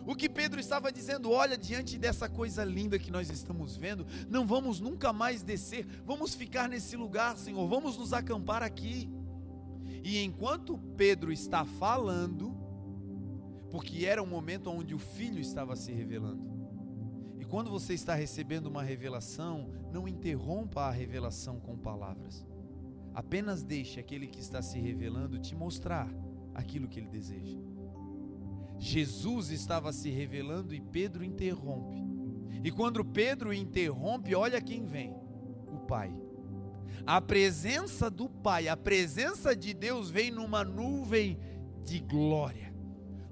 O 0.07 0.14
que 0.16 0.29
Pedro 0.29 0.59
estava 0.59 0.91
dizendo, 0.91 1.31
olha, 1.31 1.57
diante 1.57 1.99
dessa 1.99 2.29
coisa 2.29 2.64
linda 2.64 2.99
que 2.99 3.11
nós 3.11 3.29
estamos 3.31 3.77
vendo, 3.77 4.07
não 4.29 4.47
vamos 4.47 4.81
nunca 4.81 5.12
mais 5.12 5.43
descer, 5.43 5.87
vamos 6.05 6.35
ficar 6.35 6.68
nesse 6.68 6.97
lugar, 6.97 7.37
Senhor, 7.37 7.68
vamos 7.68 7.97
nos 7.99 8.12
acampar 8.12 8.62
aqui. 8.62 9.11
E 10.03 10.23
enquanto 10.23 10.79
Pedro 10.97 11.31
está 11.31 11.64
falando, 11.64 12.60
porque 13.71 14.05
era 14.05 14.23
um 14.23 14.27
momento 14.27 14.68
onde 14.68 14.95
o 14.95 14.99
filho 14.99 15.39
estava 15.39 15.77
se 15.77 15.93
revelando. 15.93 16.51
E 17.39 17.45
quando 17.45 17.71
você 17.71 17.95
está 17.95 18.14
recebendo 18.14 18.66
uma 18.66 18.83
revelação, 18.83 19.71
não 19.93 20.09
interrompa 20.09 20.83
a 20.83 20.91
revelação 20.91 21.61
com 21.61 21.79
palavras. 21.79 22.45
Apenas 23.14 23.62
deixe 23.62 24.01
aquele 24.01 24.27
que 24.27 24.41
está 24.41 24.61
se 24.61 24.79
revelando 24.79 25.39
te 25.39 25.55
mostrar 25.55 26.12
aquilo 26.55 26.89
que 26.89 26.99
ele 26.99 27.09
deseja. 27.09 27.59
Jesus 28.79 29.51
estava 29.51 29.93
se 29.93 30.11
revelando 30.11 30.75
e 30.75 30.81
Pedro 30.81 31.23
interrompe. 31.23 31.97
E 32.64 32.71
quando 32.71 33.05
Pedro 33.05 33.53
interrompe, 33.53 34.35
olha 34.35 34.61
quem 34.61 34.85
vem: 34.85 35.14
o 35.73 35.79
Pai. 35.79 36.12
A 37.07 37.21
presença 37.21 38.11
do 38.11 38.29
Pai, 38.29 38.68
a 38.68 38.77
presença 38.77 39.55
de 39.55 39.73
Deus 39.73 40.11
vem 40.11 40.31
numa 40.31 40.64
nuvem 40.64 41.39
de 41.85 42.01
glória 42.01 42.70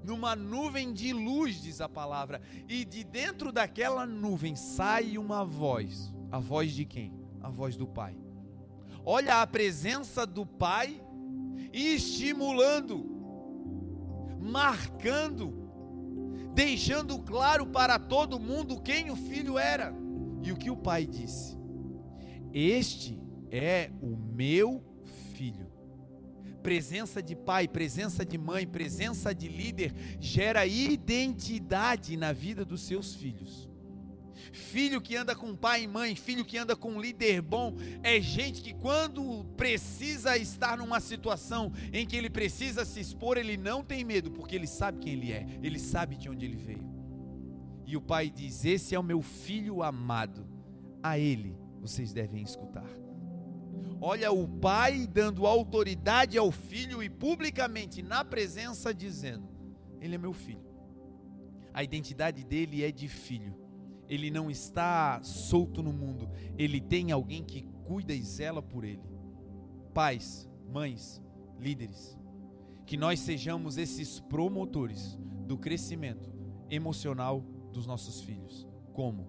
numa 0.09 0.35
nuvem 0.35 0.91
de 0.91 1.13
luz, 1.13 1.61
diz 1.61 1.79
a 1.79 1.87
palavra, 1.87 2.41
e 2.67 2.83
de 2.83 3.03
dentro 3.03 3.51
daquela 3.51 4.07
nuvem 4.07 4.55
sai 4.55 5.19
uma 5.19 5.45
voz. 5.45 6.11
A 6.31 6.39
voz 6.39 6.73
de 6.73 6.83
quem? 6.83 7.13
A 7.41 7.49
voz 7.49 7.77
do 7.77 7.87
Pai. 7.87 8.17
Olha 9.05 9.41
a 9.41 9.47
presença 9.47 10.25
do 10.25 10.47
Pai 10.47 10.99
estimulando, 11.71 13.05
marcando, 14.41 15.53
deixando 16.55 17.19
claro 17.19 17.67
para 17.67 17.99
todo 17.99 18.39
mundo 18.39 18.81
quem 18.81 19.11
o 19.11 19.15
filho 19.15 19.59
era 19.59 19.93
e 20.41 20.51
o 20.51 20.57
que 20.57 20.71
o 20.71 20.77
Pai 20.77 21.05
disse: 21.05 21.55
Este 22.51 23.21
é 23.51 23.91
o 24.01 24.17
meu 24.17 24.83
filho 25.33 25.68
Presença 26.61 27.21
de 27.21 27.35
pai, 27.35 27.67
presença 27.67 28.25
de 28.25 28.37
mãe, 28.37 28.67
presença 28.67 29.33
de 29.33 29.47
líder 29.47 29.93
gera 30.19 30.65
identidade 30.65 32.17
na 32.17 32.31
vida 32.31 32.65
dos 32.65 32.81
seus 32.81 33.15
filhos. 33.15 33.69
Filho 34.51 35.01
que 35.01 35.15
anda 35.15 35.35
com 35.35 35.55
pai 35.55 35.83
e 35.83 35.87
mãe, 35.87 36.15
filho 36.15 36.45
que 36.45 36.57
anda 36.57 36.75
com 36.75 36.99
líder 36.99 37.41
bom, 37.41 37.75
é 38.01 38.19
gente 38.19 38.61
que 38.61 38.73
quando 38.73 39.45
precisa 39.55 40.37
estar 40.37 40.77
numa 40.77 40.99
situação 40.99 41.71
em 41.93 42.05
que 42.05 42.15
ele 42.15 42.29
precisa 42.29 42.85
se 42.85 42.99
expor, 42.99 43.37
ele 43.37 43.57
não 43.57 43.83
tem 43.83 44.03
medo, 44.03 44.31
porque 44.31 44.55
ele 44.55 44.67
sabe 44.67 44.99
quem 44.99 45.13
ele 45.13 45.31
é, 45.31 45.45
ele 45.61 45.79
sabe 45.79 46.15
de 46.15 46.29
onde 46.29 46.45
ele 46.45 46.57
veio. 46.57 46.89
E 47.85 47.97
o 47.97 48.01
pai 48.01 48.29
diz: 48.29 48.65
Esse 48.65 48.95
é 48.95 48.99
o 48.99 49.03
meu 49.03 49.21
filho 49.21 49.83
amado, 49.83 50.47
a 51.01 51.17
ele 51.17 51.57
vocês 51.79 52.13
devem 52.13 52.43
escutar. 52.43 53.08
Olha 54.01 54.31
o 54.31 54.47
pai 54.47 55.05
dando 55.05 55.45
autoridade 55.45 56.37
ao 56.37 56.51
filho 56.51 57.03
e 57.03 57.09
publicamente 57.09 58.01
na 58.01 58.23
presença 58.23 58.93
dizendo: 58.93 59.47
Ele 59.99 60.15
é 60.15 60.17
meu 60.17 60.33
filho. 60.33 60.63
A 61.73 61.83
identidade 61.83 62.43
dele 62.43 62.83
é 62.83 62.91
de 62.91 63.07
filho. 63.07 63.55
Ele 64.07 64.31
não 64.31 64.49
está 64.49 65.21
solto 65.21 65.83
no 65.83 65.93
mundo. 65.93 66.29
Ele 66.57 66.79
tem 66.81 67.11
alguém 67.11 67.43
que 67.43 67.61
cuida 67.83 68.13
e 68.13 68.23
zela 68.23 68.61
por 68.61 68.83
ele. 68.83 69.03
Pais, 69.93 70.49
mães, 70.71 71.21
líderes, 71.59 72.17
que 72.85 72.97
nós 72.97 73.19
sejamos 73.19 73.77
esses 73.77 74.19
promotores 74.19 75.19
do 75.45 75.57
crescimento 75.57 76.31
emocional 76.69 77.41
dos 77.71 77.85
nossos 77.85 78.21
filhos. 78.21 78.67
Como? 78.93 79.27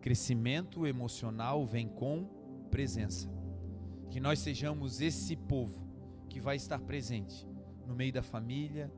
Crescimento 0.00 0.86
emocional 0.86 1.66
vem 1.66 1.88
com 1.88 2.24
presença. 2.70 3.35
Que 4.10 4.20
nós 4.20 4.38
sejamos 4.38 5.00
esse 5.00 5.36
povo 5.36 5.86
que 6.28 6.40
vai 6.40 6.56
estar 6.56 6.78
presente 6.80 7.46
no 7.86 7.94
meio 7.94 8.12
da 8.12 8.22
família, 8.22 8.92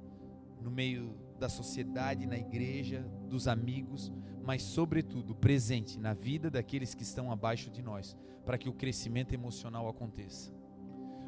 no 0.60 0.70
meio 0.70 1.14
da 1.38 1.48
sociedade, 1.48 2.26
na 2.26 2.36
igreja, 2.36 3.02
dos 3.28 3.46
amigos, 3.46 4.12
mas, 4.42 4.62
sobretudo, 4.62 5.34
presente 5.34 5.98
na 5.98 6.14
vida 6.14 6.50
daqueles 6.50 6.94
que 6.94 7.02
estão 7.02 7.30
abaixo 7.30 7.70
de 7.70 7.82
nós, 7.82 8.16
para 8.44 8.56
que 8.56 8.68
o 8.68 8.72
crescimento 8.72 9.34
emocional 9.34 9.88
aconteça. 9.88 10.52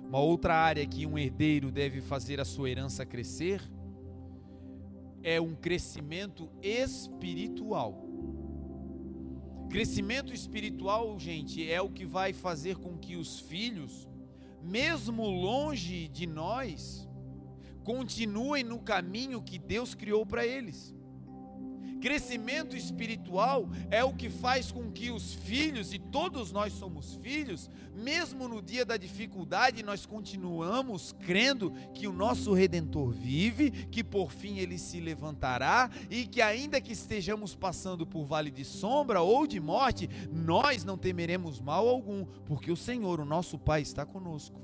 Uma 0.07 0.19
outra 0.19 0.55
área 0.55 0.87
que 0.87 1.07
um 1.07 1.19
herdeiro 1.19 1.71
deve 1.71 2.01
fazer 2.01 2.41
a 2.41 2.45
sua 2.45 2.71
herança 2.71 3.07
crescer 3.07 3.63
é 5.23 5.41
um 5.41 5.55
crescimento 5.55 6.51
espiritual. 6.63 8.10
Crescimento 9.71 10.35
espiritual, 10.35 11.17
gente, 11.17 11.71
é 11.71 11.81
o 11.81 11.89
que 11.89 12.05
vai 12.05 12.33
fazer 12.33 12.77
com 12.77 12.99
que 12.99 13.15
os 13.15 13.39
filhos, 13.39 14.09
mesmo 14.61 15.25
longe 15.25 16.09
de 16.09 16.27
nós, 16.27 17.09
continuem 17.85 18.65
no 18.65 18.81
caminho 18.81 19.41
que 19.41 19.61
Deus 19.61 19.95
criou 19.95 20.27
para 20.27 20.45
eles. 20.45 20.93
Crescimento 22.01 22.75
espiritual 22.75 23.69
é 23.91 24.03
o 24.03 24.15
que 24.15 24.31
faz 24.31 24.73
com 24.73 24.91
que 24.91 25.11
os 25.11 25.35
filhos, 25.35 25.93
e 25.93 25.99
todos 25.99 26.51
nós 26.51 26.73
somos 26.73 27.17
filhos, 27.17 27.69
mesmo 27.95 28.49
no 28.49 28.63
dia 28.63 28.85
da 28.85 28.97
dificuldade, 28.97 29.83
nós 29.83 30.07
continuamos 30.07 31.13
crendo 31.13 31.73
que 31.95 32.09
o 32.09 32.13
nosso 32.13 32.55
redentor 32.55 33.11
vive, 33.11 33.71
que 33.71 34.03
por 34.03 34.33
fim 34.33 34.59
ele 34.59 34.79
se 34.79 34.99
levantará 34.99 35.91
e 36.09 36.27
que, 36.27 36.41
ainda 36.41 36.81
que 36.81 36.93
estejamos 36.93 37.55
passando 37.55 38.07
por 38.07 38.25
vale 38.25 38.51
de 38.51 38.65
sombra 38.65 39.21
ou 39.21 39.47
de 39.47 39.61
morte, 39.61 40.09
nós 40.33 40.85
não 40.85 40.97
temeremos 40.97 41.61
mal 41.61 41.87
algum, 41.87 42.25
porque 42.47 42.73
o 42.73 42.77
Senhor, 42.77 43.21
o 43.21 43.27
nosso 43.27 43.59
Pai, 43.59 43.83
está 43.83 44.07
conosco. 44.07 44.59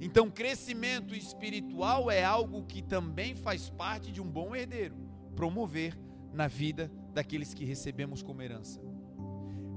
Então, 0.00 0.30
crescimento 0.30 1.14
espiritual 1.14 2.10
é 2.10 2.22
algo 2.22 2.64
que 2.64 2.82
também 2.82 3.34
faz 3.34 3.70
parte 3.70 4.12
de 4.12 4.20
um 4.20 4.30
bom 4.30 4.54
herdeiro 4.54 4.94
promover 5.34 5.96
na 6.38 6.46
vida 6.46 6.88
daqueles 7.12 7.52
que 7.52 7.64
recebemos 7.64 8.22
como 8.22 8.40
herança. 8.40 8.80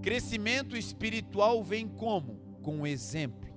Crescimento 0.03 0.78
espiritual 0.78 1.64
vem 1.64 1.88
como? 1.88 2.36
Com 2.62 2.82
o 2.82 2.88
exemplo. 2.88 3.49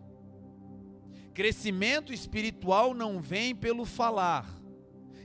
Crescimento 1.34 2.14
espiritual 2.14 2.94
não 2.94 3.20
vem 3.20 3.54
pelo 3.54 3.84
falar. 3.84 4.48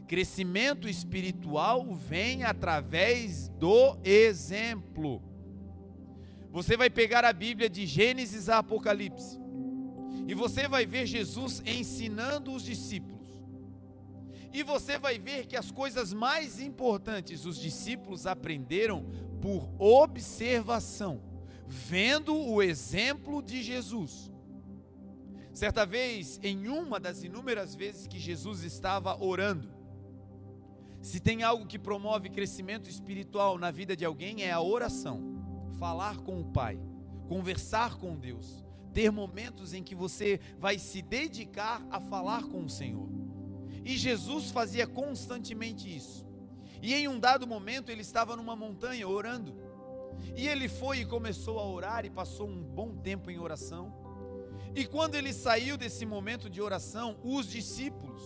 Crescimento 0.10 0.90
espiritual 0.90 1.94
vem 1.94 2.44
através 2.44 3.48
do 3.48 3.98
exemplo. 4.04 5.24
Você 6.52 6.76
vai 6.76 6.90
pegar 6.90 7.24
a 7.24 7.32
Bíblia 7.32 7.70
de 7.70 7.86
Gênesis 7.86 8.50
a 8.50 8.58
Apocalipse 8.58 9.40
e 10.28 10.34
você 10.34 10.68
vai 10.68 10.86
ver 10.86 11.06
Jesus 11.06 11.64
ensinando 11.66 12.52
os 12.52 12.64
discípulos 12.64 13.19
e 14.52 14.64
você 14.64 14.98
vai 14.98 15.20
ver 15.20 15.46
que 15.46 15.56
as 15.56 15.72
coisas 15.72 16.12
mais 16.14 16.60
importantes 16.60 17.46
os 17.46 17.58
discípulos 17.58 18.26
aprenderam 18.26 19.06
por 19.42 19.70
observação, 19.78 21.22
vendo 21.68 22.36
o 22.36 22.62
exemplo 22.62 23.42
de 23.42 23.62
Jesus. 23.62 24.32
Certa 25.54 25.86
vez, 25.86 26.40
em 26.42 26.68
uma 26.68 27.00
das 27.00 27.24
inúmeras 27.24 27.76
vezes 27.76 28.08
que 28.08 28.20
Jesus 28.20 28.64
estava 28.64 29.22
orando, 29.22 29.70
se 31.02 31.20
tem 31.20 31.44
algo 31.44 31.66
que 31.66 31.80
promove 31.80 32.30
crescimento 32.30 32.90
espiritual 32.90 33.58
na 33.58 33.72
vida 33.72 33.96
de 33.96 34.04
alguém 34.04 34.44
é 34.44 34.52
a 34.52 34.62
oração, 34.62 35.44
falar 35.78 36.18
com 36.18 36.40
o 36.42 36.52
Pai, 36.52 36.80
conversar 37.28 37.98
com 37.98 38.18
Deus, 38.18 38.64
ter 38.94 39.12
momentos 39.12 39.74
em 39.74 39.84
que 39.84 39.96
você 39.96 40.40
vai 40.58 40.78
se 40.78 41.02
dedicar 41.02 41.86
a 41.90 42.00
falar 42.00 42.44
com 42.44 42.64
o 42.66 42.70
Senhor. 42.70 43.08
E 43.86 43.98
Jesus 43.98 44.52
fazia 44.52 44.88
constantemente 44.88 45.94
isso. 45.94 46.26
E 46.82 46.94
em 46.94 47.08
um 47.08 47.20
dado 47.20 47.46
momento 47.46 47.92
ele 47.92 48.02
estava 48.02 48.36
numa 48.36 48.56
montanha 48.56 49.08
orando. 49.08 49.54
E 50.36 50.48
ele 50.48 50.68
foi 50.68 51.00
e 51.00 51.06
começou 51.06 51.60
a 51.60 51.68
orar 51.68 52.06
e 52.06 52.10
passou 52.10 52.48
um 52.48 52.62
bom 52.62 52.96
tempo 52.96 53.30
em 53.30 53.40
oração. 53.40 53.94
E 54.76 54.86
quando 54.86 55.16
ele 55.16 55.34
saiu 55.34 55.78
desse 55.78 56.06
momento 56.06 56.50
de 56.50 56.62
oração, 56.62 57.20
os 57.24 57.48
discípulos, 57.48 58.22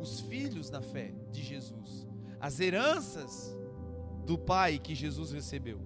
os 0.00 0.20
filhos 0.20 0.70
da 0.70 0.80
fé 0.80 1.14
de 1.30 1.42
Jesus, 1.42 2.06
as 2.40 2.60
heranças 2.60 3.56
do 4.24 4.38
Pai 4.38 4.78
que 4.78 4.94
Jesus 4.94 5.32
recebeu, 5.32 5.80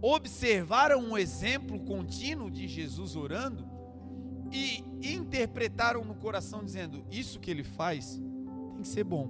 observaram 0.00 1.00
um 1.00 1.16
exemplo 1.16 1.78
contínuo 1.80 2.50
de 2.50 2.66
Jesus 2.66 3.14
orando 3.14 3.68
e 4.50 4.84
interpretaram 5.02 6.04
no 6.04 6.14
coração, 6.14 6.64
dizendo: 6.64 7.04
Isso 7.10 7.38
que 7.38 7.50
ele 7.50 7.64
faz 7.64 8.20
que 8.86 8.92
ser 8.92 9.04
bom, 9.04 9.28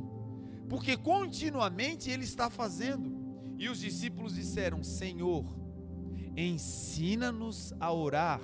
porque 0.69 0.97
continuamente 0.97 2.11
ele 2.11 2.25
está 2.25 2.51
fazendo. 2.51 3.17
E 3.59 3.69
os 3.69 3.79
discípulos 3.79 4.35
disseram: 4.35 4.85
Senhor, 4.85 5.45
ensina-nos 6.37 7.73
a 7.81 7.91
orar, 7.93 8.41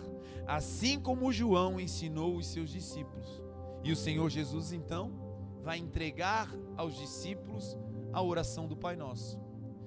assim 0.46 0.98
como 0.98 1.32
João 1.32 1.78
ensinou 1.78 2.36
os 2.36 2.46
seus 2.46 2.70
discípulos. 2.70 3.42
E 3.84 3.92
o 3.92 3.96
Senhor 3.96 4.28
Jesus 4.30 4.72
então 4.72 5.12
vai 5.62 5.78
entregar 5.78 6.48
aos 6.76 6.96
discípulos 6.96 7.76
a 8.12 8.22
oração 8.22 8.66
do 8.66 8.76
Pai 8.76 8.96
Nosso. 8.96 9.38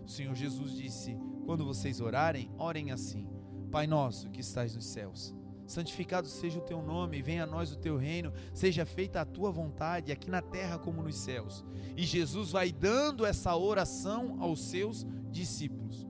O 0.06 0.08
Senhor 0.08 0.36
Jesus 0.36 0.74
disse: 0.74 1.18
Quando 1.46 1.66
vocês 1.66 2.00
orarem, 2.00 2.52
orem 2.58 2.92
assim: 2.92 3.28
Pai 3.72 3.88
Nosso 3.88 4.30
que 4.30 4.42
estás 4.42 4.76
nos 4.76 4.86
céus 4.86 5.34
santificado 5.66 6.28
seja 6.28 6.60
o 6.60 6.62
teu 6.62 6.82
nome, 6.82 7.22
venha 7.22 7.44
a 7.44 7.48
nós 7.48 7.72
o 7.72 7.78
teu 7.78 7.98
reino, 7.98 8.32
seja 8.54 8.86
feita 8.86 9.22
a 9.22 9.26
tua 9.26 9.52
vontade, 9.52 10.12
aqui 10.12 10.30
na 10.30 10.42
terra 10.42 10.78
como 10.78 11.02
nos 11.02 11.16
céus. 11.16 11.64
E 11.96 12.04
Jesus 12.04 12.52
vai 12.52 12.72
dando 12.72 13.26
essa 13.26 13.56
oração 13.56 14.38
aos 14.40 14.62
seus 14.62 15.06
discípulos. 15.32 16.08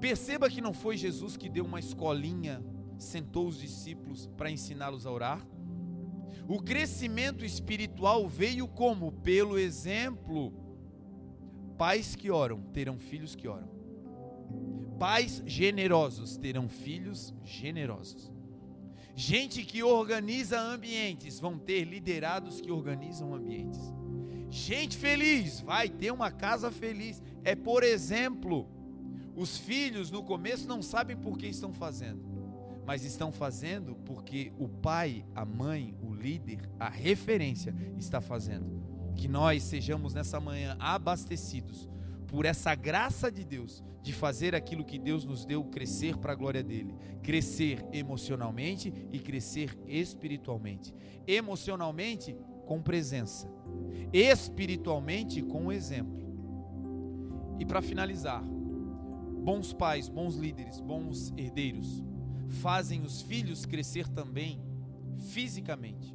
Perceba 0.00 0.48
que 0.48 0.60
não 0.60 0.72
foi 0.72 0.96
Jesus 0.96 1.36
que 1.36 1.48
deu 1.48 1.64
uma 1.64 1.80
escolinha, 1.80 2.64
sentou 2.98 3.48
os 3.48 3.58
discípulos 3.58 4.28
para 4.36 4.50
ensiná-los 4.50 5.06
a 5.06 5.10
orar. 5.10 5.46
O 6.46 6.62
crescimento 6.62 7.44
espiritual 7.44 8.26
veio 8.26 8.66
como? 8.66 9.12
Pelo 9.12 9.58
exemplo. 9.58 10.52
Pais 11.76 12.16
que 12.16 12.30
oram 12.30 12.62
terão 12.72 12.98
filhos 12.98 13.34
que 13.34 13.46
oram. 13.46 13.68
Pais 14.98 15.42
generosos 15.46 16.36
terão 16.36 16.68
filhos 16.68 17.34
generosos. 17.44 18.32
Gente 19.18 19.64
que 19.64 19.82
organiza 19.82 20.60
ambientes 20.60 21.40
vão 21.40 21.58
ter 21.58 21.82
liderados 21.82 22.60
que 22.60 22.70
organizam 22.70 23.34
ambientes. 23.34 23.80
Gente 24.48 24.96
feliz 24.96 25.60
vai 25.60 25.88
ter 25.88 26.12
uma 26.12 26.30
casa 26.30 26.70
feliz. 26.70 27.20
É 27.42 27.56
por 27.56 27.82
exemplo, 27.82 28.68
os 29.34 29.58
filhos 29.58 30.12
no 30.12 30.22
começo 30.22 30.68
não 30.68 30.80
sabem 30.80 31.16
por 31.16 31.36
que 31.36 31.48
estão 31.48 31.72
fazendo, 31.72 32.22
mas 32.86 33.02
estão 33.02 33.32
fazendo 33.32 33.96
porque 34.06 34.52
o 34.56 34.68
pai, 34.68 35.24
a 35.34 35.44
mãe, 35.44 35.96
o 36.00 36.14
líder, 36.14 36.70
a 36.78 36.88
referência 36.88 37.74
está 37.98 38.20
fazendo. 38.20 38.70
Que 39.16 39.26
nós 39.26 39.64
sejamos 39.64 40.14
nessa 40.14 40.38
manhã 40.38 40.76
abastecidos 40.78 41.88
por 42.28 42.44
essa 42.44 42.74
graça 42.74 43.32
de 43.32 43.42
Deus, 43.42 43.82
de 44.02 44.12
fazer 44.12 44.54
aquilo 44.54 44.84
que 44.84 44.98
Deus 44.98 45.24
nos 45.24 45.46
deu 45.46 45.64
crescer 45.64 46.16
para 46.18 46.32
a 46.32 46.36
glória 46.36 46.62
dele, 46.62 46.94
crescer 47.22 47.84
emocionalmente 47.90 48.92
e 49.10 49.18
crescer 49.18 49.76
espiritualmente. 49.86 50.94
Emocionalmente, 51.26 52.36
com 52.66 52.82
presença, 52.82 53.50
espiritualmente, 54.12 55.42
com 55.42 55.72
exemplo. 55.72 56.28
E 57.58 57.64
para 57.64 57.80
finalizar, 57.80 58.44
bons 58.44 59.72
pais, 59.72 60.08
bons 60.08 60.36
líderes, 60.36 60.80
bons 60.80 61.32
herdeiros 61.36 62.04
fazem 62.60 63.02
os 63.02 63.22
filhos 63.22 63.64
crescer 63.64 64.06
também 64.08 64.62
fisicamente. 65.30 66.14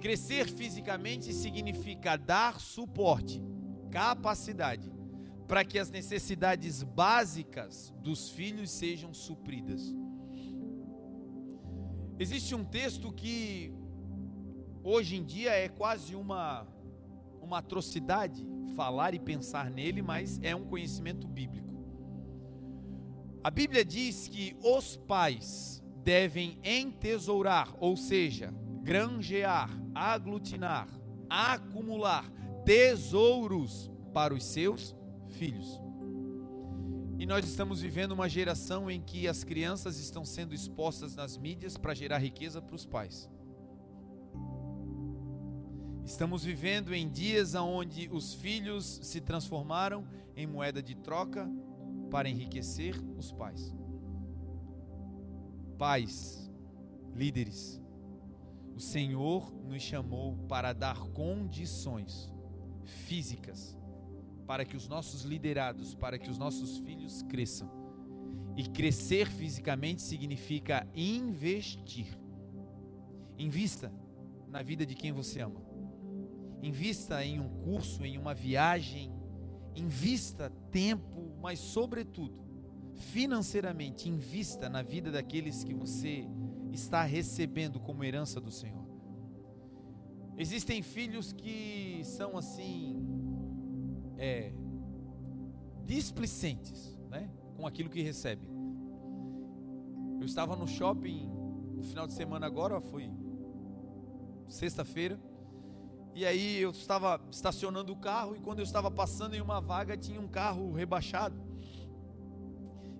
Crescer 0.00 0.48
fisicamente 0.48 1.32
significa 1.34 2.16
dar 2.16 2.58
suporte, 2.58 3.42
capacidade 3.90 4.99
para 5.50 5.64
que 5.64 5.80
as 5.80 5.90
necessidades 5.90 6.84
básicas 6.84 7.92
dos 7.98 8.30
filhos 8.30 8.70
sejam 8.70 9.12
supridas. 9.12 9.82
Existe 12.20 12.54
um 12.54 12.64
texto 12.64 13.12
que 13.12 13.74
hoje 14.84 15.16
em 15.16 15.24
dia 15.24 15.50
é 15.50 15.68
quase 15.68 16.14
uma 16.14 16.68
uma 17.42 17.58
atrocidade 17.58 18.46
falar 18.76 19.12
e 19.12 19.18
pensar 19.18 19.72
nele, 19.72 20.00
mas 20.00 20.38
é 20.40 20.54
um 20.54 20.64
conhecimento 20.66 21.26
bíblico. 21.26 21.84
A 23.42 23.50
Bíblia 23.50 23.84
diz 23.84 24.28
que 24.28 24.56
os 24.62 24.96
pais 24.96 25.82
devem 26.04 26.60
entesourar, 26.62 27.74
ou 27.80 27.96
seja, 27.96 28.54
granjear, 28.84 29.68
aglutinar, 29.92 30.86
acumular 31.28 32.30
tesouros 32.64 33.90
para 34.14 34.32
os 34.32 34.44
seus 34.44 34.94
filhos. 35.40 35.80
E 37.18 37.24
nós 37.24 37.46
estamos 37.46 37.80
vivendo 37.80 38.12
uma 38.12 38.28
geração 38.28 38.90
em 38.90 39.00
que 39.00 39.26
as 39.26 39.42
crianças 39.42 39.98
estão 39.98 40.22
sendo 40.22 40.54
expostas 40.54 41.16
nas 41.16 41.38
mídias 41.38 41.78
para 41.78 41.94
gerar 41.94 42.18
riqueza 42.18 42.60
para 42.60 42.74
os 42.74 42.84
pais. 42.84 43.26
Estamos 46.04 46.44
vivendo 46.44 46.94
em 46.94 47.08
dias 47.08 47.54
onde 47.54 48.06
os 48.12 48.34
filhos 48.34 49.00
se 49.02 49.18
transformaram 49.18 50.06
em 50.36 50.46
moeda 50.46 50.82
de 50.82 50.94
troca 50.94 51.50
para 52.10 52.28
enriquecer 52.28 52.94
os 53.16 53.32
pais. 53.32 53.74
Pais, 55.78 56.50
líderes, 57.14 57.80
o 58.76 58.80
Senhor 58.80 59.50
nos 59.64 59.80
chamou 59.80 60.36
para 60.48 60.74
dar 60.74 60.98
condições 61.12 62.30
físicas 62.84 63.79
para 64.50 64.64
que 64.64 64.76
os 64.76 64.88
nossos 64.88 65.22
liderados, 65.22 65.94
para 65.94 66.18
que 66.18 66.28
os 66.28 66.36
nossos 66.36 66.78
filhos 66.78 67.22
cresçam. 67.22 67.70
E 68.56 68.68
crescer 68.68 69.30
fisicamente 69.30 70.02
significa 70.02 70.88
investir. 70.92 72.18
Invista 73.38 73.92
na 74.48 74.60
vida 74.60 74.84
de 74.84 74.96
quem 74.96 75.12
você 75.12 75.40
ama. 75.40 75.62
Invista 76.60 77.24
em 77.24 77.38
um 77.38 77.48
curso, 77.48 78.04
em 78.04 78.18
uma 78.18 78.34
viagem, 78.34 79.12
invista 79.76 80.50
tempo, 80.72 81.32
mas 81.40 81.60
sobretudo, 81.60 82.44
financeiramente, 82.96 84.08
invista 84.08 84.68
na 84.68 84.82
vida 84.82 85.12
daqueles 85.12 85.62
que 85.62 85.72
você 85.72 86.26
está 86.72 87.04
recebendo 87.04 87.78
como 87.78 88.02
herança 88.02 88.40
do 88.40 88.50
Senhor. 88.50 88.84
Existem 90.36 90.82
filhos 90.82 91.32
que 91.32 92.00
são 92.02 92.36
assim, 92.36 92.99
é, 94.20 94.52
displicentes, 95.86 96.94
né, 97.08 97.30
com 97.56 97.66
aquilo 97.66 97.88
que 97.88 98.02
recebem. 98.02 98.48
Eu 100.20 100.26
estava 100.26 100.54
no 100.54 100.68
shopping 100.68 101.26
no 101.74 101.82
final 101.82 102.06
de 102.06 102.12
semana 102.12 102.46
agora, 102.46 102.78
foi 102.82 103.10
sexta-feira, 104.46 105.18
e 106.14 106.26
aí 106.26 106.58
eu 106.58 106.70
estava 106.70 107.18
estacionando 107.30 107.92
o 107.92 107.96
carro 107.96 108.36
e 108.36 108.40
quando 108.40 108.58
eu 108.58 108.64
estava 108.64 108.90
passando 108.90 109.34
em 109.34 109.40
uma 109.40 109.60
vaga 109.60 109.96
tinha 109.96 110.20
um 110.20 110.28
carro 110.28 110.70
rebaixado. 110.72 111.40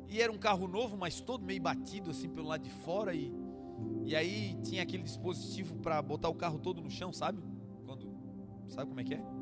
E 0.09 0.21
era 0.21 0.33
um 0.33 0.39
carro 0.39 0.67
novo, 0.67 0.97
mas 0.97 1.21
todo 1.21 1.45
meio 1.45 1.61
batido 1.61 2.11
assim 2.11 2.31
pelo 2.31 2.49
lado 2.49 2.63
de 2.63 2.71
fora 2.71 3.15
e 3.15 3.33
e 4.05 4.15
aí 4.15 4.57
tinha 4.63 4.83
aquele 4.83 5.03
dispositivo 5.03 5.77
para 5.77 6.01
botar 6.03 6.29
o 6.29 6.35
carro 6.35 6.59
todo 6.59 6.81
no 6.81 6.91
chão, 6.91 7.13
sabe? 7.13 7.43
Quando 7.85 8.11
sabe 8.69 8.89
como 8.89 9.01
é 9.01 9.05
que 9.05 9.15
é? 9.15 9.40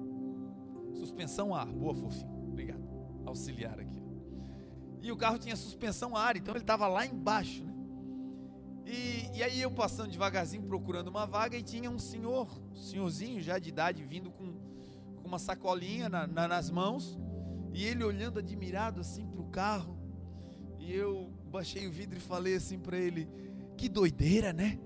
Suspensão 0.99 1.55
ar, 1.55 1.67
boa 1.67 1.95
fofinho. 1.95 2.49
Obrigado. 2.49 2.83
Auxiliar 3.25 3.79
aqui. 3.79 4.03
E 5.01 5.13
o 5.13 5.17
carro 5.17 5.39
tinha 5.39 5.55
suspensão 5.55 6.17
ar, 6.17 6.37
então 6.37 6.53
ele 6.53 6.63
estava 6.63 6.89
lá 6.89 7.07
embaixo, 7.07 7.65
né? 7.65 7.73
E, 8.85 9.39
e, 9.39 9.43
aí 9.43 9.61
eu 9.61 9.71
passando 9.71 10.11
devagarzinho 10.11 10.63
procurando 10.63 11.09
uma 11.09 11.27
vaga 11.27 11.57
e 11.57 11.63
tinha 11.63 11.91
um 11.91 11.99
senhor, 11.99 12.49
um 12.73 12.75
senhorzinho 12.75 13.41
já 13.41 13.59
de 13.59 13.69
idade, 13.69 14.03
vindo 14.03 14.31
com, 14.31 14.55
com 15.17 15.29
uma 15.29 15.39
sacolinha 15.39 16.09
na, 16.09 16.27
na, 16.27 16.49
nas 16.49 16.71
mãos, 16.71 17.19
e 17.73 17.85
ele 17.85 18.03
olhando 18.03 18.39
admirado 18.39 19.01
assim 19.01 19.27
para 19.27 19.43
o 19.43 19.51
carro, 19.51 19.99
e 20.79 20.93
eu 20.93 21.31
baixei 21.51 21.87
o 21.87 21.93
vidro 21.93 22.17
e 22.17 22.21
falei 22.21 22.57
assim 22.57 22.79
para 22.79 22.97
ele: 22.97 23.29
Que 23.77 23.91
doideira, 23.91 24.55
né? 24.55 24.79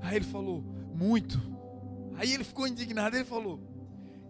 Aí 0.00 0.16
ele 0.16 0.24
falou: 0.24 0.62
Muito. 0.94 1.38
Aí 2.14 2.32
ele 2.32 2.44
ficou 2.44 2.66
indignado, 2.66 3.16
ele 3.16 3.24
falou: 3.24 3.60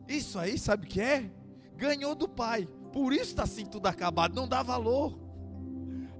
Isso 0.09 0.39
aí, 0.39 0.59
sabe 0.59 0.87
o 0.87 0.89
que 0.89 1.01
é? 1.01 1.31
Ganhou 1.77 2.15
do 2.15 2.29
pai, 2.29 2.67
por 2.93 3.13
isso 3.13 3.25
está 3.25 3.43
assim 3.43 3.67
tudo 3.67 3.87
acabado, 3.87 4.35
não 4.35 4.49
dá 4.49 4.63
valor. 4.63 5.19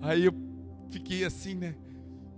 Aí 0.01 0.27
eu 0.27 0.33
fiquei 0.91 1.25
assim, 1.25 1.55
né? 1.55 1.75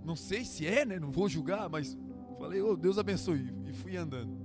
Não 0.03 0.15
sei 0.15 0.43
se 0.43 0.65
é, 0.65 0.85
né? 0.85 0.99
Não 0.99 1.11
vou 1.11 1.29
julgar, 1.29 1.69
mas 1.69 1.97
falei, 2.39 2.61
oh, 2.61 2.75
Deus 2.75 2.97
abençoe. 2.97 3.53
E 3.67 3.73
fui 3.73 3.95
andando. 3.95 4.41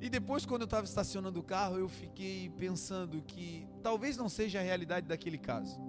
E 0.00 0.08
depois, 0.10 0.44
quando 0.44 0.62
eu 0.62 0.66
estava 0.66 0.84
estacionando 0.84 1.40
o 1.40 1.42
carro, 1.42 1.78
eu 1.78 1.88
fiquei 1.88 2.50
pensando 2.50 3.22
que 3.22 3.66
talvez 3.82 4.16
não 4.16 4.28
seja 4.28 4.60
a 4.60 4.62
realidade 4.62 5.08
daquele 5.08 5.38
caso, 5.38 5.80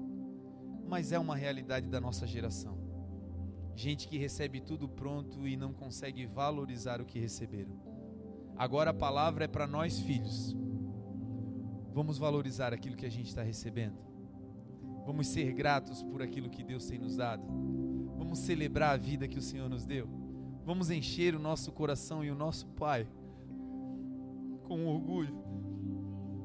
mas 0.87 1.11
é 1.11 1.19
uma 1.19 1.35
realidade 1.35 1.89
da 1.89 1.99
nossa 1.99 2.25
geração. 2.25 2.79
Gente 3.75 4.07
que 4.07 4.17
recebe 4.17 4.61
tudo 4.61 4.87
pronto 4.87 5.45
e 5.45 5.57
não 5.57 5.73
consegue 5.73 6.25
valorizar 6.25 7.01
o 7.01 7.05
que 7.05 7.19
receberam. 7.19 7.77
Agora 8.57 8.91
a 8.91 8.93
palavra 8.93 9.45
é 9.45 9.47
para 9.47 9.67
nós, 9.67 9.99
filhos. 9.99 10.55
Vamos 11.93 12.17
valorizar 12.17 12.73
aquilo 12.73 12.95
que 12.95 13.05
a 13.05 13.11
gente 13.11 13.27
está 13.27 13.41
recebendo. 13.41 13.97
Vamos 15.05 15.27
ser 15.27 15.53
gratos 15.53 16.01
por 16.03 16.21
aquilo 16.21 16.49
que 16.49 16.63
Deus 16.63 16.85
tem 16.87 16.97
nos 16.97 17.15
dado 17.15 17.43
Vamos 18.35 18.39
celebrar 18.39 18.93
a 18.93 18.97
vida 18.97 19.27
que 19.27 19.37
o 19.37 19.41
Senhor 19.41 19.69
nos 19.69 19.85
deu. 19.85 20.09
Vamos 20.65 20.89
encher 20.89 21.35
o 21.35 21.39
nosso 21.39 21.71
coração 21.71 22.23
e 22.23 22.31
o 22.31 22.35
nosso 22.35 22.67
Pai 22.67 23.07
com 24.63 24.87
orgulho 24.87 25.33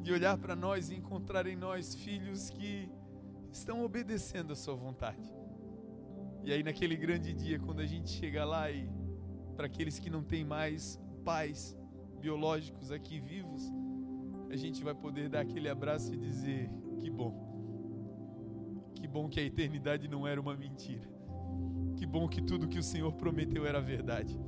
de 0.02 0.12
olhar 0.12 0.36
para 0.36 0.54
nós 0.54 0.90
e 0.90 0.94
encontrar 0.94 1.46
em 1.46 1.56
nós 1.56 1.94
filhos 1.94 2.50
que 2.50 2.88
estão 3.50 3.82
obedecendo 3.84 4.52
a 4.52 4.56
Sua 4.56 4.74
vontade. 4.74 5.26
E 6.44 6.52
aí, 6.52 6.62
naquele 6.62 6.96
grande 6.96 7.32
dia, 7.32 7.58
quando 7.58 7.80
a 7.80 7.86
gente 7.86 8.11
chega 8.11 8.44
lá 8.44 8.70
e 8.70 8.88
para 9.56 9.66
aqueles 9.66 9.98
que 9.98 10.11
não 10.11 10.22
têm 10.22 10.44
mais 10.44 11.00
pais 11.24 11.76
biológicos 12.21 12.93
aqui 12.93 13.18
vivos, 13.18 13.62
a 14.51 14.57
gente 14.57 14.85
vai 14.85 14.95
poder 14.95 15.29
dar 15.29 15.41
aquele 15.41 15.68
abraço 15.68 16.12
e 16.12 16.16
dizer: 16.16 16.71
que 16.99 17.11
bom. 17.11 17.33
Que 18.95 19.09
bom 19.09 19.29
que 19.29 19.41
a 19.41 19.43
eternidade 19.43 20.07
não 20.07 20.27
era 20.27 20.41
uma 20.41 20.57
mentira. 20.57 21.09
Que 21.97 22.07
bom 22.07 22.29
que 22.29 22.43
tudo 22.43 22.68
que 22.68 22.79
o 22.79 22.83
Senhor 22.83 23.12
prometeu 23.14 23.66
era 23.66 23.81
verdade. 23.81 24.39